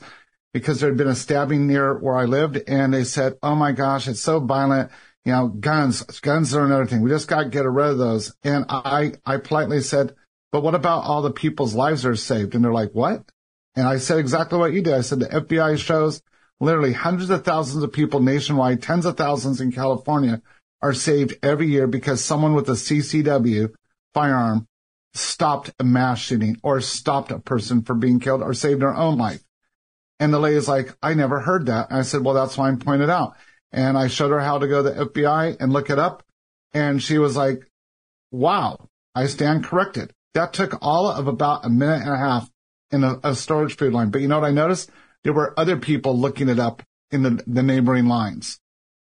because 0.55 0.79
there 0.79 0.89
had 0.89 0.97
been 0.97 1.07
a 1.07 1.13
stabbing 1.13 1.67
near 1.67 1.99
where 1.99 2.17
I 2.17 2.25
lived 2.25 2.57
and 2.67 2.95
they 2.95 3.03
said, 3.03 3.35
Oh 3.43 3.53
my 3.53 3.73
gosh, 3.73 4.07
it's 4.07 4.21
so 4.21 4.39
violent 4.39 4.89
you 5.27 5.33
know, 5.33 5.49
guns, 5.49 6.03
guns 6.21 6.55
are 6.55 6.63
another 6.63 6.85
thing. 6.85 7.01
We 7.01 7.09
just 7.09 7.27
got 7.27 7.43
to 7.43 7.49
get 7.49 7.65
rid 7.65 7.87
of 7.87 7.97
those. 7.97 8.33
And 8.45 8.63
I, 8.69 9.11
I 9.25 9.35
politely 9.35 9.81
said, 9.81 10.15
but 10.53 10.63
what 10.63 10.73
about 10.73 11.03
all 11.03 11.21
the 11.21 11.31
people's 11.31 11.75
lives 11.75 12.05
are 12.05 12.15
saved? 12.15 12.55
And 12.55 12.63
they're 12.63 12.71
like, 12.71 12.91
what? 12.93 13.25
And 13.75 13.85
I 13.85 13.97
said 13.97 14.19
exactly 14.19 14.57
what 14.57 14.71
you 14.71 14.81
did. 14.81 14.93
I 14.93 15.01
said, 15.01 15.19
the 15.19 15.25
FBI 15.25 15.79
shows 15.79 16.21
literally 16.61 16.93
hundreds 16.93 17.29
of 17.29 17.43
thousands 17.43 17.83
of 17.83 17.91
people 17.91 18.21
nationwide, 18.21 18.81
tens 18.81 19.05
of 19.05 19.17
thousands 19.17 19.59
in 19.59 19.73
California 19.73 20.41
are 20.81 20.93
saved 20.93 21.35
every 21.43 21.67
year 21.67 21.87
because 21.87 22.23
someone 22.23 22.53
with 22.53 22.69
a 22.69 22.73
CCW 22.73 23.73
firearm 24.13 24.65
stopped 25.13 25.73
a 25.77 25.83
mass 25.83 26.19
shooting 26.19 26.57
or 26.63 26.79
stopped 26.79 27.31
a 27.31 27.39
person 27.39 27.81
from 27.81 27.99
being 27.99 28.21
killed 28.21 28.41
or 28.41 28.53
saved 28.53 28.81
their 28.81 28.95
own 28.95 29.17
life. 29.17 29.43
And 30.21 30.33
the 30.33 30.39
lady's 30.39 30.69
like, 30.69 30.95
I 31.03 31.15
never 31.15 31.41
heard 31.41 31.65
that. 31.65 31.89
And 31.89 31.99
I 31.99 32.03
said, 32.03 32.23
well, 32.23 32.33
that's 32.33 32.57
why 32.57 32.69
I'm 32.69 32.79
pointed 32.79 33.09
out. 33.09 33.35
And 33.71 33.97
I 33.97 34.07
showed 34.07 34.31
her 34.31 34.39
how 34.39 34.59
to 34.59 34.67
go 34.67 34.83
to 34.83 34.89
the 34.89 35.05
FBI 35.05 35.57
and 35.59 35.73
look 35.73 35.89
it 35.89 35.99
up. 35.99 36.23
And 36.73 37.01
she 37.01 37.17
was 37.17 37.35
like, 37.35 37.69
wow, 38.31 38.89
I 39.13 39.27
stand 39.27 39.63
corrected. 39.63 40.13
That 40.33 40.53
took 40.53 40.77
all 40.81 41.07
of 41.07 41.27
about 41.27 41.65
a 41.65 41.69
minute 41.69 42.01
and 42.01 42.13
a 42.13 42.17
half 42.17 42.49
in 42.91 43.03
a, 43.03 43.19
a 43.23 43.35
storage 43.35 43.75
food 43.75 43.93
line. 43.93 44.09
But 44.09 44.21
you 44.21 44.27
know 44.27 44.39
what 44.39 44.47
I 44.47 44.51
noticed? 44.51 44.89
There 45.23 45.33
were 45.33 45.53
other 45.59 45.77
people 45.77 46.17
looking 46.17 46.49
it 46.49 46.59
up 46.59 46.83
in 47.11 47.23
the, 47.23 47.43
the 47.47 47.63
neighboring 47.63 48.05
lines. 48.05 48.59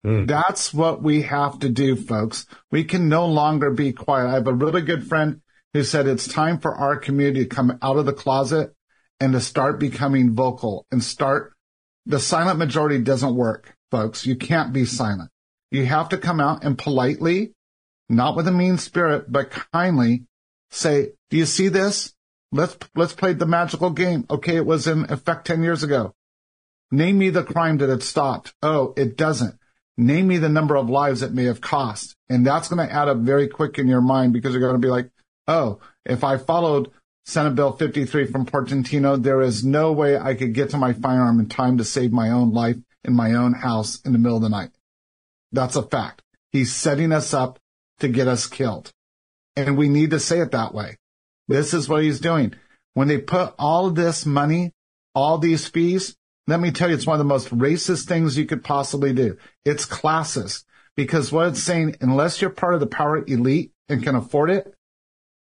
Mm. 0.05 0.27
That's 0.27 0.75
what 0.75 1.03
we 1.03 1.23
have 1.23 1.59
to 1.61 1.69
do, 1.69 1.97
folks. 1.97 2.47
We 2.71 2.85
can 2.85 3.09
no 3.09 3.27
longer 3.27 3.71
be 3.71 3.93
quiet. 3.93 4.29
I 4.29 4.35
have 4.35 4.47
a 4.47 4.53
really 4.53 4.83
good 4.83 5.07
friend 5.09 5.41
who 5.73 5.83
said 5.83 6.07
it's 6.07 6.29
time 6.29 6.59
for 6.59 6.75
our 6.75 6.97
community 6.97 7.45
to 7.45 7.55
come 7.55 7.79
out 7.83 7.97
of 7.97 8.07
the 8.07 8.13
closet 8.13 8.75
and 9.19 9.33
to 9.33 9.41
start 9.41 9.81
becoming 9.81 10.35
vocal 10.35 10.87
and 10.91 11.03
start. 11.03 11.55
The 12.07 12.21
silent 12.21 12.59
majority 12.59 12.99
doesn't 12.99 13.35
work, 13.35 13.74
folks. 13.95 14.27
You 14.27 14.35
can't 14.35 14.73
be 14.73 14.85
silent. 14.85 15.31
You 15.71 15.87
have 15.87 16.09
to 16.09 16.19
come 16.19 16.41
out 16.41 16.65
and 16.65 16.77
politely, 16.77 17.53
not 18.09 18.35
with 18.35 18.49
a 18.49 18.53
mean 18.53 18.77
spirit, 18.77 19.31
but 19.31 19.53
kindly 19.73 20.25
say, 20.71 21.13
do 21.31 21.37
you 21.37 21.47
see 21.47 21.69
this? 21.69 22.13
Let's, 22.51 22.77
let's 22.97 23.13
play 23.13 23.35
the 23.35 23.47
magical 23.47 23.91
game. 23.91 24.27
Okay. 24.29 24.57
It 24.57 24.67
was 24.67 24.89
in 24.89 25.13
effect 25.13 25.47
10 25.47 25.63
years 25.63 25.85
ago. 25.85 26.13
Name 26.91 27.19
me 27.19 27.31
the 27.31 27.45
crime 27.45 27.79
that 27.79 27.91
it 27.91 28.03
stopped. 28.03 28.53
Oh, 28.63 28.95
it 28.97 29.17
doesn't. 29.17 29.55
Name 29.97 30.27
me 30.27 30.39
the 30.39 30.49
number 30.49 30.75
of 30.75 30.91
lives 30.91 31.23
it 31.23 31.33
may 31.33 31.45
have 31.45 31.61
cost. 31.61 32.17
And 32.29 32.45
that's 32.45 32.69
going 32.69 32.85
to 32.85 32.93
add 32.93 33.07
up 33.07 33.19
very 33.19 33.47
quick 33.47 33.79
in 33.79 33.87
your 33.87 34.01
mind 34.01 34.33
because 34.33 34.53
you're 34.53 34.61
going 34.61 34.81
to 34.81 34.85
be 34.85 34.91
like, 34.91 35.09
oh, 35.47 35.79
if 36.05 36.25
I 36.25 36.37
followed 36.37 36.91
Senate 37.27 37.55
Bill 37.55 37.71
53 37.71 38.27
from 38.27 38.45
Portantino, 38.45 39.23
there 39.23 39.41
is 39.41 39.65
no 39.65 39.93
way 39.93 40.19
I 40.19 40.35
could 40.35 40.53
get 40.53 40.71
to 40.71 40.79
my 40.79 40.95
firearm 40.95 41.39
in 41.39 41.49
time 41.49 41.79
to 41.79 41.85
save 41.85 42.11
my 42.11 42.31
own 42.31 42.53
life 42.53 42.77
in 43.05 43.15
my 43.15 43.35
own 43.35 43.53
house 43.53 44.01
in 44.03 44.13
the 44.13 44.19
middle 44.19 44.37
of 44.37 44.43
the 44.43 44.49
night. 44.49 44.71
That's 45.53 45.77
a 45.77 45.83
fact. 45.83 46.23
He's 46.51 46.75
setting 46.75 47.13
us 47.13 47.35
up 47.35 47.59
to 48.01 48.09
get 48.09 48.29
us 48.29 48.47
killed. 48.47 48.91
And 49.57 49.77
we 49.77 49.89
need 49.89 50.11
to 50.11 50.21
say 50.21 50.41
it 50.41 50.53
that 50.53 50.75
way. 50.75 50.97
This 51.49 51.75
is 51.75 51.89
what 51.89 52.03
he's 52.03 52.21
doing. 52.21 52.55
When 52.95 53.09
they 53.09 53.19
put 53.19 53.55
all 53.59 53.91
this 53.91 54.25
money, 54.25 54.73
all 55.15 55.39
these 55.39 55.69
fees, 55.69 56.17
let 56.47 56.61
me 56.61 56.71
tell 56.71 56.89
you, 56.89 56.95
it's 56.95 57.07
one 57.07 57.15
of 57.15 57.19
the 57.19 57.25
most 57.25 57.51
racist 57.51 58.07
things 58.07 58.37
you 58.37 58.47
could 58.47 58.65
possibly 58.65 59.13
do. 59.13 59.37
It's 59.65 59.87
classist 59.87 60.65
because 60.97 61.33
what 61.33 61.49
it's 61.49 61.63
saying, 61.63 61.97
unless 62.01 62.41
you're 62.41 62.51
part 62.51 62.75
of 62.75 62.81
the 62.81 62.87
power 62.87 63.25
elite 63.25 63.73
and 63.89 64.03
can 64.03 64.15
afford 64.15 64.51
it, 64.51 64.75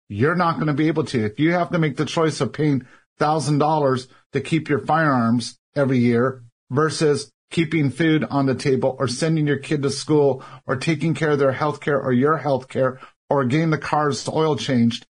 you're 0.09 0.35
not 0.35 0.57
going 0.57 0.67
to 0.67 0.75
be 0.75 0.89
able 0.89 1.05
to. 1.05 1.25
If 1.25 1.39
you 1.39 1.53
have 1.53 1.71
to 1.71 1.79
make 1.79 1.97
the 1.97 2.05
choice 2.05 2.41
of 2.41 2.53
paying 2.53 2.87
thousand 3.19 3.59
dollars 3.59 4.09
to 4.33 4.41
keep 4.41 4.69
your 4.69 4.81
firearms 4.81 5.59
every 5.75 5.99
year 5.99 6.43
versus 6.71 7.31
keeping 7.51 7.91
food 7.91 8.25
on 8.25 8.47
the 8.47 8.55
table 8.55 8.97
or 8.99 9.09
sending 9.09 9.47
your 9.47 9.59
kid 9.59 9.83
to 9.83 9.91
school 9.91 10.43
or 10.67 10.77
taking 10.77 11.15
care 11.15 11.33
of 11.33 11.39
their 11.39 11.53
health 11.53 11.81
care 11.81 12.01
or 12.01 12.13
your 12.13 12.39
health 12.39 12.69
care 12.69 13.01
or 13.29 13.45
getting 13.45 13.71
the 13.71 13.79
car's 13.79 14.29
oil 14.29 14.57
changed, 14.57 15.07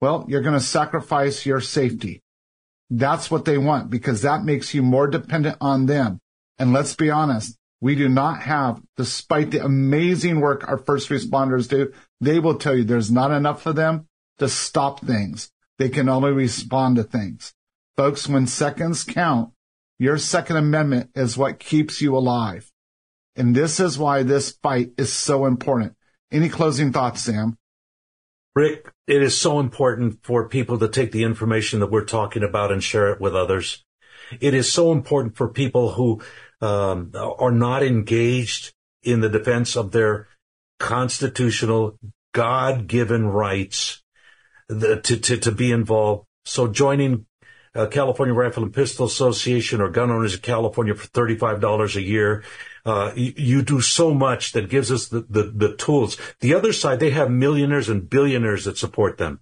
well, 0.00 0.24
you're 0.28 0.42
going 0.42 0.54
to 0.54 0.60
sacrifice 0.60 1.46
your 1.46 1.60
safety. 1.60 2.22
That's 2.90 3.30
what 3.30 3.44
they 3.44 3.56
want 3.56 3.90
because 3.90 4.22
that 4.22 4.44
makes 4.44 4.74
you 4.74 4.82
more 4.82 5.06
dependent 5.06 5.56
on 5.60 5.86
them. 5.86 6.20
And 6.58 6.72
let's 6.72 6.94
be 6.94 7.10
honest, 7.10 7.56
we 7.80 7.94
do 7.94 8.08
not 8.08 8.42
have, 8.42 8.80
despite 8.96 9.50
the 9.50 9.64
amazing 9.64 10.40
work 10.40 10.68
our 10.68 10.78
first 10.78 11.08
responders 11.08 11.68
do, 11.68 11.92
they 12.20 12.38
will 12.38 12.56
tell 12.56 12.76
you 12.76 12.84
there's 12.84 13.10
not 13.10 13.30
enough 13.30 13.62
for 13.62 13.72
them 13.72 14.06
to 14.38 14.48
stop 14.48 15.00
things. 15.00 15.50
They 15.78 15.88
can 15.88 16.08
only 16.08 16.32
respond 16.32 16.96
to 16.96 17.02
things. 17.02 17.54
Folks, 17.96 18.28
when 18.28 18.46
seconds 18.46 19.04
count, 19.04 19.52
your 20.02 20.18
Second 20.18 20.56
Amendment 20.56 21.10
is 21.14 21.38
what 21.38 21.60
keeps 21.60 22.02
you 22.02 22.16
alive. 22.16 22.68
And 23.36 23.54
this 23.54 23.78
is 23.78 23.96
why 23.96 24.24
this 24.24 24.50
fight 24.50 24.90
is 24.98 25.12
so 25.12 25.46
important. 25.46 25.94
Any 26.32 26.48
closing 26.48 26.92
thoughts, 26.92 27.22
Sam? 27.22 27.56
Rick, 28.56 28.90
it 29.06 29.22
is 29.22 29.38
so 29.38 29.60
important 29.60 30.18
for 30.24 30.48
people 30.48 30.80
to 30.80 30.88
take 30.88 31.12
the 31.12 31.22
information 31.22 31.78
that 31.78 31.92
we're 31.92 32.04
talking 32.04 32.42
about 32.42 32.72
and 32.72 32.82
share 32.82 33.12
it 33.12 33.20
with 33.20 33.36
others. 33.36 33.84
It 34.40 34.54
is 34.54 34.72
so 34.72 34.90
important 34.90 35.36
for 35.36 35.46
people 35.48 35.92
who 35.92 36.20
um, 36.60 37.12
are 37.14 37.52
not 37.52 37.84
engaged 37.84 38.72
in 39.04 39.20
the 39.20 39.28
defense 39.28 39.76
of 39.76 39.92
their 39.92 40.26
constitutional, 40.80 41.96
God-given 42.34 43.28
rights 43.28 44.02
the, 44.68 45.00
to, 45.00 45.16
to, 45.16 45.36
to 45.36 45.52
be 45.52 45.70
involved. 45.70 46.26
So 46.44 46.66
joining 46.66 47.26
uh, 47.74 47.86
California 47.86 48.34
Rifle 48.34 48.64
and 48.64 48.74
Pistol 48.74 49.06
Association 49.06 49.80
or 49.80 49.88
Gun 49.88 50.10
Owners 50.10 50.34
of 50.34 50.42
California 50.42 50.94
for 50.94 51.06
$35 51.08 51.96
a 51.96 52.02
year. 52.02 52.44
Uh, 52.84 53.12
you, 53.14 53.32
you, 53.36 53.62
do 53.62 53.80
so 53.80 54.12
much 54.12 54.52
that 54.52 54.68
gives 54.68 54.90
us 54.90 55.08
the, 55.08 55.24
the, 55.28 55.44
the 55.54 55.76
tools. 55.76 56.16
The 56.40 56.54
other 56.54 56.72
side, 56.72 56.98
they 56.98 57.10
have 57.10 57.30
millionaires 57.30 57.88
and 57.88 58.10
billionaires 58.10 58.64
that 58.64 58.76
support 58.76 59.18
them. 59.18 59.40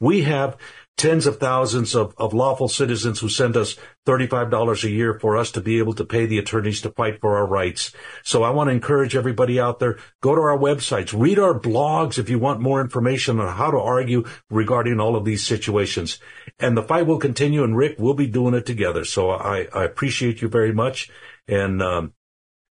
We 0.00 0.22
have 0.22 0.56
tens 1.00 1.24
of 1.24 1.38
thousands 1.38 1.94
of, 1.94 2.14
of 2.18 2.34
lawful 2.34 2.68
citizens 2.68 3.20
who 3.20 3.28
send 3.30 3.56
us 3.56 3.74
$35 4.06 4.84
a 4.84 4.90
year 4.90 5.18
for 5.18 5.34
us 5.34 5.50
to 5.52 5.62
be 5.62 5.78
able 5.78 5.94
to 5.94 6.04
pay 6.04 6.26
the 6.26 6.36
attorneys 6.36 6.82
to 6.82 6.90
fight 6.90 7.22
for 7.22 7.38
our 7.38 7.46
rights. 7.46 7.92
So 8.22 8.42
I 8.42 8.50
want 8.50 8.68
to 8.68 8.74
encourage 8.74 9.16
everybody 9.16 9.58
out 9.58 9.78
there, 9.78 9.96
go 10.20 10.34
to 10.34 10.40
our 10.42 10.58
websites, 10.58 11.18
read 11.18 11.38
our 11.38 11.58
blogs 11.58 12.18
if 12.18 12.28
you 12.28 12.38
want 12.38 12.60
more 12.60 12.82
information 12.82 13.40
on 13.40 13.56
how 13.56 13.70
to 13.70 13.78
argue 13.78 14.24
regarding 14.50 15.00
all 15.00 15.16
of 15.16 15.24
these 15.24 15.46
situations. 15.46 16.18
And 16.58 16.76
the 16.76 16.82
fight 16.82 17.06
will 17.06 17.18
continue 17.18 17.64
and 17.64 17.74
Rick, 17.74 17.96
we'll 17.98 18.12
be 18.12 18.26
doing 18.26 18.52
it 18.52 18.66
together. 18.66 19.06
So 19.06 19.30
I, 19.30 19.68
I 19.72 19.84
appreciate 19.84 20.42
you 20.42 20.48
very 20.48 20.72
much. 20.72 21.10
And, 21.48 21.80
um, 21.80 22.12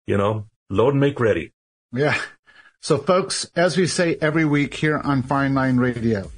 you 0.07 0.17
know, 0.17 0.47
load 0.71 0.91
and 0.91 1.01
make 1.01 1.19
ready. 1.19 1.53
Yeah. 1.93 2.21
So 2.81 2.99
folks, 2.99 3.51
as 3.57 3.77
we 3.77 3.89
say 3.89 4.17
every 4.21 4.45
week 4.45 4.75
here 4.75 4.99
on 4.99 5.25
Firing 5.25 5.55
Line 5.55 5.79
Radio, 5.79 6.31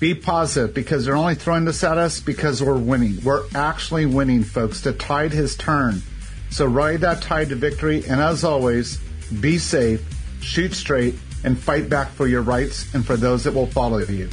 be 0.00 0.14
positive 0.14 0.74
because 0.74 1.04
they're 1.04 1.14
only 1.14 1.34
throwing 1.34 1.66
this 1.66 1.84
at 1.84 1.98
us 1.98 2.20
because 2.20 2.62
we're 2.62 2.78
winning. 2.78 3.22
We're 3.22 3.44
actually 3.54 4.06
winning, 4.06 4.42
folks. 4.42 4.80
The 4.80 4.94
tide 4.94 5.34
has 5.34 5.54
turned. 5.54 6.02
So 6.50 6.64
ride 6.64 7.02
that 7.02 7.22
tide 7.22 7.50
to 7.50 7.54
victory. 7.54 8.02
And 8.08 8.20
as 8.20 8.42
always, 8.42 8.96
be 9.40 9.58
safe, 9.58 10.02
shoot 10.40 10.72
straight, 10.72 11.14
and 11.44 11.58
fight 11.58 11.88
back 11.88 12.08
for 12.08 12.26
your 12.26 12.42
rights 12.42 12.92
and 12.94 13.04
for 13.04 13.16
those 13.16 13.44
that 13.44 13.54
will 13.54 13.66
follow 13.66 13.98
you. 13.98 14.28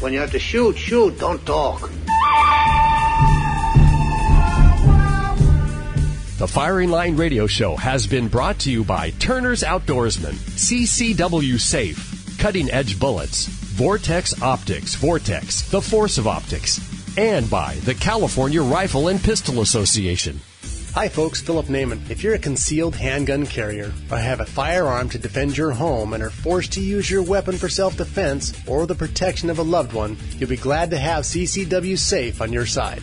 When 0.00 0.12
you 0.12 0.18
have 0.20 0.32
to 0.32 0.38
shoot, 0.38 0.76
shoot, 0.76 1.18
don't 1.18 1.44
talk. 1.46 1.90
The 6.38 6.46
Firing 6.46 6.90
Line 6.90 7.16
Radio 7.16 7.46
Show 7.46 7.76
has 7.76 8.06
been 8.06 8.28
brought 8.28 8.58
to 8.60 8.70
you 8.70 8.84
by 8.84 9.10
Turner's 9.12 9.62
Outdoorsman, 9.62 10.34
CCW 10.34 11.58
Safe, 11.58 12.15
cutting 12.38 12.70
edge 12.70 12.98
bullets, 12.98 13.46
Vortex 13.46 14.40
Optics, 14.42 14.94
Vortex, 14.94 15.68
the 15.70 15.80
force 15.80 16.18
of 16.18 16.26
optics, 16.26 16.80
and 17.18 17.48
by 17.50 17.74
the 17.84 17.94
California 17.94 18.62
Rifle 18.62 19.08
and 19.08 19.22
Pistol 19.22 19.60
Association. 19.60 20.40
Hi, 20.96 21.08
folks. 21.10 21.42
Philip 21.42 21.66
Naiman. 21.66 22.08
If 22.08 22.22
you're 22.22 22.36
a 22.36 22.38
concealed 22.38 22.96
handgun 22.96 23.44
carrier 23.44 23.92
or 24.10 24.16
have 24.16 24.40
a 24.40 24.46
firearm 24.46 25.10
to 25.10 25.18
defend 25.18 25.54
your 25.54 25.72
home 25.72 26.14
and 26.14 26.22
are 26.22 26.30
forced 26.30 26.72
to 26.72 26.80
use 26.80 27.10
your 27.10 27.22
weapon 27.22 27.56
for 27.58 27.68
self 27.68 27.98
defense 27.98 28.58
or 28.66 28.86
the 28.86 28.94
protection 28.94 29.50
of 29.50 29.58
a 29.58 29.62
loved 29.62 29.92
one, 29.92 30.16
you'll 30.38 30.48
be 30.48 30.56
glad 30.56 30.88
to 30.92 30.98
have 30.98 31.24
CCW 31.24 31.98
Safe 31.98 32.40
on 32.40 32.50
your 32.50 32.64
side. 32.64 33.02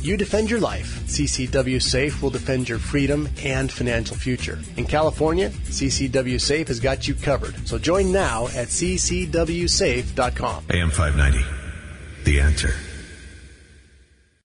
You 0.00 0.16
defend 0.16 0.48
your 0.50 0.60
life. 0.60 1.00
CCW 1.06 1.82
Safe 1.82 2.22
will 2.22 2.30
defend 2.30 2.68
your 2.68 2.78
freedom 2.78 3.28
and 3.42 3.70
financial 3.70 4.16
future. 4.16 4.58
In 4.76 4.84
California, 4.86 5.50
CCW 5.50 6.40
Safe 6.40 6.68
has 6.68 6.78
got 6.80 7.08
you 7.08 7.14
covered. 7.14 7.66
So 7.66 7.78
join 7.78 8.12
now 8.12 8.46
at 8.48 8.68
ccwsafe.com. 8.68 10.64
AM 10.70 10.90
590, 10.90 11.44
The 12.24 12.40
answer. 12.40 12.74